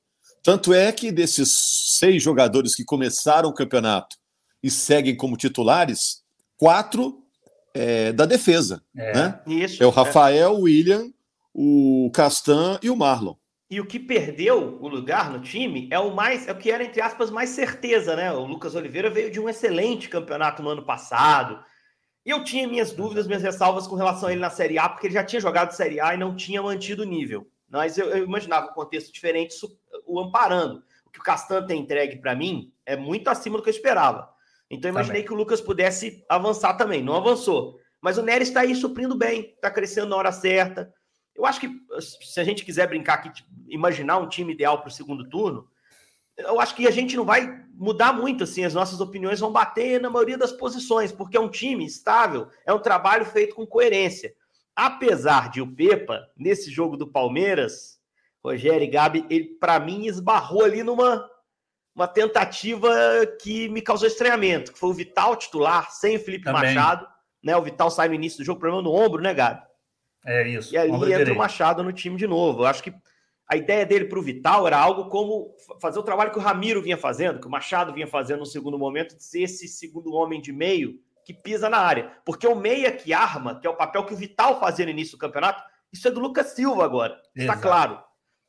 tanto 0.44 0.74
é 0.74 0.92
que 0.92 1.12
desses 1.12 1.98
seis 1.98 2.22
jogadores 2.22 2.76
que 2.76 2.86
começaram 2.86 3.50
o 3.50 3.54
campeonato 3.54 4.18
e 4.62 4.70
seguem 4.70 5.16
como 5.16 5.36
titulares, 5.36 6.24
quatro 6.56 7.24
é, 7.74 8.14
da 8.14 8.26
defesa. 8.26 8.84
É, 8.96 9.14
né? 9.14 9.42
Isso, 9.48 9.84
é 9.84 9.86
o 9.86 9.90
Rafael, 9.90 10.54
o 10.54 10.62
William 10.62 11.12
o 11.58 12.12
Castan 12.14 12.78
e 12.84 12.90
o 12.90 12.98
Marlon. 12.98 13.36
E 13.70 13.80
o 13.80 13.86
que 13.86 13.98
perdeu 13.98 14.78
o 14.82 14.88
lugar 14.90 15.32
no 15.32 15.40
time 15.40 15.88
é 15.90 15.98
o 15.98 16.14
mais, 16.14 16.48
é 16.48 16.52
o 16.52 16.58
que 16.58 16.70
era 16.70 16.84
entre 16.84 17.02
aspas 17.02 17.32
mais 17.32 17.50
certeza, 17.52 18.14
né? 18.16 18.32
O 18.32 18.46
Lucas 18.46 18.76
Oliveira 18.76 19.10
veio 19.10 19.32
de 19.32 19.40
um 19.40 19.48
excelente 19.48 20.10
campeonato 20.10 20.62
no 20.62 20.70
ano 20.70 20.86
passado. 20.86 21.64
E 22.26 22.30
eu 22.30 22.44
tinha 22.44 22.68
minhas 22.68 22.92
dúvidas, 22.92 23.26
minhas 23.26 23.42
ressalvas 23.42 23.88
com 23.88 23.96
relação 23.96 24.28
a 24.28 24.34
ele 24.34 24.42
na 24.42 24.50
Série 24.50 24.78
A, 24.78 24.90
porque 24.90 25.08
ele 25.08 25.14
já 25.14 25.24
tinha 25.24 25.40
jogado 25.40 25.72
Série 25.72 26.00
A 26.02 26.14
e 26.14 26.18
não 26.18 26.36
tinha 26.36 26.62
mantido 26.62 27.04
o 27.04 27.06
nível. 27.06 27.48
Mas 27.70 27.98
eu, 27.98 28.10
eu 28.10 28.26
imaginava 28.26 28.68
um 28.68 28.74
contexto 28.74 29.14
diferente 29.14 29.56
o 30.06 30.20
amparando. 30.20 30.84
O 31.06 31.10
que 31.10 31.20
o 31.20 31.24
Castan 31.24 31.66
tem 31.66 31.82
entregue 31.82 32.18
para 32.18 32.36
mim 32.36 32.74
é 32.86 32.98
muito 32.98 33.30
acima 33.30 33.58
do 33.58 33.64
que 33.64 33.70
eu 33.70 33.74
esperava. 33.74 34.30
Então 34.70 34.90
eu 34.90 34.94
imaginei 34.94 35.22
também. 35.22 35.28
que 35.28 35.34
o 35.34 35.38
Lucas 35.38 35.62
pudesse 35.62 36.24
avançar 36.28 36.74
também. 36.74 37.02
Não 37.02 37.16
avançou. 37.16 37.80
Mas 38.02 38.18
o 38.18 38.22
Neres 38.22 38.50
está 38.50 38.62
aí 38.62 38.76
suprindo 38.76 39.18
bem, 39.18 39.54
está 39.56 39.72
crescendo 39.72 40.10
na 40.10 40.18
hora 40.18 40.32
certa. 40.32 40.94
Eu 41.36 41.46
acho 41.46 41.60
que 41.60 41.70
se 42.00 42.40
a 42.40 42.44
gente 42.44 42.64
quiser 42.64 42.88
brincar 42.88 43.16
aqui, 43.16 43.44
imaginar 43.68 44.18
um 44.18 44.30
time 44.30 44.54
ideal 44.54 44.80
para 44.80 44.88
o 44.88 44.92
segundo 44.92 45.28
turno, 45.28 45.68
eu 46.38 46.60
acho 46.60 46.76
que 46.76 46.88
a 46.88 46.92
gente 46.92 47.16
não 47.16 47.26
vai 47.26 47.64
mudar 47.74 48.14
muito, 48.14 48.44
assim, 48.44 48.64
as 48.64 48.74
nossas 48.74 49.00
opiniões 49.02 49.40
vão 49.40 49.52
bater 49.52 50.00
na 50.02 50.10
maioria 50.10 50.38
das 50.38 50.52
posições, 50.52 51.12
porque 51.12 51.38
é 51.38 51.40
um 51.40 51.50
time 51.50 51.86
estável, 51.86 52.48
é 52.66 52.74
um 52.74 52.80
trabalho 52.80 53.26
feito 53.26 53.56
com 53.56 53.66
coerência. 53.66 54.34
Apesar 54.76 55.50
de 55.50 55.62
o 55.62 55.76
Pepa, 55.76 56.28
nesse 56.38 56.70
jogo 56.70 56.98
do 56.98 57.08
Palmeiras, 57.08 58.00
Rogério 58.44 58.84
e 58.84 58.90
Gabi, 58.90 59.26
ele, 59.30 59.46
para 59.60 59.80
mim, 59.80 60.06
esbarrou 60.06 60.64
ali 60.64 60.84
numa 60.84 61.30
uma 61.96 62.08
tentativa 62.10 62.94
que 63.42 63.70
me 63.70 63.82
causou 63.82 64.06
estranhamento, 64.06 64.74
que 64.74 64.80
foi 64.80 64.90
o 64.90 64.94
Vital 64.94 65.34
titular, 65.38 65.90
sem 65.92 66.18
o 66.18 66.20
Felipe 66.20 66.44
Também. 66.44 66.76
Machado, 66.76 67.08
né? 67.42 67.56
O 67.56 67.62
Vital 67.62 67.90
sai 67.90 68.10
no 68.10 68.14
início 68.14 68.40
do 68.40 68.44
jogo, 68.44 68.60
problema 68.60 68.84
no 68.84 68.94
ombro, 68.94 69.22
né, 69.22 69.34
Gabi? 69.34 69.62
É 70.26 70.48
isso. 70.48 70.74
E 70.74 70.78
ali 70.78 70.92
entra 70.92 71.06
direito. 71.06 71.32
o 71.34 71.38
Machado 71.38 71.84
no 71.84 71.94
time 71.94 72.18
de 72.18 72.26
novo. 72.26 72.64
Eu 72.64 72.68
acho 72.68 72.82
que 72.82 72.94
a 73.48 73.56
ideia 73.56 73.86
dele 73.86 74.06
para 74.06 74.18
o 74.18 74.24
Vital 74.24 74.66
era 74.66 74.78
algo 74.78 75.08
como 75.08 75.56
fazer 75.80 76.00
o 76.00 76.04
trabalho 76.04 76.32
que 76.32 76.40
o 76.40 76.42
Ramiro 76.42 76.82
vinha 76.82 76.98
fazendo, 76.98 77.40
que 77.40 77.48
o 77.48 77.52
Machado 77.52 77.94
vinha 77.94 78.08
fazendo 78.08 78.40
no 78.40 78.46
segundo 78.46 78.78
momento, 78.78 79.16
de 79.16 79.24
ser 79.24 79.44
esse 79.44 79.68
segundo 79.68 80.14
homem 80.14 80.42
de 80.42 80.52
meio 80.52 81.00
que 81.24 81.34
pisa 81.34 81.70
na 81.70 81.78
área. 81.78 82.12
Porque 82.26 82.48
o 82.48 82.56
meia 82.56 82.92
que 82.92 83.14
arma, 83.14 83.60
que 83.60 83.68
é 83.68 83.70
o 83.70 83.76
papel 83.76 84.06
que 84.06 84.14
o 84.14 84.18
Vital 84.18 84.60
fazia 84.60 84.86
no 84.86 84.92
início 84.92 85.18
do 85.18 85.20
campeonato, 85.20 85.64
isso 85.94 86.08
é 86.08 86.12
do 86.12 86.20
Lucas 86.20 86.48
Silva 86.48 86.84
agora. 86.84 87.22
Está 87.36 87.56
claro. 87.56 88.00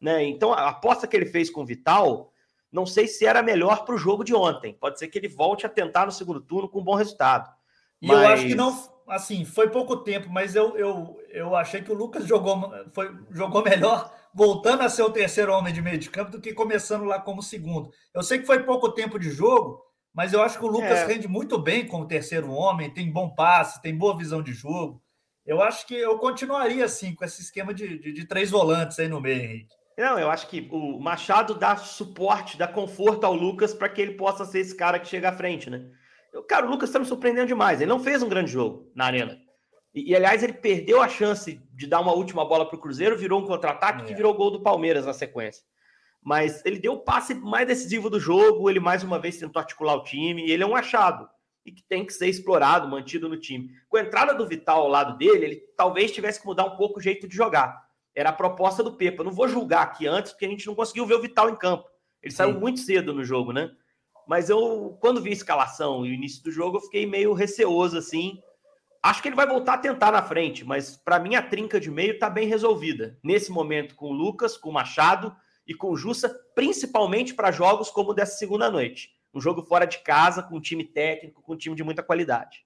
Né? 0.01 0.25
Então, 0.25 0.53
a 0.53 0.69
aposta 0.69 1.07
que 1.07 1.17
ele 1.17 1.27
fez 1.27 1.49
com 1.51 1.63
o 1.63 1.67
Vital 1.67 2.33
Não 2.71 2.85
sei 2.85 3.07
se 3.07 3.25
era 3.25 3.43
melhor 3.43 3.85
para 3.85 3.95
o 3.95 3.99
jogo 3.99 4.25
de 4.25 4.35
ontem. 4.35 4.75
Pode 4.75 4.99
ser 4.99 5.09
que 5.09 5.19
ele 5.19 5.29
volte 5.29 5.65
a 5.65 5.69
tentar 5.69 6.07
no 6.07 6.13
segundo 6.13 6.41
turno 6.41 6.69
com 6.69 6.81
um 6.81 6.85
bom 6.85 6.95
resultado. 6.95 7.51
E 8.01 8.07
mas... 8.07 8.19
eu 8.19 8.29
acho 8.29 8.47
que 8.47 8.55
não, 8.55 8.96
assim, 9.09 9.45
foi 9.45 9.71
pouco 9.71 9.99
tempo, 9.99 10.29
mas 10.31 10.55
eu, 10.55 10.77
eu, 10.77 11.17
eu 11.31 11.55
achei 11.55 11.83
que 11.83 11.93
o 11.93 11.95
Lucas 11.95 12.27
jogou, 12.27 12.71
foi, 12.93 13.15
jogou 13.31 13.63
melhor 13.63 14.13
voltando 14.37 14.83
a 14.83 14.89
ser 14.91 15.03
o 15.03 15.11
terceiro 15.11 15.51
homem 15.51 15.73
de 15.73 15.81
meio 15.81 15.97
de 15.97 16.11
campo 16.11 16.31
do 16.31 16.41
que 16.41 16.53
começando 16.53 17.05
lá 17.05 17.19
como 17.19 17.43
segundo. 17.43 17.91
Eu 18.13 18.23
sei 18.23 18.39
que 18.39 18.45
foi 18.45 18.63
pouco 18.65 18.93
tempo 18.93 19.19
de 19.19 19.31
jogo, 19.31 19.83
mas 20.13 20.35
eu 20.35 20.43
acho 20.43 20.59
que 20.59 20.65
o 20.65 20.69
Lucas 20.69 20.99
é. 20.99 21.07
rende 21.07 21.27
muito 21.27 21.59
bem 21.59 21.87
como 21.87 22.07
terceiro 22.07 22.51
homem, 22.51 22.93
tem 22.93 23.11
bom 23.11 23.31
passe, 23.31 23.81
tem 23.81 23.97
boa 23.97 24.17
visão 24.17 24.43
de 24.43 24.53
jogo. 24.53 25.03
Eu 25.47 25.63
acho 25.63 25.87
que 25.87 25.95
eu 25.95 26.19
continuaria 26.19 26.85
assim 26.85 27.15
com 27.15 27.25
esse 27.25 27.41
esquema 27.41 27.73
de, 27.73 27.99
de, 27.99 28.13
de 28.13 28.25
três 28.27 28.51
volantes 28.51 28.99
aí 28.99 29.09
no 29.09 29.21
meio, 29.21 29.43
Henrique. 29.43 29.75
Não, 29.97 30.19
eu 30.19 30.31
acho 30.31 30.49
que 30.49 30.69
o 30.71 31.01
Machado 31.01 31.55
dá 31.55 31.75
suporte, 31.77 32.59
dá 32.59 32.69
conforto 32.69 33.25
ao 33.25 33.33
Lucas 33.33 33.73
para 33.73 33.89
que 33.89 34.03
ele 34.03 34.15
possa 34.15 34.45
ser 34.45 34.61
esse 34.61 34.77
cara 34.77 34.99
que 34.99 35.09
chega 35.09 35.31
à 35.31 35.33
frente, 35.33 35.71
né? 35.71 35.87
Cara, 36.43 36.67
o 36.67 36.71
Lucas 36.71 36.89
está 36.89 36.99
me 36.99 37.07
surpreendendo 37.07 37.47
demais. 37.47 37.81
Ele 37.81 37.91
não 37.91 37.99
fez 37.99 38.23
um 38.23 38.29
grande 38.29 38.51
jogo 38.51 38.91
na 38.95 39.07
arena. 39.07 39.39
E, 39.95 40.11
e 40.11 40.17
aliás, 40.17 40.43
ele 40.43 40.53
perdeu 40.53 41.01
a 41.01 41.09
chance 41.09 41.61
de 41.73 41.87
dar 41.87 42.01
uma 42.01 42.13
última 42.13 42.45
bola 42.45 42.67
para 42.67 42.77
o 42.77 42.81
Cruzeiro, 42.81 43.17
virou 43.17 43.41
um 43.41 43.47
contra-ataque 43.47 44.03
é. 44.03 44.05
que 44.07 44.15
virou 44.15 44.35
gol 44.35 44.51
do 44.51 44.63
Palmeiras 44.63 45.07
na 45.07 45.13
sequência. 45.13 45.63
Mas 46.23 46.65
ele 46.65 46.79
deu 46.79 46.95
o 46.95 47.05
passe 47.05 47.35
mais 47.35 47.67
decisivo 47.67 48.11
do 48.11 48.19
jogo, 48.19 48.69
ele 48.69 48.81
mais 48.81 49.03
uma 49.03 49.19
vez 49.19 49.39
tentou 49.39 49.61
articular 49.61 49.95
o 49.95 50.03
time, 50.03 50.47
e 50.47 50.51
ele 50.51 50.63
é 50.63 50.67
um 50.67 50.75
achado 50.75 51.29
e 51.67 51.73
que 51.73 51.83
tem 51.83 52.07
que 52.07 52.13
ser 52.13 52.29
explorado, 52.29 52.89
mantido 52.89 53.29
no 53.29 53.37
time. 53.37 53.71
Com 53.89 53.97
a 53.97 54.03
entrada 54.03 54.33
do 54.33 54.47
Vital 54.47 54.83
ao 54.83 54.89
lado 54.89 55.19
dele, 55.19 55.45
ele 55.45 55.57
talvez 55.77 56.13
tivesse 56.13 56.41
que 56.41 56.47
mudar 56.47 56.65
um 56.65 56.77
pouco 56.77 57.01
o 57.01 57.03
jeito 57.03 57.27
de 57.27 57.35
jogar. 57.35 57.85
Era 58.15 58.31
a 58.31 58.33
proposta 58.33 58.85
do 58.85 58.93
Pepa. 58.93 59.25
Não 59.25 59.33
vou 59.33 59.49
julgar 59.49 59.83
aqui 59.83 60.07
antes, 60.07 60.31
porque 60.33 60.47
a 60.47 60.49
gente 60.49 60.67
não 60.67 60.77
conseguiu 60.77 61.05
ver 61.05 61.15
o 61.15 61.21
Vital 61.21 61.51
em 61.51 61.57
campo. 61.57 61.85
Ele 62.23 62.31
Sim. 62.31 62.37
saiu 62.37 62.61
muito 62.61 62.79
cedo 62.79 63.13
no 63.13 63.25
jogo, 63.25 63.53
né? 63.53 63.71
Mas 64.27 64.51
eu, 64.51 64.97
quando 65.01 65.23
vi 65.23 65.31
a 65.31 65.35
escalação 65.35 66.05
e 66.05 66.11
o 66.11 66.15
início 66.15 66.43
do 66.43 66.51
jogo, 66.51 66.79
eu 66.79 66.83
fiquei 66.83 67.07
meio 67.07 67.33
receoso 67.33 67.97
assim. 67.97 68.41
Acho 69.03 69.23
que 69.23 69.29
ele 69.29 69.37
vai 69.37 69.47
voltar 69.47 69.75
a 69.75 69.79
tentar 69.79 70.11
na 70.11 70.23
frente, 70.23 70.65
mas 70.65 70.97
para 70.97 71.21
mim 71.21 71.37
a 71.37 71.43
trinca 71.43 71.79
de 71.79 71.91
meio 71.91 72.15
está 72.15 72.29
bem 72.29 72.49
resolvida. 72.49 73.17
Nesse 73.23 73.53
momento, 73.53 73.95
com 73.95 74.11
o 74.11 74.13
Lucas, 74.13 74.57
com 74.57 74.71
o 74.71 74.73
Machado 74.73 75.35
e 75.67 75.73
com 75.73 75.91
o 75.91 75.97
Jussa, 75.97 76.29
principalmente 76.57 77.33
para 77.33 77.53
jogos 77.53 77.89
como 77.89 78.11
o 78.11 78.15
dessa 78.15 78.37
segunda 78.37 78.69
noite. 78.69 79.11
Um 79.33 79.41
jogo 79.41 79.63
fora 79.63 79.85
de 79.85 79.99
casa, 79.99 80.43
com 80.43 80.57
um 80.57 80.61
time 80.61 80.83
técnico, 80.83 81.41
com 81.41 81.53
um 81.53 81.57
time 81.57 81.77
de 81.77 81.85
muita 81.85 82.03
qualidade. 82.03 82.65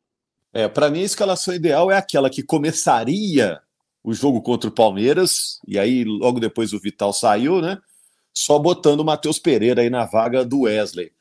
É, 0.53 0.67
para 0.67 0.89
mim 0.89 1.03
a 1.03 1.05
escalação 1.05 1.53
ideal 1.53 1.91
é 1.91 1.97
aquela 1.97 2.31
que 2.31 2.43
começaria 2.43 3.61
o 4.03 4.15
jogo 4.15 4.41
contra 4.41 4.71
o 4.71 4.73
Palmeiras, 4.73 5.61
e 5.67 5.79
aí 5.79 6.05
logo 6.05 6.41
depois 6.41 6.73
o 6.73 6.81
Vital 6.81 7.13
saiu, 7.13 7.61
né? 7.61 7.79
Só 8.33 8.59
botando 8.59 9.01
o 9.01 9.05
Matheus 9.05 9.39
Pereira 9.39 9.83
aí 9.83 9.91
na 9.91 10.07
vaga 10.07 10.43
do 10.43 10.63
Wesley 10.63 11.13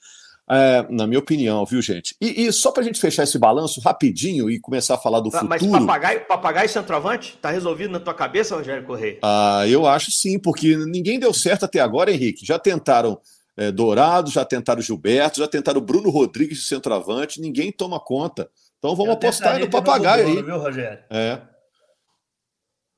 é, 0.51 0.85
na 0.89 1.05
minha 1.05 1.19
opinião, 1.19 1.63
viu, 1.63 1.79
gente? 1.79 2.15
E, 2.19 2.45
e 2.45 2.51
só 2.51 2.71
para 2.71 2.81
a 2.81 2.85
gente 2.85 2.99
fechar 2.99 3.23
esse 3.23 3.37
balanço 3.37 3.79
rapidinho 3.81 4.49
e 4.49 4.59
começar 4.59 4.95
a 4.95 4.97
falar 4.97 5.19
do 5.19 5.29
Mas 5.31 5.61
futuro. 5.61 5.71
Mas 5.71 5.81
papagaio, 5.81 6.25
papagaio 6.25 6.69
centroavante? 6.69 7.37
Tá 7.37 7.51
resolvido 7.51 7.91
na 7.91 7.99
tua 7.99 8.15
cabeça, 8.15 8.55
Rogério 8.55 8.83
Correia? 8.83 9.19
Ah, 9.21 9.63
eu 9.67 9.85
acho 9.85 10.11
sim, 10.11 10.39
porque 10.39 10.75
ninguém 10.75 11.19
deu 11.19 11.31
certo 11.33 11.65
até 11.65 11.79
agora, 11.79 12.11
Henrique. 12.11 12.43
Já 12.43 12.57
tentaram 12.57 13.19
é, 13.55 13.71
Dourado, 13.71 14.31
já 14.31 14.43
tentaram 14.43 14.81
Gilberto, 14.81 15.39
já 15.39 15.47
tentaram 15.47 15.81
Bruno 15.81 16.09
Rodrigues 16.09 16.57
de 16.57 16.65
centroavante, 16.65 17.39
ninguém 17.39 17.71
toma 17.71 17.99
conta. 17.99 18.49
Então 18.79 18.95
vamos 18.95 19.09
eu 19.09 19.13
apostar 19.13 19.59
no 19.59 19.69
papagaio 19.69 20.23
Bruno, 20.23 20.39
aí. 20.39 20.45
Viu, 20.45 20.57
Rogério? 20.57 21.03
É. 21.11 21.41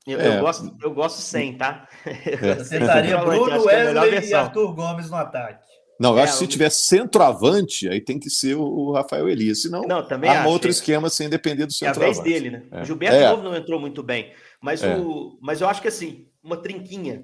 Eu, 0.08 0.20
é. 0.22 0.38
eu, 0.38 0.42
gosto, 0.42 0.78
eu 0.82 0.94
gosto 0.94 1.20
sem, 1.20 1.58
tá? 1.58 1.86
Eu 2.06 2.68
tentaria 2.68 3.18
Bruno, 3.26 3.70
é 3.70 3.92
Wesley 3.92 4.30
e 4.30 4.34
Arthur 4.34 4.74
Gomes 4.74 5.10
no 5.10 5.18
ataque. 5.18 5.71
Não, 6.02 6.14
eu 6.14 6.18
é, 6.18 6.24
acho 6.24 6.34
que 6.34 6.40
se 6.40 6.48
tiver 6.48 6.72
centroavante, 6.72 7.88
aí 7.88 8.02
tem 8.02 8.20
que 8.20 8.28
ser 8.28 8.56
o 8.56 8.92
Rafael 8.92 9.30
Elias. 9.30 9.62
Senão, 9.62 9.84
não, 9.84 10.04
também 10.04 10.36
há 10.36 10.48
outro 10.48 10.68
esquema 10.68 11.12
sem 11.12 11.30
depender 11.30 11.68
do 11.68 11.72
centroavante. 11.72 12.18
É 12.18 12.20
a 12.20 12.24
vez 12.24 12.34
dele, 12.34 12.50
né? 12.50 12.64
É. 12.72 12.82
O 12.82 12.86
Gilberto 12.86 13.16
é. 13.18 13.30
Novo 13.30 13.44
não 13.44 13.56
entrou 13.56 13.80
muito 13.80 14.02
bem. 14.02 14.34
Mas, 14.60 14.82
é. 14.82 14.98
o, 14.98 15.38
mas 15.40 15.62
eu 15.62 15.68
acho 15.68 15.80
que 15.80 15.88
assim, 15.88 16.28
uma 16.44 16.58
trinquinha 16.58 17.24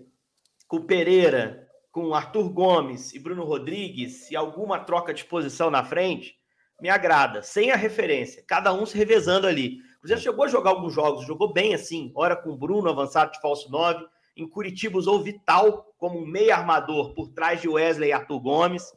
com 0.68 0.78
o 0.78 0.84
Pereira, 0.84 1.68
com 1.92 2.10
o 2.10 2.14
Arthur 2.14 2.50
Gomes 2.50 3.16
e 3.16 3.20
Bruno 3.20 3.44
Rodrigues 3.44 4.30
e 4.30 4.36
alguma 4.36 4.78
troca 4.78 5.12
de 5.12 5.26
posição 5.26 5.72
na 5.72 5.84
frente, 5.84 6.36
me 6.80 6.88
agrada. 6.88 7.42
Sem 7.42 7.72
a 7.72 7.76
referência. 7.76 8.44
Cada 8.48 8.72
um 8.72 8.86
se 8.86 8.96
revezando 8.96 9.48
ali. 9.48 9.80
O 9.96 10.02
Cruzeiro 10.02 10.22
chegou 10.22 10.46
a 10.46 10.48
jogar 10.48 10.70
alguns 10.70 10.94
jogos, 10.94 11.26
jogou 11.26 11.52
bem 11.52 11.74
assim, 11.74 12.12
hora 12.14 12.36
com 12.36 12.52
o 12.52 12.58
Bruno 12.58 12.92
avançado 12.92 13.32
de 13.32 13.42
falso 13.42 13.72
9, 13.72 14.06
em 14.38 14.48
Curitiba 14.48 14.98
usou 14.98 15.22
Vital 15.22 15.94
como 15.98 16.20
um 16.20 16.26
meio 16.26 16.54
armador 16.54 17.14
por 17.14 17.30
trás 17.30 17.62
de 17.62 17.68
Wesley 17.68 18.10
e 18.10 18.14
Arthur 18.14 18.40
Gomes. 18.40 18.94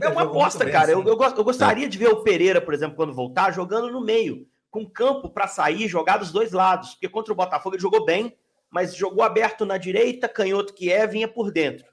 é 0.00 0.08
uma 0.08 0.22
aposta, 0.22 0.64
bem, 0.64 0.72
cara. 0.72 0.90
Eu, 0.90 1.02
eu, 1.02 1.18
eu, 1.18 1.44
gostaria 1.44 1.86
é. 1.86 1.88
de 1.88 1.98
ver 1.98 2.08
o 2.08 2.22
Pereira, 2.22 2.60
por 2.60 2.74
exemplo, 2.74 2.96
quando 2.96 3.14
voltar, 3.14 3.52
jogando 3.52 3.90
no 3.90 4.00
meio, 4.00 4.46
com 4.70 4.88
campo 4.88 5.30
para 5.30 5.46
sair, 5.46 5.88
jogar 5.88 6.18
dos 6.18 6.32
dois 6.32 6.52
lados. 6.52 6.94
Porque 6.94 7.08
contra 7.08 7.32
o 7.32 7.36
Botafogo 7.36 7.74
ele 7.74 7.82
jogou 7.82 8.04
bem, 8.04 8.36
mas 8.70 8.94
jogou 8.94 9.22
aberto 9.22 9.64
na 9.64 9.78
direita, 9.78 10.28
canhoto 10.28 10.74
que 10.74 10.90
é, 10.90 11.06
vinha 11.06 11.28
por 11.28 11.50
dentro. 11.50 11.86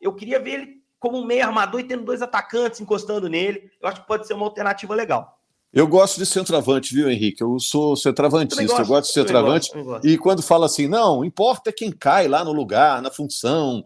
Eu 0.00 0.14
queria 0.14 0.38
ver 0.38 0.50
ele 0.50 0.82
como 1.00 1.18
um 1.18 1.24
meio 1.24 1.44
armador 1.44 1.80
e 1.80 1.84
tendo 1.84 2.04
dois 2.04 2.22
atacantes 2.22 2.80
encostando 2.80 3.28
nele. 3.28 3.70
Eu 3.80 3.88
acho 3.88 4.00
que 4.00 4.06
pode 4.06 4.26
ser 4.26 4.34
uma 4.34 4.46
alternativa 4.46 4.94
legal. 4.94 5.37
Eu 5.72 5.86
gosto 5.86 6.18
de 6.18 6.24
centroavante, 6.24 6.94
viu, 6.94 7.10
Henrique? 7.10 7.42
Eu 7.42 7.58
sou 7.60 7.94
centroavantista, 7.94 8.64
gosto, 8.64 8.80
eu 8.80 8.86
gosto 8.86 9.06
de 9.08 9.12
centroavante. 9.12 9.70
Gosto, 9.70 9.84
gosto. 9.84 10.08
E 10.08 10.16
quando 10.16 10.42
fala 10.42 10.66
assim, 10.66 10.88
não, 10.88 11.24
importa 11.24 11.70
quem 11.70 11.92
cai 11.92 12.26
lá 12.26 12.42
no 12.42 12.52
lugar, 12.52 13.02
na 13.02 13.10
função. 13.10 13.84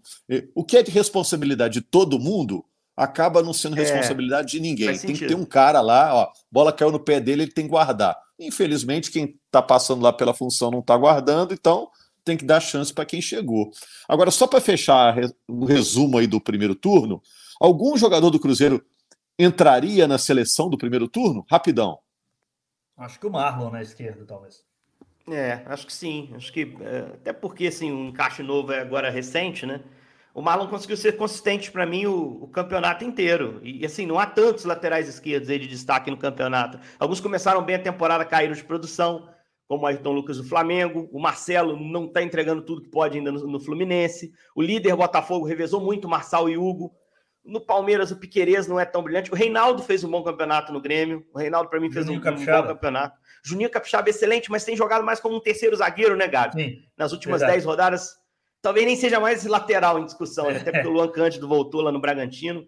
O 0.54 0.64
que 0.64 0.76
é 0.76 0.82
de 0.82 0.90
responsabilidade 0.90 1.74
de 1.74 1.80
todo 1.80 2.20
mundo 2.20 2.64
acaba 2.96 3.42
não 3.42 3.52
sendo 3.52 3.76
é, 3.76 3.80
responsabilidade 3.80 4.56
é, 4.56 4.58
de 4.58 4.60
ninguém. 4.60 4.88
Tem 4.88 4.98
sentido. 4.98 5.18
que 5.18 5.26
ter 5.26 5.34
um 5.34 5.44
cara 5.44 5.80
lá, 5.80 6.14
ó, 6.14 6.28
bola 6.50 6.72
caiu 6.72 6.92
no 6.92 7.00
pé 7.00 7.20
dele, 7.20 7.42
ele 7.42 7.52
tem 7.52 7.64
que 7.64 7.70
guardar. 7.70 8.16
Infelizmente, 8.38 9.10
quem 9.10 9.36
está 9.46 9.60
passando 9.60 10.02
lá 10.02 10.12
pela 10.12 10.34
função 10.34 10.70
não 10.70 10.80
está 10.80 10.96
guardando, 10.96 11.52
então 11.52 11.88
tem 12.24 12.36
que 12.36 12.44
dar 12.44 12.60
chance 12.60 12.92
para 12.92 13.04
quem 13.04 13.20
chegou. 13.20 13.70
Agora, 14.08 14.30
só 14.30 14.46
para 14.46 14.60
fechar 14.60 15.16
o 15.48 15.64
resumo 15.64 16.18
aí 16.18 16.26
do 16.26 16.40
primeiro 16.40 16.74
turno, 16.74 17.20
algum 17.60 17.96
jogador 17.96 18.30
do 18.30 18.38
Cruzeiro 18.38 18.84
entraria 19.38 20.06
na 20.06 20.18
seleção 20.18 20.68
do 20.68 20.78
primeiro 20.78 21.08
turno? 21.08 21.44
Rapidão. 21.50 21.98
Acho 22.96 23.18
que 23.18 23.26
o 23.26 23.30
Marlon 23.30 23.70
na 23.70 23.82
esquerda, 23.82 24.24
talvez. 24.24 24.64
É, 25.28 25.62
acho 25.66 25.86
que 25.86 25.92
sim. 25.92 26.32
Acho 26.34 26.52
que 26.52 26.76
é, 26.80 26.98
até 27.14 27.32
porque 27.32 27.66
assim, 27.66 27.90
o 27.90 27.96
um 27.96 28.08
encaixe 28.08 28.42
novo 28.42 28.72
é 28.72 28.80
agora 28.80 29.10
recente, 29.10 29.64
né? 29.64 29.82
O 30.34 30.40
Marlon 30.40 30.66
conseguiu 30.66 30.96
ser 30.96 31.16
consistente 31.16 31.70
para 31.70 31.84
mim 31.84 32.06
o, 32.06 32.44
o, 32.44 32.48
campeonato 32.48 33.04
inteiro. 33.04 33.60
E 33.62 33.84
assim, 33.84 34.06
não 34.06 34.18
há 34.18 34.26
tantos 34.26 34.64
laterais 34.64 35.06
esquerdos 35.08 35.50
aí 35.50 35.58
de 35.58 35.68
destaque 35.68 36.10
no 36.10 36.16
campeonato. 36.16 36.78
Alguns 36.98 37.20
começaram 37.20 37.62
bem 37.62 37.76
a 37.76 37.82
temporada, 37.82 38.24
caíram 38.24 38.54
de 38.54 38.64
produção, 38.64 39.28
como 39.68 39.82
o 39.82 39.86
Ayrton 39.86 40.12
Lucas 40.12 40.38
do 40.38 40.44
Flamengo. 40.44 41.08
O 41.12 41.20
Marcelo 41.20 41.78
não 41.78 42.06
está 42.06 42.22
entregando 42.22 42.62
tudo 42.62 42.82
que 42.82 42.88
pode 42.88 43.18
ainda 43.18 43.30
no, 43.30 43.46
no 43.46 43.60
Fluminense. 43.60 44.32
O 44.56 44.62
líder 44.62 44.96
Botafogo 44.96 45.44
revezou 45.44 45.82
muito 45.82 46.08
Marçal 46.08 46.48
e 46.48 46.56
Hugo. 46.56 46.94
No 47.44 47.60
Palmeiras, 47.60 48.10
o 48.10 48.16
Piquerez 48.16 48.68
não 48.68 48.78
é 48.78 48.84
tão 48.84 49.02
brilhante. 49.02 49.32
O 49.32 49.34
Reinaldo 49.34 49.82
fez 49.82 50.04
um 50.04 50.10
bom 50.10 50.22
campeonato 50.22 50.72
no 50.72 50.80
Grêmio. 50.80 51.26
O 51.34 51.38
Reinaldo, 51.38 51.68
para 51.68 51.80
mim, 51.80 51.90
fez 51.90 52.08
um, 52.08 52.12
um, 52.12 52.20
bom 52.20 52.22
campeonato. 52.22 53.18
Juninho 53.44 53.68
Capixaba, 53.68 54.08
excelente, 54.08 54.50
mas 54.50 54.64
tem 54.64 54.76
jogado 54.76 55.04
mais 55.04 55.18
como 55.18 55.36
um 55.36 55.40
terceiro 55.40 55.76
zagueiro, 55.76 56.16
né, 56.16 56.28
Gabi? 56.28 56.62
Sim, 56.62 56.82
Nas 56.96 57.12
últimas 57.12 57.40
verdade. 57.40 57.58
10 57.58 57.66
rodadas, 57.66 58.16
talvez 58.60 58.86
nem 58.86 58.94
seja 58.94 59.18
mais 59.18 59.44
lateral 59.44 59.98
em 59.98 60.04
discussão, 60.04 60.50
né? 60.50 60.58
até 60.62 60.70
porque 60.70 60.86
o 60.86 60.92
Luan 60.92 61.08
Cândido 61.08 61.48
voltou 61.48 61.80
lá 61.80 61.90
no 61.90 62.00
Bragantino. 62.00 62.64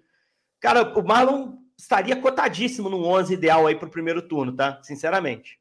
Cara, 0.60 0.82
o 0.82 1.02
Marlon 1.06 1.52
estaria 1.78 2.16
cotadíssimo 2.16 2.88
no 2.88 3.04
11 3.04 3.34
ideal 3.34 3.66
aí 3.66 3.76
para 3.76 3.86
o 3.86 3.90
primeiro 3.90 4.22
turno, 4.22 4.52
tá? 4.52 4.80
Sinceramente. 4.82 5.58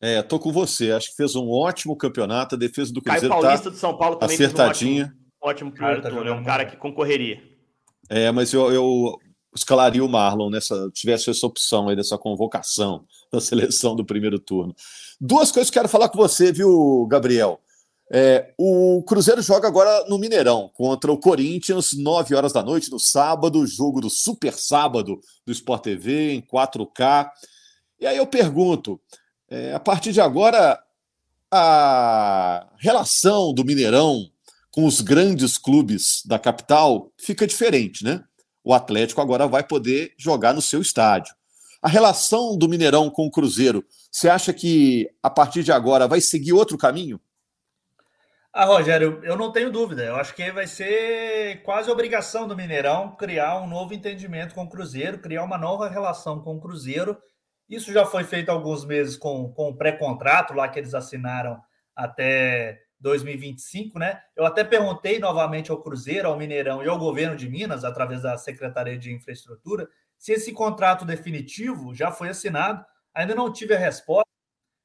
É, 0.00 0.22
tô 0.22 0.38
com 0.38 0.52
você. 0.52 0.92
Acho 0.92 1.10
que 1.10 1.16
fez 1.16 1.34
um 1.34 1.50
ótimo 1.50 1.96
campeonato. 1.96 2.54
A 2.54 2.58
defesa 2.58 2.92
do 2.92 3.00
Cruzeiro 3.00 3.28
Caio 3.30 3.42
Paulista 3.42 3.64
tá 3.64 3.70
do 3.70 3.76
São 3.76 3.96
Paulo 3.96 4.16
também 4.16 4.34
acertadinha. 4.34 5.06
Fez 5.06 5.14
um 5.14 5.18
ótimo, 5.18 5.30
ótimo 5.40 5.72
primeiro 5.72 6.02
cara, 6.02 6.10
tá 6.10 6.16
turno. 6.16 6.30
É 6.30 6.34
um 6.34 6.44
cara 6.44 6.64
que 6.66 6.76
concorreria. 6.76 7.42
É, 8.08 8.30
mas 8.30 8.52
eu, 8.52 8.72
eu 8.72 9.18
escalaria 9.54 10.04
o 10.04 10.08
Marlon 10.08 10.50
nessa, 10.50 10.90
tivesse 10.92 11.30
essa 11.30 11.46
opção 11.46 11.88
aí 11.88 11.96
dessa 11.96 12.18
convocação 12.18 13.04
da 13.32 13.40
seleção 13.40 13.94
do 13.94 14.04
primeiro 14.04 14.38
turno. 14.38 14.74
Duas 15.20 15.50
coisas 15.50 15.70
que 15.70 15.78
quero 15.78 15.88
falar 15.88 16.08
com 16.08 16.18
você, 16.18 16.52
viu, 16.52 17.06
Gabriel? 17.06 17.60
É, 18.12 18.52
o 18.58 19.02
Cruzeiro 19.04 19.40
joga 19.40 19.66
agora 19.66 20.04
no 20.08 20.18
Mineirão 20.18 20.70
contra 20.74 21.10
o 21.10 21.18
Corinthians, 21.18 21.94
9 21.94 22.34
horas 22.34 22.52
da 22.52 22.62
noite, 22.62 22.90
no 22.90 22.98
sábado, 22.98 23.66
jogo 23.66 24.00
do 24.00 24.10
Super 24.10 24.52
Sábado 24.52 25.18
do 25.46 25.52
Sport 25.52 25.82
TV, 25.82 26.32
em 26.32 26.42
4K. 26.42 27.30
E 27.98 28.06
aí 28.06 28.16
eu 28.16 28.26
pergunto: 28.26 29.00
é, 29.48 29.72
a 29.72 29.80
partir 29.80 30.12
de 30.12 30.20
agora, 30.20 30.78
a 31.50 32.68
relação 32.76 33.54
do 33.54 33.64
Mineirão 33.64 34.30
com 34.74 34.86
os 34.86 35.00
grandes 35.00 35.56
clubes 35.56 36.20
da 36.26 36.36
capital 36.36 37.12
fica 37.16 37.46
diferente, 37.46 38.02
né? 38.02 38.24
O 38.64 38.74
Atlético 38.74 39.20
agora 39.20 39.46
vai 39.46 39.62
poder 39.62 40.12
jogar 40.18 40.52
no 40.52 40.60
seu 40.60 40.82
estádio. 40.82 41.32
A 41.80 41.88
relação 41.88 42.58
do 42.58 42.68
Mineirão 42.68 43.08
com 43.08 43.24
o 43.24 43.30
Cruzeiro, 43.30 43.84
você 44.10 44.28
acha 44.28 44.52
que 44.52 45.08
a 45.22 45.30
partir 45.30 45.62
de 45.62 45.70
agora 45.70 46.08
vai 46.08 46.20
seguir 46.20 46.54
outro 46.54 46.76
caminho? 46.76 47.20
Ah, 48.52 48.64
Rogério, 48.64 49.20
eu 49.22 49.36
não 49.36 49.52
tenho 49.52 49.70
dúvida. 49.70 50.02
Eu 50.02 50.16
acho 50.16 50.34
que 50.34 50.50
vai 50.50 50.66
ser 50.66 51.62
quase 51.62 51.88
obrigação 51.88 52.48
do 52.48 52.56
Mineirão 52.56 53.14
criar 53.14 53.60
um 53.60 53.68
novo 53.68 53.94
entendimento 53.94 54.56
com 54.56 54.64
o 54.64 54.68
Cruzeiro, 54.68 55.20
criar 55.20 55.44
uma 55.44 55.56
nova 55.56 55.88
relação 55.88 56.40
com 56.40 56.56
o 56.56 56.60
Cruzeiro. 56.60 57.16
Isso 57.70 57.92
já 57.92 58.04
foi 58.04 58.24
feito 58.24 58.48
há 58.48 58.52
alguns 58.52 58.84
meses 58.84 59.16
com, 59.16 59.52
com 59.52 59.68
o 59.68 59.76
pré-contrato 59.76 60.52
lá 60.52 60.68
que 60.68 60.80
eles 60.80 60.94
assinaram 60.94 61.60
até 61.94 62.83
2025, 63.00 63.98
né? 63.98 64.20
Eu 64.34 64.46
até 64.46 64.64
perguntei 64.64 65.18
novamente 65.18 65.70
ao 65.70 65.82
Cruzeiro, 65.82 66.28
ao 66.28 66.38
Mineirão 66.38 66.82
e 66.82 66.88
ao 66.88 66.98
governo 66.98 67.36
de 67.36 67.48
Minas, 67.48 67.84
através 67.84 68.22
da 68.22 68.36
Secretaria 68.38 68.98
de 68.98 69.12
Infraestrutura, 69.12 69.88
se 70.18 70.32
esse 70.32 70.52
contrato 70.52 71.04
definitivo 71.04 71.94
já 71.94 72.10
foi 72.10 72.30
assinado. 72.30 72.84
Ainda 73.14 73.34
não 73.34 73.52
tive 73.52 73.74
a 73.74 73.78
resposta. 73.78 74.28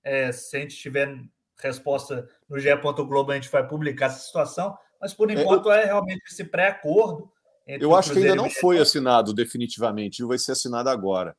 É, 0.03 0.31
se 0.31 0.55
a 0.55 0.59
gente 0.59 0.75
tiver 0.75 1.17
resposta 1.61 2.27
no 2.47 2.59
GE. 2.59 2.69
Globo, 2.75 3.31
a 3.31 3.35
gente 3.35 3.49
vai 3.49 3.67
publicar 3.67 4.07
essa 4.07 4.19
situação, 4.19 4.77
mas 4.99 5.13
por 5.13 5.29
é, 5.29 5.33
enquanto 5.33 5.71
é, 5.71 5.83
é 5.83 5.85
realmente 5.85 6.21
esse 6.29 6.43
pré-acordo. 6.43 7.31
Eu 7.67 7.95
acho 7.95 8.11
que 8.11 8.19
ainda 8.19 8.35
não 8.35 8.49
foi 8.49 8.79
assinado 8.79 9.33
definitivamente, 9.33 10.23
vai 10.23 10.39
ser 10.39 10.53
assinado 10.53 10.89
agora. 10.89 11.35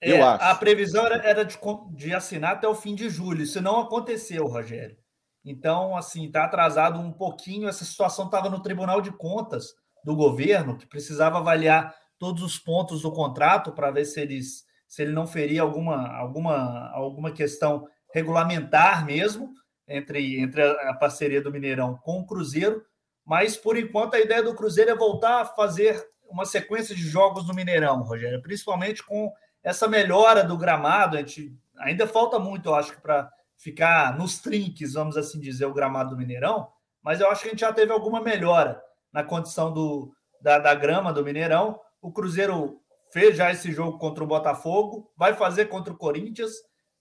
É, 0.00 0.12
eu 0.12 0.24
acho. 0.24 0.44
A 0.44 0.54
previsão 0.54 1.06
era, 1.06 1.16
era 1.16 1.44
de, 1.44 1.56
de, 1.92 2.12
assinar 2.12 2.52
até 2.52 2.68
o 2.68 2.74
fim 2.74 2.94
de 2.94 3.08
julho. 3.08 3.42
Isso 3.42 3.60
não 3.62 3.80
aconteceu, 3.80 4.46
Rogério. 4.46 4.96
Então, 5.44 5.96
assim, 5.96 6.26
está 6.26 6.44
atrasado 6.44 6.98
um 7.00 7.12
pouquinho. 7.12 7.68
Essa 7.68 7.84
situação 7.84 8.26
estava 8.26 8.48
no 8.48 8.62
Tribunal 8.62 9.00
de 9.00 9.10
Contas 9.10 9.74
do 10.04 10.14
governo, 10.14 10.76
que 10.76 10.86
precisava 10.86 11.38
avaliar 11.38 11.94
todos 12.18 12.42
os 12.42 12.58
pontos 12.58 13.02
do 13.02 13.12
contrato 13.12 13.72
para 13.72 13.90
ver 13.90 14.04
se, 14.04 14.20
eles, 14.20 14.64
se 14.86 15.02
ele 15.02 15.12
não 15.12 15.26
feria 15.26 15.62
alguma, 15.62 16.08
alguma, 16.16 16.90
alguma 16.92 17.32
questão 17.32 17.88
regulamentar 18.12 19.04
mesmo 19.04 19.52
entre, 19.88 20.40
entre 20.40 20.62
a 20.62 20.94
parceria 20.94 21.42
do 21.42 21.50
Mineirão 21.50 21.96
com 22.02 22.20
o 22.20 22.26
Cruzeiro, 22.26 22.84
mas 23.24 23.56
por 23.56 23.76
enquanto 23.76 24.14
a 24.14 24.20
ideia 24.20 24.42
do 24.42 24.54
Cruzeiro 24.54 24.90
é 24.90 24.94
voltar 24.94 25.40
a 25.40 25.46
fazer 25.46 26.04
uma 26.28 26.44
sequência 26.44 26.94
de 26.94 27.02
jogos 27.02 27.46
no 27.46 27.54
Mineirão, 27.54 28.02
Rogério, 28.02 28.42
principalmente 28.42 29.04
com 29.04 29.32
essa 29.62 29.86
melhora 29.86 30.42
do 30.42 30.56
gramado. 30.56 31.16
A 31.16 31.20
gente 31.20 31.54
ainda 31.78 32.06
falta 32.06 32.38
muito, 32.38 32.68
eu 32.68 32.74
acho, 32.74 33.00
para 33.00 33.30
ficar 33.62 34.16
nos 34.16 34.40
trinques, 34.40 34.94
vamos 34.94 35.16
assim 35.16 35.38
dizer, 35.38 35.66
o 35.66 35.74
gramado 35.74 36.10
do 36.10 36.16
Mineirão, 36.16 36.68
mas 37.02 37.20
eu 37.20 37.30
acho 37.30 37.42
que 37.42 37.48
a 37.48 37.50
gente 37.50 37.60
já 37.60 37.72
teve 37.72 37.92
alguma 37.92 38.20
melhora 38.20 38.82
na 39.12 39.22
condição 39.22 39.72
do, 39.72 40.12
da, 40.40 40.58
da 40.58 40.74
grama 40.74 41.12
do 41.12 41.24
Mineirão. 41.24 41.78
O 42.00 42.12
Cruzeiro 42.12 42.80
fez 43.12 43.36
já 43.36 43.50
esse 43.50 43.70
jogo 43.72 43.98
contra 43.98 44.24
o 44.24 44.26
Botafogo, 44.26 45.12
vai 45.16 45.34
fazer 45.34 45.66
contra 45.66 45.92
o 45.92 45.96
Corinthians 45.96 46.52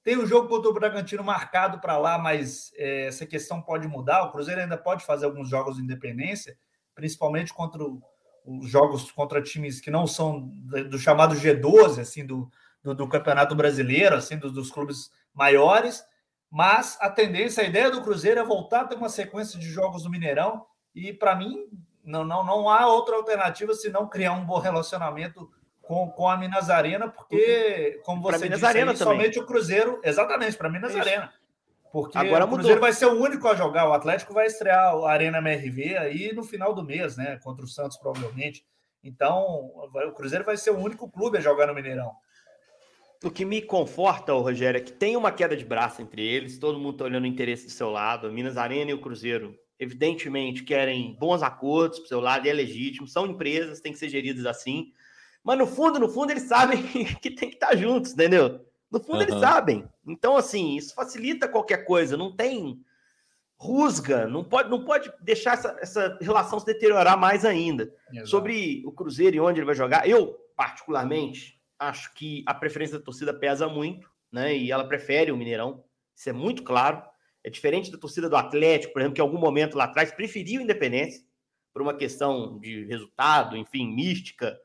tem 0.03 0.17
o 0.17 0.25
jogo 0.25 0.47
contra 0.47 0.69
o 0.69 0.73
Bragantino 0.73 1.23
marcado 1.23 1.79
para 1.79 1.97
lá, 1.97 2.17
mas 2.17 2.71
é, 2.75 3.05
essa 3.05 3.25
questão 3.25 3.61
pode 3.61 3.87
mudar. 3.87 4.23
O 4.23 4.31
Cruzeiro 4.31 4.61
ainda 4.61 4.77
pode 4.77 5.05
fazer 5.05 5.25
alguns 5.25 5.47
jogos 5.47 5.75
de 5.75 5.83
independência, 5.83 6.57
principalmente 6.95 7.53
contra 7.53 7.83
os 8.43 8.67
jogos 8.67 9.11
contra 9.11 9.41
times 9.41 9.79
que 9.79 9.91
não 9.91 10.07
são 10.07 10.51
do 10.89 10.97
chamado 10.97 11.35
G12, 11.35 11.99
assim, 11.99 12.25
do, 12.25 12.49
do, 12.83 12.95
do 12.95 13.07
Campeonato 13.07 13.53
Brasileiro, 13.53 14.15
assim, 14.15 14.37
do, 14.37 14.51
dos 14.51 14.71
clubes 14.71 15.11
maiores. 15.33 16.03
Mas 16.51 16.97
a 16.99 17.09
tendência, 17.09 17.63
a 17.63 17.67
ideia 17.67 17.89
do 17.89 18.01
Cruzeiro 18.01 18.39
é 18.39 18.43
voltar 18.43 18.81
a 18.81 18.85
ter 18.85 18.95
uma 18.95 19.07
sequência 19.07 19.57
de 19.57 19.69
jogos 19.69 20.03
no 20.03 20.09
Mineirão. 20.11 20.65
E 20.93 21.13
para 21.13 21.33
mim, 21.33 21.69
não, 22.03 22.25
não, 22.25 22.43
não 22.43 22.69
há 22.69 22.85
outra 22.87 23.15
alternativa 23.15 23.73
senão 23.73 24.09
criar 24.09 24.33
um 24.33 24.45
bom 24.45 24.59
relacionamento 24.59 25.49
com, 25.81 26.09
com 26.11 26.29
a 26.29 26.35
Minas 26.35 26.69
Arena, 26.69 27.07
porque, 27.07 28.01
como 28.03 28.21
você 28.21 28.43
Minas 28.43 28.59
disse, 28.59 28.69
Arena 28.69 28.91
aí, 28.91 28.97
somente 28.97 29.39
o 29.39 29.45
Cruzeiro, 29.45 29.99
exatamente, 30.03 30.57
para 30.57 30.69
Minas 30.69 30.91
Isso. 30.91 30.99
Arena. 30.99 31.33
Porque 31.91 32.17
Agora 32.17 32.45
o 32.45 32.47
Cruzeiro 32.47 32.75
mudou. 32.75 32.81
vai 32.81 32.93
ser 32.93 33.05
o 33.05 33.21
único 33.21 33.47
a 33.47 33.55
jogar. 33.55 33.89
O 33.89 33.93
Atlético 33.93 34.33
vai 34.33 34.45
estrear 34.45 34.93
a 34.93 35.09
Arena 35.11 35.39
MRV 35.39 35.97
aí 35.97 36.33
no 36.33 36.43
final 36.43 36.73
do 36.73 36.83
mês, 36.83 37.17
né? 37.17 37.37
Contra 37.43 37.65
o 37.65 37.67
Santos, 37.67 37.97
provavelmente. 37.97 38.65
Então, 39.03 39.71
o 39.75 40.11
Cruzeiro 40.13 40.45
vai 40.45 40.55
ser 40.55 40.71
o 40.71 40.77
único 40.77 41.09
clube 41.09 41.37
a 41.37 41.41
jogar 41.41 41.67
no 41.67 41.73
Mineirão. 41.73 42.13
O 43.23 43.29
que 43.29 43.45
me 43.45 43.61
conforta, 43.61 44.33
Rogério, 44.33 44.79
é 44.79 44.81
que 44.81 44.91
tem 44.91 45.15
uma 45.15 45.31
queda 45.31 45.55
de 45.55 45.63
braço 45.63 46.01
entre 46.01 46.25
eles, 46.25 46.57
todo 46.57 46.79
mundo 46.79 46.93
está 46.93 47.05
olhando 47.05 47.25
o 47.25 47.27
interesse 47.27 47.65
do 47.65 47.71
seu 47.71 47.91
lado. 47.91 48.25
A 48.25 48.31
Minas 48.31 48.57
Arena 48.57 48.89
e 48.89 48.93
o 48.95 49.01
Cruzeiro, 49.01 49.55
evidentemente, 49.77 50.63
querem 50.63 51.15
bons 51.19 51.43
acordos 51.43 51.99
para 51.99 52.05
o 52.05 52.09
seu 52.09 52.19
lado, 52.19 52.47
e 52.47 52.49
é 52.49 52.53
legítimo, 52.53 53.07
são 53.07 53.27
empresas, 53.27 53.79
têm 53.79 53.93
que 53.93 53.99
ser 53.99 54.09
geridas 54.09 54.47
assim. 54.47 54.91
Mas 55.43 55.57
no 55.57 55.67
fundo, 55.67 55.99
no 55.99 56.09
fundo, 56.09 56.31
eles 56.31 56.43
sabem 56.43 56.81
que 57.21 57.29
tem 57.29 57.49
que 57.49 57.55
estar 57.55 57.75
juntos, 57.75 58.13
entendeu? 58.13 58.65
No 58.89 58.99
fundo, 58.99 59.17
uhum. 59.17 59.21
eles 59.21 59.39
sabem. 59.39 59.87
Então, 60.05 60.35
assim, 60.35 60.75
isso 60.75 60.95
facilita 60.95 61.47
qualquer 61.47 61.85
coisa. 61.85 62.17
Não 62.17 62.35
tem 62.35 62.83
rusga, 63.55 64.25
não 64.25 64.43
pode, 64.43 64.71
não 64.71 64.83
pode 64.83 65.13
deixar 65.21 65.53
essa, 65.53 65.77
essa 65.79 66.17
relação 66.19 66.59
se 66.59 66.65
deteriorar 66.65 67.15
mais 67.19 67.45
ainda. 67.45 67.93
Exato. 68.11 68.27
Sobre 68.27 68.81
o 68.87 68.91
Cruzeiro 68.91 69.35
e 69.35 69.39
onde 69.39 69.59
ele 69.59 69.67
vai 69.67 69.75
jogar, 69.75 70.09
eu, 70.09 70.35
particularmente, 70.57 71.60
acho 71.81 72.13
que 72.13 72.43
a 72.45 72.53
preferência 72.53 72.99
da 72.99 73.03
torcida 73.03 73.33
pesa 73.33 73.67
muito, 73.67 74.09
né? 74.31 74.55
E 74.55 74.71
ela 74.71 74.87
prefere 74.87 75.31
o 75.31 75.37
Mineirão. 75.37 75.83
Isso 76.15 76.29
é 76.29 76.33
muito 76.33 76.63
claro. 76.63 77.01
É 77.43 77.49
diferente 77.49 77.91
da 77.91 77.97
torcida 77.97 78.29
do 78.29 78.35
Atlético, 78.35 78.93
por 78.93 78.99
exemplo, 78.99 79.15
que 79.15 79.21
em 79.21 79.23
algum 79.23 79.39
momento 79.39 79.75
lá 79.75 79.85
atrás 79.85 80.11
preferiu 80.11 80.61
a 80.61 80.63
Independência 80.63 81.25
por 81.73 81.81
uma 81.81 81.95
questão 81.95 82.59
de 82.59 82.85
resultado, 82.85 83.57
enfim, 83.57 83.87
mística, 83.87 84.59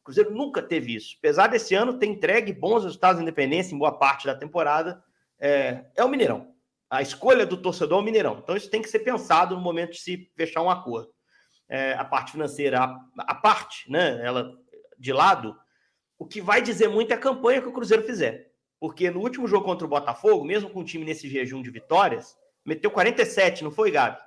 o 0.00 0.04
Cruzeiro 0.04 0.30
nunca 0.30 0.62
teve 0.62 0.94
isso. 0.94 1.16
Apesar 1.18 1.46
desse 1.46 1.74
ano 1.74 1.98
ter 1.98 2.06
entregue 2.06 2.52
bons 2.52 2.84
resultados 2.84 3.16
de 3.16 3.22
independência 3.22 3.74
em 3.74 3.78
boa 3.78 3.98
parte 3.98 4.26
da 4.26 4.34
temporada, 4.34 5.02
é, 5.38 5.86
é 5.96 6.04
o 6.04 6.08
Mineirão. 6.08 6.54
A 6.88 7.02
escolha 7.02 7.46
do 7.46 7.56
torcedor 7.56 7.98
é 7.98 8.02
o 8.02 8.04
Mineirão. 8.04 8.40
Então 8.42 8.56
isso 8.56 8.70
tem 8.70 8.82
que 8.82 8.88
ser 8.88 9.00
pensado 9.00 9.54
no 9.54 9.60
momento 9.60 9.92
de 9.92 10.00
se 10.00 10.30
fechar 10.36 10.62
um 10.62 10.70
acordo. 10.70 11.10
É, 11.68 11.94
a 11.94 12.04
parte 12.04 12.32
financeira, 12.32 12.80
a, 12.80 13.00
a, 13.18 13.34
parte, 13.34 13.90
né, 13.90 14.20
ela 14.24 14.52
de 14.98 15.12
lado, 15.12 15.56
o 16.20 16.26
que 16.26 16.42
vai 16.42 16.60
dizer 16.60 16.86
muito 16.86 17.10
é 17.12 17.14
a 17.14 17.18
campanha 17.18 17.62
que 17.62 17.68
o 17.68 17.72
Cruzeiro 17.72 18.02
fizer. 18.02 18.50
Porque 18.78 19.10
no 19.10 19.20
último 19.20 19.48
jogo 19.48 19.64
contra 19.64 19.86
o 19.86 19.90
Botafogo, 19.90 20.44
mesmo 20.44 20.68
com 20.68 20.80
o 20.80 20.84
time 20.84 21.02
nesse 21.02 21.26
jejum 21.26 21.62
de 21.62 21.70
vitórias, 21.70 22.36
meteu 22.64 22.90
47, 22.90 23.64
não 23.64 23.70
foi, 23.70 23.90
Gabi? 23.90 24.18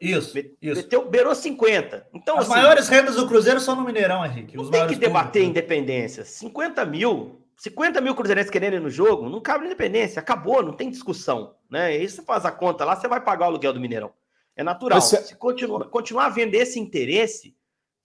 Isso, 0.00 0.38
isso. 0.62 0.80
Meteu, 0.80 1.10
beirou 1.10 1.34
50. 1.34 2.06
Então, 2.14 2.38
As 2.38 2.44
assim, 2.44 2.50
maiores 2.50 2.88
rendas 2.88 3.16
do 3.16 3.26
Cruzeiro 3.26 3.58
são 3.58 3.74
no 3.74 3.84
Mineirão, 3.84 4.24
Henrique. 4.24 4.56
Não 4.56 4.70
tem 4.70 4.86
que 4.86 4.94
debater 4.94 5.42
públicos. 5.42 5.48
independência. 5.48 6.24
50 6.24 6.84
mil, 6.84 7.44
50 7.56 8.00
mil 8.00 8.14
cruzeirenses 8.14 8.50
querendo 8.50 8.74
ir 8.74 8.80
no 8.80 8.88
jogo, 8.90 9.28
não 9.28 9.40
cabe 9.40 9.66
independência. 9.66 10.20
Acabou, 10.20 10.62
não 10.62 10.72
tem 10.72 10.88
discussão. 10.88 11.56
Né? 11.68 11.96
E 11.96 12.08
você 12.08 12.22
faz 12.22 12.44
a 12.44 12.52
conta 12.52 12.84
lá, 12.84 12.94
você 12.94 13.08
vai 13.08 13.20
pagar 13.20 13.46
o 13.46 13.48
aluguel 13.48 13.72
do 13.72 13.80
Mineirão. 13.80 14.12
É 14.54 14.62
natural. 14.62 15.00
Você... 15.00 15.16
Se 15.16 15.34
continuar, 15.34 15.86
continuar 15.86 16.26
havendo 16.26 16.54
esse 16.54 16.78
interesse 16.78 17.56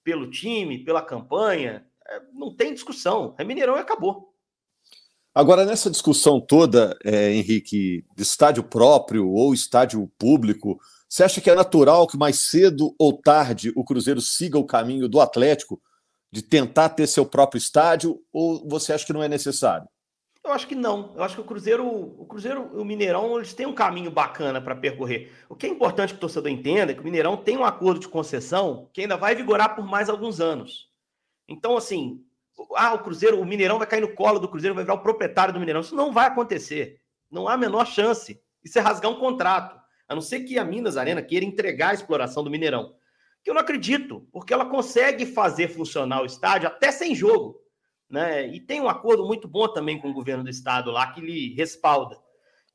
pelo 0.04 0.32
time, 0.32 0.84
pela 0.84 1.02
campanha, 1.02 1.86
não 2.34 2.56
tem 2.56 2.74
discussão. 2.74 3.36
É 3.38 3.44
Mineirão 3.44 3.76
e 3.78 3.80
acabou. 3.80 4.34
Agora, 5.36 5.66
nessa 5.66 5.90
discussão 5.90 6.40
toda, 6.40 6.96
é, 7.04 7.32
Henrique, 7.32 8.06
de 8.16 8.22
estádio 8.22 8.64
próprio 8.64 9.28
ou 9.30 9.54
estádio 9.54 10.08
público, 10.18 10.80
você 11.10 11.24
acha 11.24 11.42
que 11.42 11.50
é 11.50 11.56
natural 11.56 12.08
que 12.08 12.18
mais 12.18 12.40
cedo 12.40 12.94
ou 13.00 13.14
tarde 13.14 13.72
o 13.76 13.84
Cruzeiro 13.84 14.22
siga 14.22 14.60
o 14.60 14.66
caminho 14.66 15.08
do 15.10 15.20
Atlético 15.20 15.82
de 16.32 16.42
tentar 16.42 16.90
ter 16.90 17.08
seu 17.08 17.26
próprio 17.26 17.58
estádio 17.58 18.20
ou 18.32 18.68
você 18.68 18.94
acha 18.94 19.06
que 19.06 19.14
não 19.14 19.24
é 19.24 19.28
necessário? 19.28 19.88
Eu 20.44 20.52
acho 20.52 20.68
que 20.68 20.76
não. 20.76 21.14
Eu 21.16 21.24
acho 21.24 21.36
que 21.36 21.42
o 21.42 21.46
Cruzeiro, 21.46 21.88
o 21.88 22.26
Cruzeiro 22.26 22.70
e 22.74 22.78
o 22.78 22.84
Mineirão, 22.84 23.38
eles 23.38 23.54
têm 23.54 23.66
um 23.66 23.74
caminho 23.74 24.12
bacana 24.12 24.62
para 24.62 24.76
percorrer. 24.76 25.32
O 25.48 25.56
que 25.56 25.66
é 25.66 25.70
importante 25.70 26.14
que 26.14 26.18
o 26.18 26.20
torcedor 26.22 26.52
entenda 26.52 26.92
é 26.92 26.96
que 26.96 27.02
o 27.02 27.04
Mineirão 27.04 27.38
tem 27.38 27.58
um 27.58 27.64
acordo 27.64 28.02
de 28.02 28.10
concessão 28.10 28.90
que 28.92 29.02
ainda 29.02 29.16
vai 29.16 29.34
vigorar 29.36 29.76
por 29.76 29.86
mais 29.86 30.10
alguns 30.10 30.42
anos. 30.42 30.93
Então, 31.48 31.78
assim, 31.78 32.24
ah, 32.76 32.94
o 32.94 33.00
Cruzeiro, 33.00 33.40
o 33.40 33.46
Mineirão 33.46 33.78
vai 33.78 33.88
cair 33.88 34.02
no 34.02 34.14
colo 34.14 34.40
do 34.40 34.48
Cruzeiro, 34.48 34.76
vai 34.76 34.84
virar 34.84 34.96
o 34.96 35.04
proprietário 35.04 35.54
do 35.54 35.60
Mineirão. 35.60 35.82
Isso 35.82 35.96
não 35.96 36.12
vai 36.12 36.28
acontecer. 36.28 37.00
Não 37.32 37.48
há 37.48 37.54
a 37.54 37.58
menor 37.58 37.86
chance. 37.86 38.40
Isso 38.64 38.78
é 38.78 38.82
rasgar 38.82 39.12
um 39.12 39.20
contrato. 39.20 39.80
A 40.08 40.16
não 40.16 40.22
ser 40.22 40.42
que 40.42 40.58
a 40.58 40.64
Minas 40.64 40.98
Arena 40.98 41.22
queira 41.22 41.46
entregar 41.46 41.90
a 41.90 41.94
exploração 41.94 42.44
do 42.44 42.50
Mineirão. 42.50 42.94
Que 43.44 43.50
eu 43.50 43.54
não 43.54 43.62
acredito, 43.62 44.28
porque 44.32 44.54
ela 44.54 44.66
consegue 44.66 45.26
fazer 45.26 45.68
funcionar 45.68 46.22
o 46.22 46.26
estádio 46.26 46.68
até 46.68 46.92
sem 46.92 47.14
jogo. 47.14 47.60
Né? 48.10 48.48
E 48.48 48.60
tem 48.60 48.80
um 48.80 48.88
acordo 48.88 49.26
muito 49.26 49.48
bom 49.48 49.68
também 49.68 50.00
com 50.00 50.10
o 50.10 50.14
governo 50.14 50.44
do 50.44 50.50
estado 50.50 50.92
lá 50.92 51.12
que 51.12 51.20
lhe 51.20 51.54
respalda. 51.56 52.16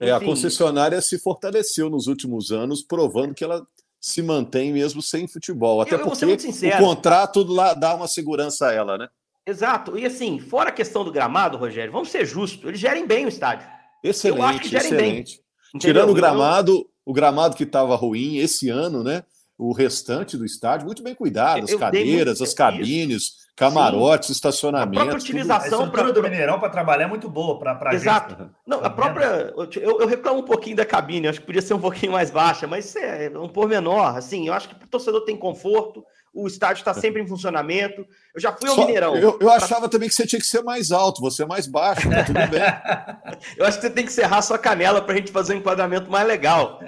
Enfim, 0.00 0.10
é, 0.10 0.12
a 0.12 0.20
concessionária 0.20 1.00
se 1.00 1.18
fortaleceu 1.18 1.88
nos 1.88 2.06
últimos 2.06 2.50
anos, 2.50 2.82
provando 2.82 3.34
que 3.34 3.44
ela 3.44 3.66
se 4.08 4.22
mantém 4.22 4.72
mesmo 4.72 5.02
sem 5.02 5.28
futebol. 5.28 5.80
Até 5.80 5.94
eu, 5.94 5.98
eu 6.00 6.04
porque 6.04 6.24
o 6.24 6.78
contrato 6.78 7.42
lá 7.42 7.74
dá 7.74 7.94
uma 7.94 8.08
segurança 8.08 8.68
a 8.68 8.72
ela, 8.72 8.98
né? 8.98 9.08
Exato. 9.46 9.98
E 9.98 10.04
assim, 10.04 10.38
fora 10.38 10.68
a 10.68 10.72
questão 10.72 11.04
do 11.04 11.12
gramado, 11.12 11.56
Rogério, 11.56 11.92
vamos 11.92 12.10
ser 12.10 12.26
justos, 12.26 12.66
eles 12.68 12.80
gerem 12.80 13.06
bem 13.06 13.24
o 13.24 13.28
estádio. 13.28 13.66
Excelente, 14.02 14.40
eu 14.40 14.44
acho 14.44 14.60
que 14.60 14.68
gerem 14.68 14.86
excelente. 14.86 15.36
Bem. 15.72 15.80
Tirando 15.80 16.10
o 16.10 16.14
gramado, 16.14 16.88
o 17.04 17.12
gramado 17.12 17.56
que 17.56 17.64
estava 17.64 17.96
ruim 17.96 18.36
esse 18.38 18.68
ano, 18.68 19.02
né? 19.02 19.24
O 19.56 19.72
restante 19.72 20.36
do 20.36 20.44
estádio, 20.44 20.86
muito 20.86 21.02
bem 21.02 21.14
cuidado, 21.14 21.64
as 21.64 21.74
cadeiras, 21.74 22.38
muito... 22.38 22.48
as 22.48 22.54
cabines, 22.54 23.32
Camarotes, 23.58 24.30
estacionamento. 24.30 25.00
A 25.00 25.02
própria 25.02 25.20
utilização 25.20 25.90
para 25.90 26.12
do 26.12 26.22
Mineirão 26.22 26.60
para 26.60 26.68
trabalhar 26.68 27.04
é 27.04 27.08
muito 27.08 27.28
boa 27.28 27.58
para 27.58 27.92
Exato. 27.92 28.36
Gente. 28.38 28.50
Não, 28.64 28.84
a 28.84 28.88
própria. 28.88 29.52
Eu, 29.56 30.00
eu, 30.00 30.06
reclamo 30.06 30.38
um 30.38 30.44
pouquinho 30.44 30.76
da 30.76 30.86
cabine, 30.86 31.26
acho 31.26 31.40
que 31.40 31.46
podia 31.46 31.60
ser 31.60 31.74
um 31.74 31.80
pouquinho 31.80 32.12
mais 32.12 32.30
baixa, 32.30 32.68
mas 32.68 32.94
é 32.94 33.32
um 33.34 33.48
pormenor. 33.48 34.16
Assim, 34.16 34.46
eu 34.46 34.54
acho 34.54 34.68
que 34.68 34.76
o 34.76 34.86
torcedor 34.86 35.24
tem 35.24 35.36
conforto, 35.36 36.04
o 36.32 36.46
estádio 36.46 36.82
está 36.82 36.94
sempre 36.94 37.20
em 37.20 37.26
funcionamento. 37.26 38.06
Eu 38.32 38.40
já 38.40 38.52
fui 38.52 38.68
ao 38.68 38.76
Só, 38.76 38.82
Mineirão. 38.82 39.16
Eu, 39.16 39.30
eu 39.30 39.38
pra... 39.38 39.54
achava 39.54 39.88
também 39.88 40.08
que 40.08 40.14
você 40.14 40.24
tinha 40.24 40.40
que 40.40 40.46
ser 40.46 40.62
mais 40.62 40.92
alto, 40.92 41.20
você 41.20 41.42
é 41.42 41.46
mais 41.46 41.66
baixo, 41.66 42.08
tá 42.08 42.24
tudo 42.24 42.38
bem. 42.38 42.62
eu 43.58 43.66
acho 43.66 43.78
que 43.78 43.86
você 43.86 43.90
tem 43.90 44.04
que 44.04 44.12
serrar 44.12 44.40
sua 44.40 44.58
canela 44.58 45.02
para 45.02 45.14
a 45.14 45.16
gente 45.16 45.32
fazer 45.32 45.54
um 45.54 45.58
enquadramento 45.58 46.08
mais 46.08 46.28
legal. 46.28 46.80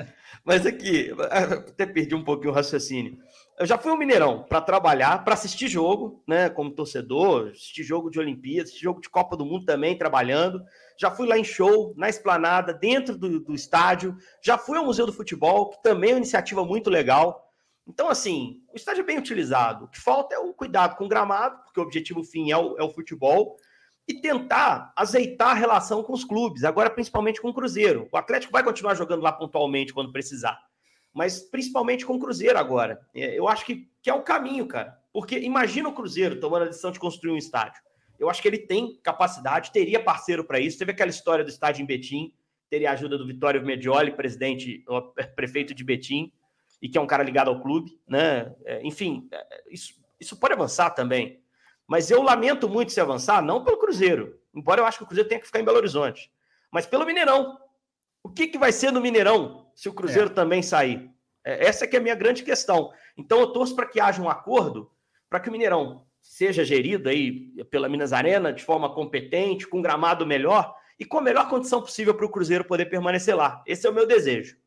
Mas 0.44 0.64
aqui, 0.64 1.12
até 1.30 1.84
perdi 1.84 2.14
um 2.14 2.22
pouquinho 2.22 2.52
o 2.52 2.54
raciocínio. 2.54 3.18
Eu 3.60 3.66
já 3.66 3.76
fui 3.76 3.92
ao 3.92 3.98
Mineirão 3.98 4.42
para 4.44 4.62
trabalhar, 4.62 5.22
para 5.22 5.34
assistir 5.34 5.68
jogo, 5.68 6.24
né, 6.26 6.48
como 6.48 6.70
torcedor, 6.70 7.50
assistir 7.50 7.82
jogo 7.82 8.10
de 8.10 8.18
Olimpíada, 8.18 8.62
assistir 8.62 8.84
jogo 8.84 9.02
de 9.02 9.10
Copa 9.10 9.36
do 9.36 9.44
Mundo 9.44 9.66
também, 9.66 9.98
trabalhando. 9.98 10.64
Já 10.98 11.10
fui 11.10 11.28
lá 11.28 11.36
em 11.36 11.44
show, 11.44 11.92
na 11.94 12.08
esplanada, 12.08 12.72
dentro 12.72 13.18
do, 13.18 13.38
do 13.38 13.54
estádio. 13.54 14.16
Já 14.42 14.56
fui 14.56 14.78
ao 14.78 14.86
Museu 14.86 15.04
do 15.04 15.12
Futebol, 15.12 15.68
que 15.68 15.82
também 15.82 16.08
é 16.08 16.14
uma 16.14 16.20
iniciativa 16.20 16.64
muito 16.64 16.88
legal. 16.88 17.52
Então, 17.86 18.08
assim, 18.08 18.62
o 18.72 18.76
estádio 18.76 19.02
é 19.02 19.04
bem 19.04 19.18
utilizado. 19.18 19.84
O 19.84 19.88
que 19.88 20.00
falta 20.00 20.34
é 20.34 20.38
o 20.38 20.54
cuidado 20.54 20.96
com 20.96 21.04
o 21.04 21.08
gramado, 21.08 21.62
porque 21.64 21.80
o 21.80 21.82
objetivo 21.82 22.24
fim 22.24 22.50
é 22.50 22.56
o, 22.56 22.78
é 22.78 22.82
o 22.82 22.88
futebol, 22.88 23.58
e 24.08 24.22
tentar 24.22 24.90
azeitar 24.96 25.50
a 25.50 25.54
relação 25.54 26.02
com 26.02 26.14
os 26.14 26.24
clubes, 26.24 26.64
agora 26.64 26.88
principalmente 26.88 27.42
com 27.42 27.50
o 27.50 27.54
Cruzeiro. 27.54 28.08
O 28.10 28.16
Atlético 28.16 28.54
vai 28.54 28.64
continuar 28.64 28.94
jogando 28.94 29.20
lá 29.20 29.30
pontualmente 29.32 29.92
quando 29.92 30.10
precisar 30.10 30.58
mas 31.12 31.40
principalmente 31.40 32.06
com 32.06 32.14
o 32.14 32.20
Cruzeiro 32.20 32.58
agora. 32.58 33.00
É, 33.14 33.38
eu 33.38 33.48
acho 33.48 33.64
que, 33.64 33.88
que 34.02 34.10
é 34.10 34.14
o 34.14 34.22
caminho, 34.22 34.66
cara. 34.66 34.98
Porque 35.12 35.38
imagina 35.38 35.88
o 35.88 35.94
Cruzeiro 35.94 36.38
tomando 36.38 36.62
a 36.62 36.68
decisão 36.68 36.90
de 36.90 37.00
construir 37.00 37.32
um 37.32 37.36
estádio. 37.36 37.82
Eu 38.18 38.28
acho 38.28 38.40
que 38.42 38.48
ele 38.48 38.58
tem 38.58 39.00
capacidade, 39.02 39.72
teria 39.72 40.02
parceiro 40.02 40.44
para 40.44 40.60
isso. 40.60 40.78
Teve 40.78 40.92
aquela 40.92 41.10
história 41.10 41.42
do 41.42 41.50
estádio 41.50 41.82
em 41.82 41.86
Betim, 41.86 42.32
teria 42.68 42.90
a 42.90 42.92
ajuda 42.92 43.16
do 43.18 43.26
Vitório 43.26 43.64
Medioli, 43.64 44.12
presidente, 44.12 44.84
prefeito 45.34 45.74
de 45.74 45.82
Betim, 45.82 46.32
e 46.80 46.88
que 46.88 46.96
é 46.96 47.00
um 47.00 47.06
cara 47.06 47.22
ligado 47.22 47.48
ao 47.48 47.60
clube, 47.60 47.98
né? 48.06 48.54
É, 48.64 48.80
enfim, 48.86 49.28
é, 49.32 49.64
isso, 49.70 49.94
isso 50.20 50.38
pode 50.38 50.54
avançar 50.54 50.90
também. 50.90 51.42
Mas 51.86 52.10
eu 52.10 52.22
lamento 52.22 52.68
muito 52.68 52.92
se 52.92 53.00
avançar, 53.00 53.42
não 53.42 53.64
pelo 53.64 53.78
Cruzeiro, 53.78 54.38
embora 54.54 54.80
eu 54.80 54.86
acho 54.86 54.98
que 54.98 55.04
o 55.04 55.06
Cruzeiro 55.06 55.28
tenha 55.28 55.40
que 55.40 55.46
ficar 55.46 55.58
em 55.58 55.64
Belo 55.64 55.78
Horizonte, 55.78 56.30
mas 56.70 56.86
pelo 56.86 57.04
Mineirão. 57.04 57.58
O 58.22 58.28
que, 58.28 58.46
que 58.46 58.58
vai 58.58 58.70
ser 58.70 58.92
no 58.92 59.00
Mineirão 59.00 59.59
se 59.74 59.88
o 59.88 59.92
Cruzeiro 59.92 60.30
é. 60.30 60.32
também 60.32 60.62
sair? 60.62 61.10
É, 61.44 61.66
essa 61.66 61.84
é 61.84 61.88
que 61.88 61.96
é 61.96 61.98
a 61.98 62.02
minha 62.02 62.14
grande 62.14 62.42
questão. 62.42 62.90
Então 63.16 63.40
eu 63.40 63.52
torço 63.52 63.74
para 63.74 63.86
que 63.86 64.00
haja 64.00 64.22
um 64.22 64.28
acordo 64.28 64.90
para 65.28 65.40
que 65.40 65.48
o 65.48 65.52
Mineirão 65.52 66.04
seja 66.20 66.64
gerido 66.64 67.08
aí 67.08 67.52
pela 67.70 67.88
Minas 67.88 68.12
Arena 68.12 68.52
de 68.52 68.64
forma 68.64 68.92
competente, 68.92 69.66
com 69.66 69.80
gramado 69.80 70.26
melhor 70.26 70.74
e 70.98 71.04
com 71.04 71.18
a 71.18 71.22
melhor 71.22 71.48
condição 71.48 71.80
possível 71.80 72.14
para 72.14 72.26
o 72.26 72.30
Cruzeiro 72.30 72.64
poder 72.64 72.86
permanecer 72.86 73.34
lá. 73.34 73.62
Esse 73.66 73.86
é 73.86 73.90
o 73.90 73.94
meu 73.94 74.06
desejo. 74.06 74.58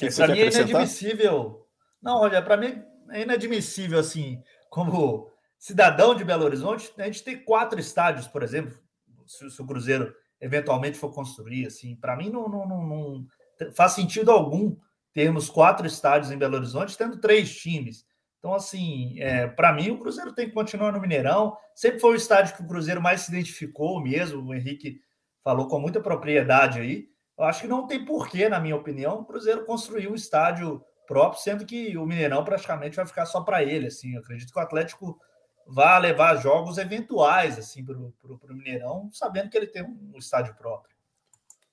É, 0.00 0.10
para 0.10 0.28
mim 0.28 0.38
é 0.38 0.46
inadmissível. 0.46 1.66
Não, 2.00 2.20
olha, 2.20 2.40
para 2.40 2.56
mim 2.56 2.82
é 3.10 3.22
inadmissível 3.22 3.98
assim, 3.98 4.42
como 4.70 5.30
cidadão 5.58 6.14
de 6.14 6.24
Belo 6.24 6.44
Horizonte, 6.44 6.92
a 6.98 7.04
gente 7.04 7.22
tem 7.22 7.42
quatro 7.42 7.78
estádios, 7.80 8.26
por 8.26 8.42
exemplo, 8.42 8.78
se, 9.26 9.50
se 9.50 9.60
o 9.60 9.66
Cruzeiro 9.66 10.14
eventualmente 10.40 10.98
for 10.98 11.12
construir. 11.12 11.66
Assim, 11.66 11.96
para 11.96 12.16
mim 12.16 12.30
não, 12.30 12.48
não, 12.48 12.68
não, 12.68 12.86
não, 12.86 13.26
faz 13.74 13.92
sentido 13.92 14.30
algum 14.30 14.76
termos 15.12 15.48
quatro 15.48 15.86
estádios 15.86 16.30
em 16.30 16.38
Belo 16.38 16.56
Horizonte, 16.56 16.96
tendo 16.96 17.18
três 17.18 17.54
times. 17.56 18.04
Então, 18.38 18.54
assim, 18.54 19.18
é, 19.18 19.46
para 19.46 19.72
mim 19.72 19.90
o 19.90 19.98
Cruzeiro 19.98 20.32
tem 20.32 20.46
que 20.46 20.54
continuar 20.54 20.92
no 20.92 21.00
Mineirão. 21.00 21.56
Sempre 21.74 22.00
foi 22.00 22.12
o 22.12 22.16
estádio 22.16 22.54
que 22.54 22.62
o 22.62 22.66
Cruzeiro 22.66 23.00
mais 23.00 23.22
se 23.22 23.30
identificou 23.30 24.00
mesmo. 24.00 24.42
O 24.42 24.54
Henrique 24.54 25.00
falou 25.42 25.68
com 25.68 25.80
muita 25.80 26.00
propriedade 26.00 26.80
aí. 26.80 27.08
Eu 27.38 27.44
acho 27.44 27.62
que 27.62 27.66
não 27.66 27.86
tem 27.86 28.04
porquê, 28.04 28.48
na 28.48 28.60
minha 28.60 28.76
opinião, 28.76 29.20
o 29.20 29.24
Cruzeiro 29.24 29.64
construir 29.64 30.08
um 30.08 30.14
estádio 30.14 30.82
próprio, 31.06 31.40
sendo 31.40 31.64
que 31.64 31.96
o 31.96 32.06
Mineirão 32.06 32.44
praticamente 32.44 32.96
vai 32.96 33.06
ficar 33.06 33.26
só 33.26 33.40
para 33.40 33.62
ele. 33.62 33.86
Assim, 33.86 34.14
eu 34.14 34.20
acredito 34.20 34.52
que 34.52 34.58
o 34.58 34.62
Atlético 34.62 35.18
vá 35.66 35.98
levar 35.98 36.36
jogos 36.36 36.78
eventuais 36.78 37.58
assim 37.58 37.84
para 37.84 37.96
o 37.96 38.54
Mineirão, 38.54 39.10
sabendo 39.12 39.50
que 39.50 39.56
ele 39.56 39.66
tem 39.66 39.82
um 39.82 40.16
estádio 40.16 40.54
próprio. 40.54 40.95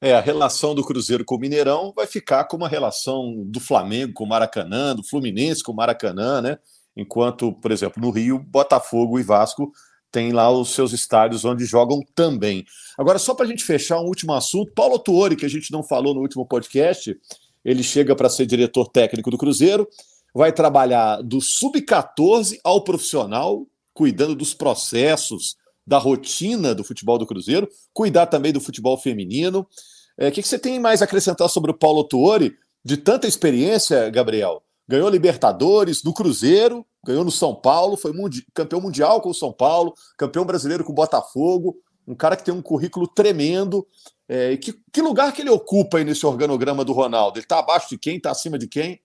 É, 0.04 0.14
a 0.14 0.20
relação 0.20 0.76
do 0.76 0.84
Cruzeiro 0.84 1.24
com 1.24 1.36
o 1.36 1.40
Mineirão 1.40 1.94
vai 1.96 2.06
ficar 2.06 2.44
como 2.44 2.66
a 2.66 2.68
relação 2.68 3.42
do 3.46 3.62
Flamengo 3.62 4.12
com 4.12 4.26
o 4.26 4.28
Maracanã, 4.28 4.94
do 4.94 5.02
Fluminense 5.02 5.64
com 5.64 5.72
o 5.72 5.76
Maracanã, 5.76 6.42
né? 6.42 6.60
Enquanto, 6.94 7.54
por 7.54 7.72
exemplo, 7.72 8.04
no 8.04 8.10
Rio, 8.10 8.38
Botafogo 8.38 9.18
e 9.18 9.24
Vasco 9.24 9.72
têm 10.12 10.34
lá 10.34 10.52
os 10.52 10.74
seus 10.74 10.92
estádios 10.92 11.46
onde 11.46 11.64
jogam 11.64 12.02
também. 12.14 12.66
Agora, 12.98 13.18
só 13.18 13.34
para 13.34 13.46
a 13.46 13.48
gente 13.48 13.64
fechar 13.64 14.02
um 14.02 14.06
último 14.06 14.34
assunto, 14.34 14.74
Paulo 14.74 15.00
Tuori, 15.00 15.38
que 15.38 15.46
a 15.46 15.50
gente 15.50 15.72
não 15.72 15.82
falou 15.82 16.14
no 16.14 16.20
último 16.20 16.46
podcast, 16.46 17.18
ele 17.64 17.82
chega 17.82 18.14
para 18.14 18.30
ser 18.30 18.46
diretor 18.46 18.90
técnico 18.90 19.32
do 19.32 19.38
Cruzeiro, 19.38 19.88
vai 20.36 20.52
trabalhar 20.52 21.22
do 21.22 21.40
sub-14 21.40 22.60
ao 22.62 22.84
profissional, 22.84 23.66
cuidando 23.94 24.36
dos 24.36 24.54
processos, 24.54 25.56
da 25.86 25.98
rotina 25.98 26.74
do 26.74 26.84
futebol 26.84 27.18
do 27.18 27.26
Cruzeiro, 27.26 27.70
cuidar 27.94 28.28
também 28.28 28.52
do 28.52 28.62
futebol 28.62 28.98
feminino. 28.98 29.68
É, 30.18 30.28
o 30.28 30.32
que, 30.32 30.42
que 30.42 30.48
você 30.48 30.60
tem 30.60 30.80
mais 30.80 31.02
a 31.02 31.06
acrescentar 31.06 31.50
sobre 31.50 31.72
o 31.72 31.78
Paulo 31.78 32.04
Tuori, 32.04 32.56
de 32.84 32.98
tanta 32.98 33.28
experiência, 33.28 34.10
Gabriel? 34.10 34.62
Ganhou 34.88 35.10
Libertadores 35.10 36.04
no 36.04 36.14
Cruzeiro, 36.14 36.86
ganhou 37.04 37.24
no 37.24 37.32
São 37.32 37.56
Paulo, 37.56 37.98
foi 37.98 38.14
mundi 38.14 38.46
campeão 38.54 38.82
mundial 38.82 39.22
com 39.22 39.30
o 39.30 39.34
São 39.34 39.52
Paulo, 39.52 39.94
campeão 40.18 40.46
brasileiro 40.46 40.84
com 40.84 40.92
o 40.92 40.96
Botafogo, 40.96 41.76
um 42.08 42.16
cara 42.16 42.36
que 42.36 42.44
tem 42.44 42.54
um 42.54 42.62
currículo 42.62 43.08
tremendo. 43.08 43.88
É, 44.28 44.56
que, 44.58 44.74
que 44.92 45.02
lugar 45.02 45.34
que 45.34 45.42
ele 45.42 45.50
ocupa 45.50 45.98
aí 45.98 46.04
nesse 46.04 46.26
organograma 46.26 46.84
do 46.84 46.94
Ronaldo? 46.94 47.38
Ele 47.38 47.46
está 47.46 47.60
abaixo 47.60 47.90
de 47.90 47.98
quem? 47.98 48.18
Está 48.18 48.32
acima 48.32 48.58
de 48.58 48.68
quem? 48.68 49.02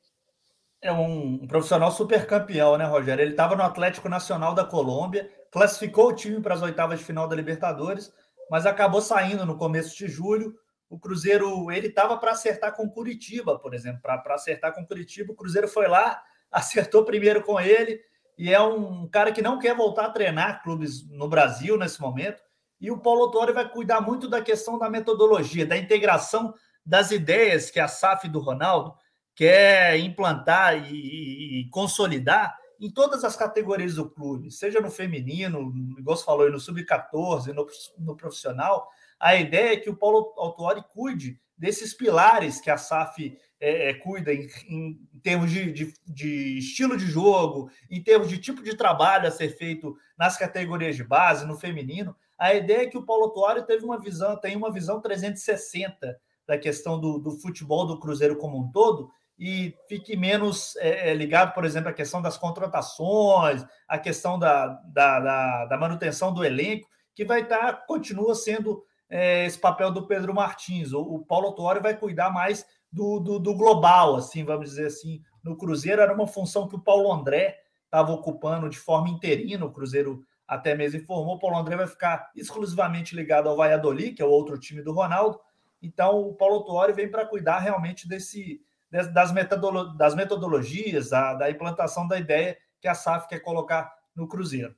É 0.80 0.92
um, 0.92 1.40
um 1.42 1.46
profissional 1.46 1.90
super 1.90 2.26
campeão, 2.26 2.76
né, 2.76 2.84
Rogério? 2.84 3.22
Ele 3.22 3.32
estava 3.32 3.56
no 3.56 3.62
Atlético 3.62 4.08
Nacional 4.08 4.54
da 4.54 4.64
Colômbia, 4.64 5.28
classificou 5.50 6.08
o 6.08 6.14
time 6.14 6.40
para 6.40 6.54
as 6.54 6.62
oitavas 6.62 7.00
de 7.00 7.04
final 7.04 7.26
da 7.26 7.34
Libertadores, 7.34 8.12
mas 8.50 8.64
acabou 8.64 9.00
saindo 9.00 9.44
no 9.44 9.56
começo 9.56 9.96
de 9.96 10.06
julho. 10.06 10.54
O 10.88 10.98
Cruzeiro, 10.98 11.70
ele 11.70 11.88
estava 11.88 12.16
para 12.16 12.32
acertar 12.32 12.74
com 12.74 12.88
Curitiba, 12.88 13.58
por 13.58 13.74
exemplo, 13.74 14.00
para 14.00 14.34
acertar 14.34 14.74
com 14.74 14.86
Curitiba. 14.86 15.32
O 15.32 15.36
Cruzeiro 15.36 15.68
foi 15.68 15.86
lá, 15.86 16.22
acertou 16.50 17.04
primeiro 17.04 17.42
com 17.42 17.60
ele, 17.60 18.00
e 18.36 18.52
é 18.52 18.60
um 18.60 19.08
cara 19.08 19.32
que 19.32 19.42
não 19.42 19.58
quer 19.58 19.74
voltar 19.74 20.06
a 20.06 20.10
treinar 20.10 20.62
clubes 20.62 21.08
no 21.10 21.28
Brasil 21.28 21.76
nesse 21.76 22.00
momento. 22.00 22.42
E 22.80 22.90
o 22.90 22.98
Paulo 22.98 23.30
Torre 23.30 23.52
vai 23.52 23.68
cuidar 23.68 24.00
muito 24.00 24.28
da 24.28 24.40
questão 24.40 24.78
da 24.78 24.88
metodologia, 24.88 25.66
da 25.66 25.76
integração 25.76 26.54
das 26.86 27.10
ideias 27.10 27.70
que 27.70 27.80
a 27.80 27.88
SAF 27.88 28.28
do 28.28 28.38
Ronaldo 28.38 28.94
quer 29.34 29.98
implantar 29.98 30.90
e, 30.90 30.96
e, 30.96 31.60
e, 31.60 31.70
consolidar 31.70 32.56
em 32.80 32.90
todas 32.90 33.24
as 33.24 33.36
categorias 33.36 33.94
do 33.96 34.08
clube, 34.08 34.50
seja 34.50 34.80
no 34.80 34.90
feminino, 34.90 35.72
igual 35.98 36.16
você 36.16 36.24
falou, 36.24 36.50
no 36.50 36.58
sub-14, 36.58 37.52
no, 37.52 37.66
no, 37.98 38.16
profissional. 38.16 38.88
A 39.18 39.36
ideia 39.36 39.72
é 39.74 39.76
que 39.76 39.90
o 39.90 39.96
Paulo 39.96 40.32
Autuori 40.36 40.82
cuide 40.92 41.40
desses 41.56 41.92
pilares 41.92 42.60
que 42.60 42.70
a 42.70 42.76
SAF 42.76 43.36
é, 43.60 43.90
é, 43.90 43.94
cuida 43.94 44.32
em, 44.32 44.48
em 44.68 44.98
termos 45.22 45.50
de, 45.50 45.72
de, 45.72 45.92
de, 46.06 46.58
estilo 46.58 46.96
de 46.96 47.06
jogo, 47.06 47.68
em 47.90 48.00
termos 48.02 48.28
de 48.28 48.38
tipo 48.38 48.62
de 48.62 48.76
trabalho 48.76 49.26
a 49.26 49.32
ser 49.32 49.48
feito 49.56 49.96
nas 50.16 50.36
categorias 50.36 50.94
de 50.94 51.02
base, 51.02 51.44
no 51.44 51.58
feminino. 51.58 52.14
A 52.38 52.54
ideia 52.54 52.82
é 52.82 52.86
que 52.86 52.96
o 52.96 53.04
Paulo 53.04 53.24
Autuori 53.24 53.66
teve 53.66 53.84
uma 53.84 54.00
visão, 54.00 54.36
tem 54.36 54.54
uma 54.54 54.70
visão 54.70 55.00
360 55.00 56.16
da 56.46 56.56
questão 56.56 57.00
do, 57.00 57.18
do 57.18 57.32
futebol 57.32 57.84
do 57.84 57.98
Cruzeiro 57.98 58.36
como 58.36 58.58
um 58.58 58.70
todo, 58.70 59.10
e 59.38 59.74
fique 59.88 60.16
menos 60.16 60.74
é, 60.76 61.10
é, 61.10 61.14
ligado, 61.14 61.52
por 61.52 61.64
exemplo, 61.64 61.90
à 61.90 61.92
questão 61.92 62.22
das 62.22 62.36
contratações, 62.36 63.64
à 63.86 63.98
questão 63.98 64.38
da, 64.38 64.66
da, 64.86 65.20
da, 65.20 65.64
da 65.66 65.78
manutenção 65.78 66.32
do 66.32 66.44
elenco, 66.44 66.88
que 67.14 67.24
vai 67.24 67.42
estar, 67.42 67.86
continua 67.86 68.34
sendo 68.34 68.84
é, 69.08 69.46
esse 69.46 69.58
papel 69.58 69.90
do 69.90 70.06
Pedro 70.06 70.34
Martins. 70.34 70.92
O, 70.92 71.00
o 71.00 71.18
Paulo 71.20 71.52
Tuori 71.52 71.80
vai 71.80 71.96
cuidar 71.96 72.30
mais 72.30 72.66
do, 72.92 73.20
do, 73.20 73.38
do, 73.38 73.54
global, 73.54 74.16
assim, 74.16 74.44
vamos 74.44 74.70
dizer 74.70 74.86
assim. 74.86 75.22
No 75.42 75.56
Cruzeiro 75.56 76.02
era 76.02 76.14
uma 76.14 76.26
função 76.26 76.68
que 76.68 76.76
o 76.76 76.80
Paulo 76.80 77.12
André 77.12 77.58
estava 77.84 78.12
ocupando 78.12 78.68
de 78.68 78.78
forma 78.78 79.08
interina, 79.08 79.64
o 79.64 79.72
Cruzeiro 79.72 80.24
até 80.46 80.74
mesmo 80.74 81.00
informou, 81.00 81.36
o 81.36 81.38
Paulo 81.38 81.58
André 81.58 81.76
vai 81.76 81.86
ficar 81.86 82.30
exclusivamente 82.34 83.14
ligado 83.14 83.48
ao 83.48 83.56
Valladolid, 83.56 84.14
que 84.14 84.22
é 84.22 84.24
o 84.24 84.30
outro 84.30 84.58
time 84.58 84.82
do 84.82 84.92
Ronaldo. 84.92 85.38
Então, 85.82 86.20
o 86.20 86.34
Paulo 86.34 86.64
Tuori 86.64 86.92
vem 86.92 87.10
para 87.10 87.26
cuidar 87.26 87.58
realmente 87.58 88.08
desse, 88.08 88.60
das, 88.90 89.30
metodolo 89.30 89.94
das 89.96 90.14
metodologias, 90.14 91.10
da, 91.10 91.34
da 91.34 91.50
implantação 91.50 92.08
da 92.08 92.18
ideia 92.18 92.56
que 92.80 92.88
a 92.88 92.94
SAF 92.94 93.28
quer 93.28 93.40
colocar 93.40 93.92
no 94.16 94.26
Cruzeiro. 94.26 94.74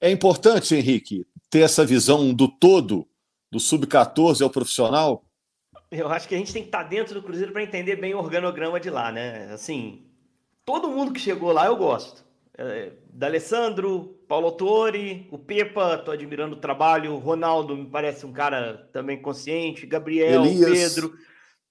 É 0.00 0.10
importante, 0.10 0.74
Henrique, 0.74 1.26
ter 1.50 1.60
essa 1.60 1.84
visão 1.84 2.32
do 2.32 2.46
todo, 2.46 3.06
do 3.50 3.58
sub-14 3.58 4.40
ao 4.40 4.48
profissional? 4.48 5.24
Eu 5.90 6.08
acho 6.08 6.28
que 6.28 6.34
a 6.36 6.38
gente 6.38 6.52
tem 6.52 6.62
que 6.62 6.68
estar 6.68 6.84
dentro 6.84 7.14
do 7.14 7.22
Cruzeiro 7.22 7.52
para 7.52 7.64
entender 7.64 7.96
bem 7.96 8.14
o 8.14 8.18
organograma 8.18 8.78
de 8.78 8.88
lá, 8.88 9.10
né? 9.10 9.52
Assim, 9.52 10.06
todo 10.64 10.88
mundo 10.88 11.12
que 11.12 11.18
chegou 11.18 11.50
lá 11.50 11.66
eu 11.66 11.76
gosto. 11.76 12.24
é, 12.56 12.92
D'Alessandro, 13.12 14.20
Paulo 14.28 14.46
Autori, 14.46 15.26
o 15.32 15.38
Pepa, 15.38 15.98
tô 15.98 16.12
admirando 16.12 16.54
o 16.54 16.60
trabalho, 16.60 17.14
o 17.14 17.18
Ronaldo 17.18 17.76
me 17.76 17.86
parece 17.86 18.24
um 18.24 18.32
cara 18.32 18.88
também 18.92 19.20
consciente, 19.20 19.84
Gabriel, 19.84 20.44
Elias. 20.44 20.94
Pedro, 20.94 21.12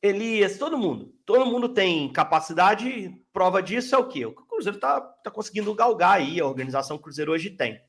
Elias, 0.02 0.58
todo 0.58 0.78
mundo. 0.78 1.14
Todo 1.26 1.46
mundo 1.46 1.70
tem 1.70 2.12
capacidade, 2.12 3.14
prova 3.32 3.64
disso 3.64 3.96
é 3.96 3.98
o 3.98 4.08
quê? 4.08 4.26
O 4.26 4.34
Cruzeiro 4.34 4.78
tá, 4.78 5.00
tá 5.00 5.32
conseguindo 5.32 5.74
galgar 5.74 6.18
aí, 6.18 6.42
a 6.42 6.46
organização 6.46 6.98
Cruzeiro 6.98 7.32
hoje 7.32 7.52
tem. 7.52 7.80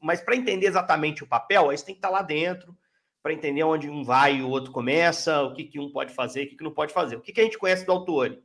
Mas 0.00 0.20
para 0.20 0.36
entender 0.36 0.66
exatamente 0.66 1.24
o 1.24 1.26
papel, 1.26 1.70
aí 1.70 1.76
tem 1.76 1.94
que 1.94 1.98
estar 1.98 2.08
tá 2.08 2.14
lá 2.14 2.22
dentro, 2.22 2.76
para 3.22 3.32
entender 3.32 3.62
onde 3.62 3.88
um 3.88 4.04
vai 4.04 4.36
e 4.36 4.42
o 4.42 4.50
outro 4.50 4.70
começa, 4.70 5.42
o 5.42 5.54
que, 5.54 5.64
que 5.64 5.80
um 5.80 5.90
pode 5.90 6.12
fazer, 6.12 6.44
o 6.44 6.48
que, 6.48 6.56
que 6.56 6.64
não 6.64 6.74
pode 6.74 6.92
fazer. 6.92 7.16
O 7.16 7.20
que, 7.20 7.32
que 7.32 7.40
a 7.40 7.44
gente 7.44 7.58
conhece 7.58 7.86
do 7.86 7.92
Autori? 7.92 8.42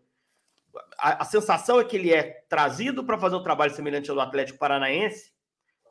a, 0.97 1.23
a 1.23 1.25
sensação 1.25 1.79
é 1.79 1.83
que 1.83 1.95
ele 1.95 2.13
é 2.13 2.43
trazido 2.47 3.03
para 3.03 3.17
fazer 3.17 3.35
um 3.35 3.43
trabalho 3.43 3.73
semelhante 3.73 4.09
ao 4.09 4.15
do 4.15 4.21
Atlético 4.21 4.59
Paranaense. 4.59 5.31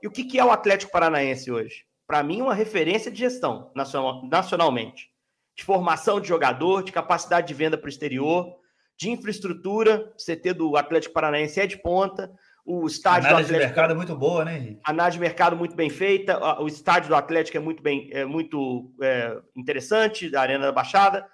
E 0.03 0.07
o 0.07 0.11
que, 0.11 0.25
que 0.25 0.39
é 0.39 0.45
o 0.45 0.51
Atlético 0.51 0.93
Paranaense 0.93 1.51
hoje? 1.51 1.85
Para 2.07 2.23
mim, 2.23 2.41
uma 2.41 2.55
referência 2.55 3.11
de 3.11 3.19
gestão 3.19 3.71
nacional, 3.75 4.25
nacionalmente. 4.27 5.11
De 5.57 5.65
formação 5.65 6.21
de 6.21 6.29
jogador, 6.29 6.83
de 6.83 6.93
capacidade 6.93 7.49
de 7.49 7.55
venda 7.55 7.77
para 7.77 7.87
o 7.87 7.91
exterior, 7.91 8.57
de 8.97 9.11
infraestrutura. 9.11 10.13
O 10.17 10.17
CT 10.17 10.55
do 10.55 10.77
Atlético 10.77 11.15
Paranaense 11.15 11.61
é 11.61 11.67
de 11.67 11.79
ponta. 11.79 12.33
O 12.71 12.87
estádio 12.87 13.31
análise 13.31 13.51
do 13.51 13.55
Atlético, 13.55 13.59
de 13.59 13.67
mercado 13.67 13.91
é 13.93 13.97
muito 13.97 14.15
boa, 14.15 14.45
né, 14.45 14.59
Henrique? 14.59 14.81
Análise 14.85 15.17
de 15.17 15.21
mercado 15.23 15.57
muito 15.57 15.75
bem 15.75 15.89
feita. 15.89 16.61
O 16.61 16.67
estádio 16.67 17.09
do 17.09 17.15
Atlético 17.15 17.57
é 17.57 17.61
muito 17.61 17.83
bem, 17.83 18.11
é 18.13 18.27
muito 18.27 18.93
é, 19.01 19.41
interessante, 19.57 20.29
da 20.29 20.43
Arena 20.43 20.67
da 20.67 20.73
Baixada. 20.73 21.27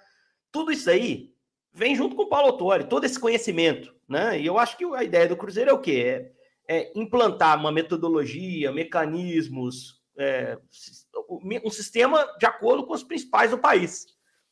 Tudo 0.49 0.71
isso 0.71 0.89
aí 0.89 1.33
vem 1.73 1.93
junto 1.93 2.15
com 2.15 2.21
o 2.21 2.29
Paulo 2.29 2.47
Autori, 2.47 2.85
todo 2.85 3.03
esse 3.03 3.19
conhecimento, 3.19 3.93
né? 4.07 4.39
E 4.39 4.45
eu 4.45 4.57
acho 4.57 4.77
que 4.77 4.85
a 4.85 5.03
ideia 5.03 5.27
do 5.27 5.35
Cruzeiro 5.35 5.71
é 5.71 5.73
o 5.73 5.81
quê? 5.81 6.31
É, 6.69 6.77
é 6.77 6.91
implantar 6.95 7.59
uma 7.59 7.69
metodologia, 7.69 8.71
mecanismos, 8.71 10.01
é, 10.17 10.57
um 11.65 11.69
sistema 11.69 12.25
de 12.39 12.45
acordo 12.45 12.87
com 12.87 12.93
os 12.93 13.03
principais 13.03 13.51
do 13.51 13.57
país. 13.57 14.05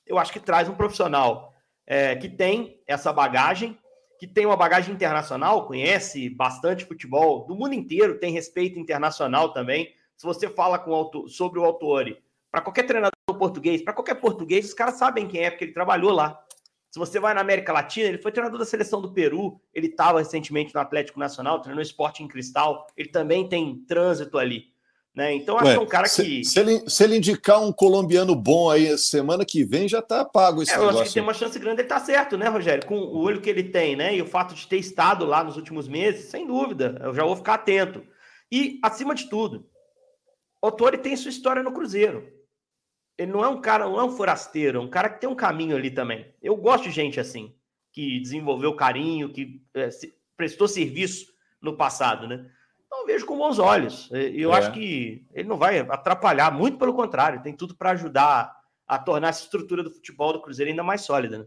Eu 0.05 0.19
acho 0.19 0.33
que 0.33 0.39
traz 0.41 0.67
um 0.67 0.75
profissional 0.75 1.53
é, 1.87 2.13
que 2.13 2.27
tem 2.27 2.81
essa 2.85 3.13
bagagem, 3.13 3.79
que 4.23 4.27
tem 4.27 4.45
uma 4.45 4.55
bagagem 4.55 4.93
internacional, 4.93 5.67
conhece 5.67 6.29
bastante 6.29 6.85
futebol 6.85 7.45
do 7.45 7.53
mundo 7.53 7.73
inteiro, 7.73 8.19
tem 8.19 8.31
respeito 8.31 8.79
internacional 8.79 9.51
também. 9.51 9.93
Se 10.15 10.25
você 10.25 10.47
fala 10.47 10.79
com 10.79 11.27
sobre 11.27 11.59
o 11.59 11.65
Autori, 11.65 12.23
para 12.49 12.61
qualquer 12.61 12.83
treinador 12.83 13.11
português, 13.37 13.81
para 13.81 13.91
qualquer 13.91 14.15
português, 14.15 14.65
os 14.67 14.73
caras 14.73 14.95
sabem 14.95 15.27
quem 15.27 15.43
é, 15.43 15.49
porque 15.49 15.65
ele 15.65 15.73
trabalhou 15.73 16.13
lá. 16.13 16.41
Se 16.89 16.97
você 16.97 17.19
vai 17.19 17.33
na 17.33 17.41
América 17.41 17.73
Latina, 17.73 18.07
ele 18.07 18.17
foi 18.17 18.31
treinador 18.31 18.57
da 18.57 18.65
seleção 18.65 19.01
do 19.01 19.11
Peru, 19.11 19.59
ele 19.73 19.87
estava 19.87 20.19
recentemente 20.19 20.73
no 20.73 20.79
Atlético 20.79 21.19
Nacional, 21.19 21.61
treinou 21.61 21.81
esporte 21.81 22.23
em 22.23 22.27
cristal, 22.27 22.87
ele 22.95 23.09
também 23.09 23.49
tem 23.49 23.83
trânsito 23.85 24.37
ali. 24.37 24.72
Né? 25.15 25.35
Então, 25.35 25.57
acho 25.57 25.67
Ué, 25.67 25.73
que 25.73 25.79
é 25.79 25.83
um 25.83 25.87
cara 25.87 26.07
se, 26.07 26.23
que. 26.23 26.43
Se 26.43 26.59
ele, 26.59 26.89
se 26.89 27.03
ele 27.03 27.17
indicar 27.17 27.61
um 27.61 27.71
colombiano 27.71 28.35
bom 28.35 28.71
aí 28.71 28.97
semana 28.97 29.45
que 29.45 29.63
vem, 29.63 29.87
já 29.87 29.99
está 29.99 30.25
pago 30.25 30.63
esse 30.63 30.71
é, 30.71 30.77
negócio. 30.77 30.97
Eu 30.97 31.01
acho 31.01 31.09
que 31.09 31.13
tem 31.13 31.23
uma 31.23 31.33
chance 31.35 31.59
grande 31.59 31.75
de 31.75 31.81
ele 31.81 31.85
estar 31.85 31.99
tá 31.99 32.05
certo, 32.05 32.35
né, 32.35 32.47
Rogério? 32.47 32.85
Com 32.87 32.97
o 32.97 33.19
olho 33.19 33.39
que 33.39 33.49
ele 33.49 33.63
tem, 33.63 33.95
né? 33.95 34.15
E 34.15 34.21
o 34.21 34.25
fato 34.25 34.55
de 34.55 34.65
ter 34.65 34.77
estado 34.77 35.23
lá 35.25 35.43
nos 35.43 35.55
últimos 35.55 35.87
meses, 35.87 36.31
sem 36.31 36.47
dúvida, 36.47 36.99
eu 37.03 37.13
já 37.13 37.23
vou 37.23 37.35
ficar 37.35 37.55
atento. 37.55 38.03
E, 38.51 38.79
acima 38.81 39.13
de 39.13 39.29
tudo, 39.29 39.69
o 40.61 40.71
Tori 40.71 40.97
tem 40.97 41.15
sua 41.15 41.29
história 41.29 41.61
no 41.61 41.73
Cruzeiro. 41.73 42.27
Ele 43.15 43.31
não 43.31 43.43
é 43.43 43.47
um 43.47 43.61
cara, 43.61 43.85
não 43.85 43.99
é 43.99 44.03
um 44.03 44.11
forasteiro, 44.11 44.79
é 44.79 44.81
um 44.81 44.89
cara 44.89 45.09
que 45.09 45.21
tem 45.21 45.29
um 45.29 45.35
caminho 45.35 45.75
ali 45.75 45.91
também. 45.91 46.33
Eu 46.41 46.55
gosto 46.55 46.85
de 46.85 46.91
gente 46.91 47.19
assim, 47.19 47.53
que 47.91 48.19
desenvolveu 48.19 48.75
carinho, 48.75 49.31
que 49.31 49.61
é, 49.75 49.91
se, 49.91 50.11
prestou 50.35 50.67
serviço 50.67 51.27
no 51.61 51.77
passado, 51.77 52.27
né? 52.27 52.49
Eu 52.99 53.05
vejo 53.05 53.25
com 53.25 53.37
bons 53.37 53.59
olhos. 53.59 54.09
E 54.11 54.41
eu 54.41 54.53
é. 54.53 54.57
acho 54.57 54.71
que 54.71 55.25
ele 55.33 55.47
não 55.47 55.57
vai 55.57 55.79
atrapalhar, 55.79 56.51
muito 56.51 56.77
pelo 56.77 56.93
contrário, 56.93 57.41
tem 57.41 57.53
tudo 57.53 57.75
para 57.75 57.91
ajudar 57.91 58.55
a 58.87 58.97
tornar 58.97 59.29
essa 59.29 59.43
estrutura 59.43 59.83
do 59.83 59.91
futebol 59.91 60.33
do 60.33 60.41
Cruzeiro 60.41 60.69
ainda 60.69 60.83
mais 60.83 61.01
sólida, 61.01 61.39
né? 61.39 61.45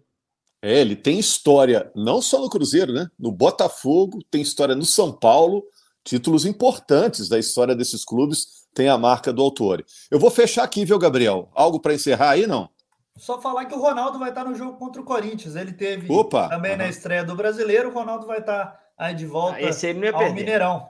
É, 0.62 0.80
ele 0.80 0.96
tem 0.96 1.18
história 1.18 1.90
não 1.94 2.20
só 2.20 2.40
no 2.40 2.48
Cruzeiro, 2.48 2.92
né? 2.92 3.08
No 3.18 3.30
Botafogo, 3.30 4.18
tem 4.30 4.40
história 4.40 4.74
no 4.74 4.84
São 4.84 5.12
Paulo, 5.12 5.62
títulos 6.02 6.46
importantes 6.46 7.28
da 7.28 7.38
história 7.38 7.74
desses 7.74 8.04
clubes 8.04 8.66
tem 8.76 8.88
a 8.90 8.98
marca 8.98 9.32
do 9.32 9.42
autor. 9.42 9.82
Eu 10.10 10.18
vou 10.18 10.30
fechar 10.30 10.62
aqui, 10.62 10.84
viu, 10.84 10.98
Gabriel? 10.98 11.48
Algo 11.54 11.80
para 11.80 11.94
encerrar 11.94 12.30
aí, 12.30 12.46
não? 12.46 12.68
Só 13.16 13.40
falar 13.40 13.64
que 13.64 13.74
o 13.74 13.80
Ronaldo 13.80 14.18
vai 14.18 14.28
estar 14.28 14.44
no 14.44 14.54
jogo 14.54 14.76
contra 14.76 15.00
o 15.00 15.04
Corinthians. 15.04 15.56
Ele 15.56 15.72
teve 15.72 16.12
Opa, 16.12 16.48
também 16.50 16.72
uhum. 16.72 16.78
na 16.78 16.88
estreia 16.88 17.24
do 17.24 17.34
Brasileiro. 17.34 17.88
O 17.88 17.92
Ronaldo 17.94 18.26
vai 18.26 18.40
estar 18.40 18.78
aí 18.98 19.14
de 19.14 19.24
volta 19.24 19.56
ah, 19.56 19.62
esse 19.62 19.86
ele 19.86 20.00
não 20.00 20.06
ia 20.06 20.12
ao 20.12 20.18
perder. 20.18 20.34
Mineirão. 20.34 20.86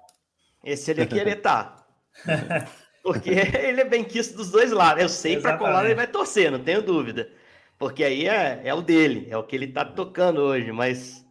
Esse 0.66 0.90
ele 0.90 1.02
aqui 1.02 1.16
ele 1.16 1.30
estar. 1.30 1.86
Porque 3.02 3.30
ele 3.30 3.80
é 3.80 3.84
bem 3.84 4.02
quisto 4.02 4.36
dos 4.36 4.50
dois 4.50 4.72
lados. 4.72 5.00
Eu 5.00 5.08
sei 5.08 5.40
para 5.40 5.56
qual 5.56 5.72
lado 5.72 5.86
ele 5.86 5.94
vai 5.94 6.08
torcer, 6.08 6.50
não 6.50 6.58
tenho 6.58 6.82
dúvida. 6.82 7.30
Porque 7.78 8.02
aí 8.02 8.26
é, 8.26 8.62
é 8.64 8.74
o 8.74 8.82
dele, 8.82 9.28
é 9.30 9.36
o 9.36 9.44
que 9.44 9.54
ele 9.54 9.66
está 9.66 9.84
tocando 9.84 10.40
hoje. 10.40 10.72
Mas 10.72 11.24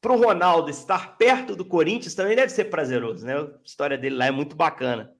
para 0.00 0.12
o 0.14 0.16
Ronaldo 0.16 0.70
estar 0.70 1.18
perto 1.18 1.54
do 1.54 1.66
Corinthians 1.66 2.14
também 2.14 2.34
deve 2.34 2.50
ser 2.50 2.64
prazeroso, 2.64 3.26
né? 3.26 3.36
A 3.36 3.48
história 3.62 3.98
dele 3.98 4.16
lá 4.16 4.26
é 4.26 4.30
muito 4.30 4.56
bacana. 4.56 5.12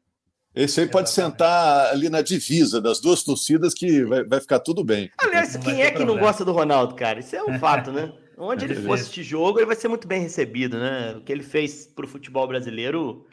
Esse 0.55 0.81
aí 0.81 0.89
pode 0.89 1.11
sentar 1.11 1.91
ali 1.91 2.09
na 2.09 2.23
divisa 2.23 2.81
das 2.81 3.01
duas 3.01 3.23
torcidas 3.23 3.75
que 3.75 4.03
vai, 4.05 4.25
vai 4.25 4.41
ficar 4.41 4.61
tudo 4.61 4.83
bem. 4.83 5.11
Aliás, 5.19 5.57
quem 5.59 5.83
é 5.83 5.91
que 5.91 6.05
não 6.05 6.17
gosta 6.17 6.43
do 6.43 6.53
Ronaldo, 6.53 6.95
cara? 6.95 7.21
Isso 7.21 7.37
é 7.37 7.45
um 7.45 7.59
fato, 7.59 7.93
né? 7.93 8.11
Onde 8.39 8.65
ele 8.65 8.77
fosse 8.77 9.03
este 9.05 9.23
jogo, 9.23 9.59
ele 9.59 9.67
vai 9.67 9.77
ser 9.77 9.89
muito 9.89 10.09
bem 10.09 10.23
recebido, 10.23 10.79
né? 10.79 11.17
O 11.19 11.21
que 11.21 11.31
ele 11.31 11.43
fez 11.43 11.87
para 11.87 12.07
o 12.07 12.09
futebol 12.09 12.47
brasileiro 12.47 13.27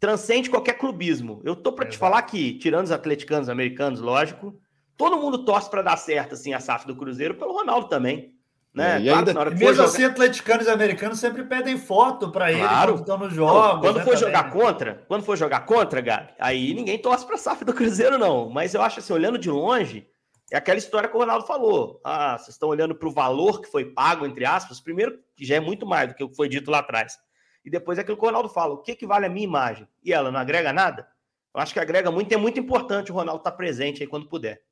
transcende 0.00 0.48
qualquer 0.48 0.72
clubismo. 0.72 1.42
Eu 1.44 1.54
tô 1.54 1.72
para 1.72 1.86
te 1.86 1.96
falar 1.98 2.22
que, 2.22 2.54
tirando 2.54 2.86
os 2.86 2.90
atleticanos 2.90 3.50
americanos, 3.50 4.00
lógico, 4.00 4.58
todo 4.96 5.18
mundo 5.18 5.44
torce 5.44 5.70
para 5.70 5.82
dar 5.82 5.98
certo 5.98 6.32
assim 6.32 6.54
a 6.54 6.58
SAF 6.58 6.86
do 6.86 6.96
Cruzeiro 6.96 7.34
pelo 7.34 7.52
Ronaldo 7.52 7.86
também. 7.86 8.34
Né? 8.72 8.96
É, 8.96 9.00
e 9.00 9.04
claro, 9.08 9.28
ainda, 9.28 9.50
mesmo 9.50 9.74
jogar... 9.74 9.84
assim, 9.84 10.04
atleticanos 10.04 10.66
e 10.66 10.70
americanos 10.70 11.18
sempre 11.18 11.42
pedem 11.44 11.76
foto 11.76 12.30
para 12.30 12.52
ele 12.52 12.60
claro. 12.60 12.92
quando 12.92 13.00
estão 13.00 13.18
nos 13.18 13.34
jogos. 13.34 13.80
Quando 13.80 13.96
né, 13.96 14.04
for 14.04 14.16
jogar 14.16 14.50
contra, 14.50 15.04
quando 15.06 15.24
for 15.24 15.36
jogar 15.36 15.60
contra, 15.66 16.00
Gabi, 16.00 16.32
aí 16.38 16.72
ninguém 16.72 16.96
torce 16.96 17.26
para 17.26 17.34
a 17.34 17.38
SAF 17.38 17.64
do 17.64 17.74
Cruzeiro, 17.74 18.16
não. 18.16 18.48
Mas 18.48 18.72
eu 18.72 18.80
acho 18.80 19.00
assim, 19.00 19.12
olhando 19.12 19.38
de 19.38 19.50
longe, 19.50 20.06
é 20.50 20.56
aquela 20.56 20.78
história 20.78 21.08
que 21.08 21.16
o 21.16 21.18
Ronaldo 21.18 21.46
falou. 21.46 22.00
Ah, 22.04 22.38
vocês 22.38 22.50
estão 22.54 22.68
olhando 22.68 22.94
para 22.94 23.08
o 23.08 23.12
valor 23.12 23.60
que 23.60 23.70
foi 23.70 23.84
pago, 23.84 24.24
entre 24.24 24.46
aspas. 24.46 24.80
Primeiro, 24.80 25.18
que 25.36 25.44
já 25.44 25.56
é 25.56 25.60
muito 25.60 25.84
mais 25.84 26.08
do 26.08 26.14
que 26.14 26.24
o 26.24 26.28
que 26.28 26.36
foi 26.36 26.48
dito 26.48 26.70
lá 26.70 26.78
atrás. 26.78 27.18
E 27.64 27.70
depois 27.70 27.98
é 27.98 28.02
aquilo 28.02 28.16
que 28.16 28.22
o 28.22 28.26
Ronaldo 28.26 28.48
fala: 28.48 28.74
o 28.74 28.78
que, 28.78 28.94
que 28.94 29.06
vale 29.06 29.26
a 29.26 29.30
minha 29.30 29.44
imagem? 29.44 29.86
E 30.04 30.12
ela 30.12 30.30
não 30.30 30.40
agrega 30.40 30.72
nada? 30.72 31.06
Eu 31.54 31.60
acho 31.60 31.72
que 31.72 31.80
agrega 31.80 32.10
muito 32.10 32.30
e 32.30 32.34
é 32.34 32.38
muito 32.38 32.60
importante 32.60 33.10
o 33.10 33.14
Ronaldo 33.14 33.40
estar 33.40 33.50
tá 33.50 33.56
presente 33.56 34.02
aí 34.02 34.08
quando 34.08 34.28
puder. 34.28 34.62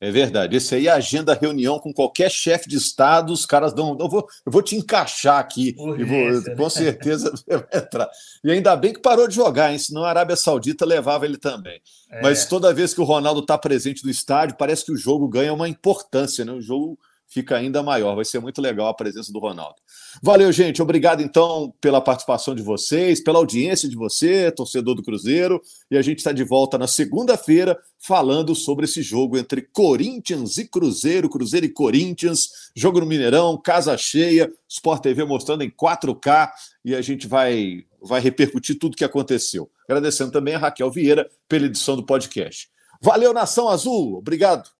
É 0.00 0.10
verdade. 0.10 0.56
Esse 0.56 0.74
aí 0.74 0.86
é 0.86 0.90
agenda 0.90 1.32
reunião 1.32 1.78
com 1.78 1.92
qualquer 1.92 2.30
chefe 2.30 2.68
de 2.68 2.76
Estado, 2.76 3.32
os 3.32 3.46
caras 3.46 3.72
dão. 3.72 3.96
Eu 3.98 4.08
vou, 4.08 4.26
eu 4.44 4.52
vou 4.52 4.60
te 4.60 4.76
encaixar 4.76 5.38
aqui. 5.38 5.74
e 5.78 6.04
vou, 6.04 6.56
com 6.56 6.68
certeza 6.68 7.32
vai 7.46 7.64
entrar. 7.72 8.10
E 8.42 8.50
ainda 8.50 8.76
bem 8.76 8.92
que 8.92 9.00
parou 9.00 9.26
de 9.26 9.34
jogar, 9.34 9.72
hein? 9.72 9.78
Senão 9.78 10.04
a 10.04 10.10
Arábia 10.10 10.36
Saudita 10.36 10.84
levava 10.84 11.24
ele 11.24 11.38
também. 11.38 11.80
É. 12.10 12.20
Mas 12.20 12.44
toda 12.44 12.74
vez 12.74 12.92
que 12.92 13.00
o 13.00 13.04
Ronaldo 13.04 13.40
está 13.40 13.56
presente 13.56 14.04
no 14.04 14.10
estádio, 14.10 14.56
parece 14.58 14.84
que 14.84 14.92
o 14.92 14.96
jogo 14.96 15.26
ganha 15.26 15.54
uma 15.54 15.68
importância, 15.68 16.44
né? 16.44 16.52
O 16.52 16.60
jogo 16.60 16.98
fica 17.34 17.56
ainda 17.56 17.82
maior. 17.82 18.14
Vai 18.14 18.24
ser 18.24 18.38
muito 18.38 18.62
legal 18.62 18.86
a 18.86 18.94
presença 18.94 19.32
do 19.32 19.40
Ronaldo. 19.40 19.74
Valeu, 20.22 20.52
gente. 20.52 20.80
Obrigado, 20.80 21.20
então, 21.20 21.74
pela 21.80 22.00
participação 22.00 22.54
de 22.54 22.62
vocês, 22.62 23.20
pela 23.20 23.40
audiência 23.40 23.88
de 23.88 23.96
você, 23.96 24.52
torcedor 24.52 24.94
do 24.94 25.02
Cruzeiro. 25.02 25.60
E 25.90 25.98
a 25.98 26.02
gente 26.02 26.18
está 26.18 26.30
de 26.30 26.44
volta 26.44 26.78
na 26.78 26.86
segunda-feira 26.86 27.76
falando 27.98 28.54
sobre 28.54 28.84
esse 28.84 29.02
jogo 29.02 29.36
entre 29.36 29.62
Corinthians 29.62 30.58
e 30.58 30.68
Cruzeiro, 30.68 31.28
Cruzeiro 31.28 31.66
e 31.66 31.72
Corinthians, 31.72 32.48
jogo 32.76 33.00
no 33.00 33.06
Mineirão, 33.06 33.60
casa 33.60 33.96
cheia, 33.96 34.52
Sport 34.68 35.02
TV 35.02 35.24
mostrando 35.24 35.64
em 35.64 35.70
4K 35.70 36.50
e 36.84 36.94
a 36.94 37.02
gente 37.02 37.26
vai, 37.26 37.84
vai 38.00 38.20
repercutir 38.20 38.78
tudo 38.78 38.92
o 38.92 38.96
que 38.96 39.04
aconteceu. 39.04 39.68
Agradecendo 39.88 40.30
também 40.30 40.54
a 40.54 40.58
Raquel 40.58 40.90
Vieira 40.90 41.28
pela 41.48 41.66
edição 41.66 41.96
do 41.96 42.06
podcast. 42.06 42.68
Valeu, 43.02 43.34
Nação 43.34 43.68
Azul. 43.68 44.18
Obrigado. 44.18 44.73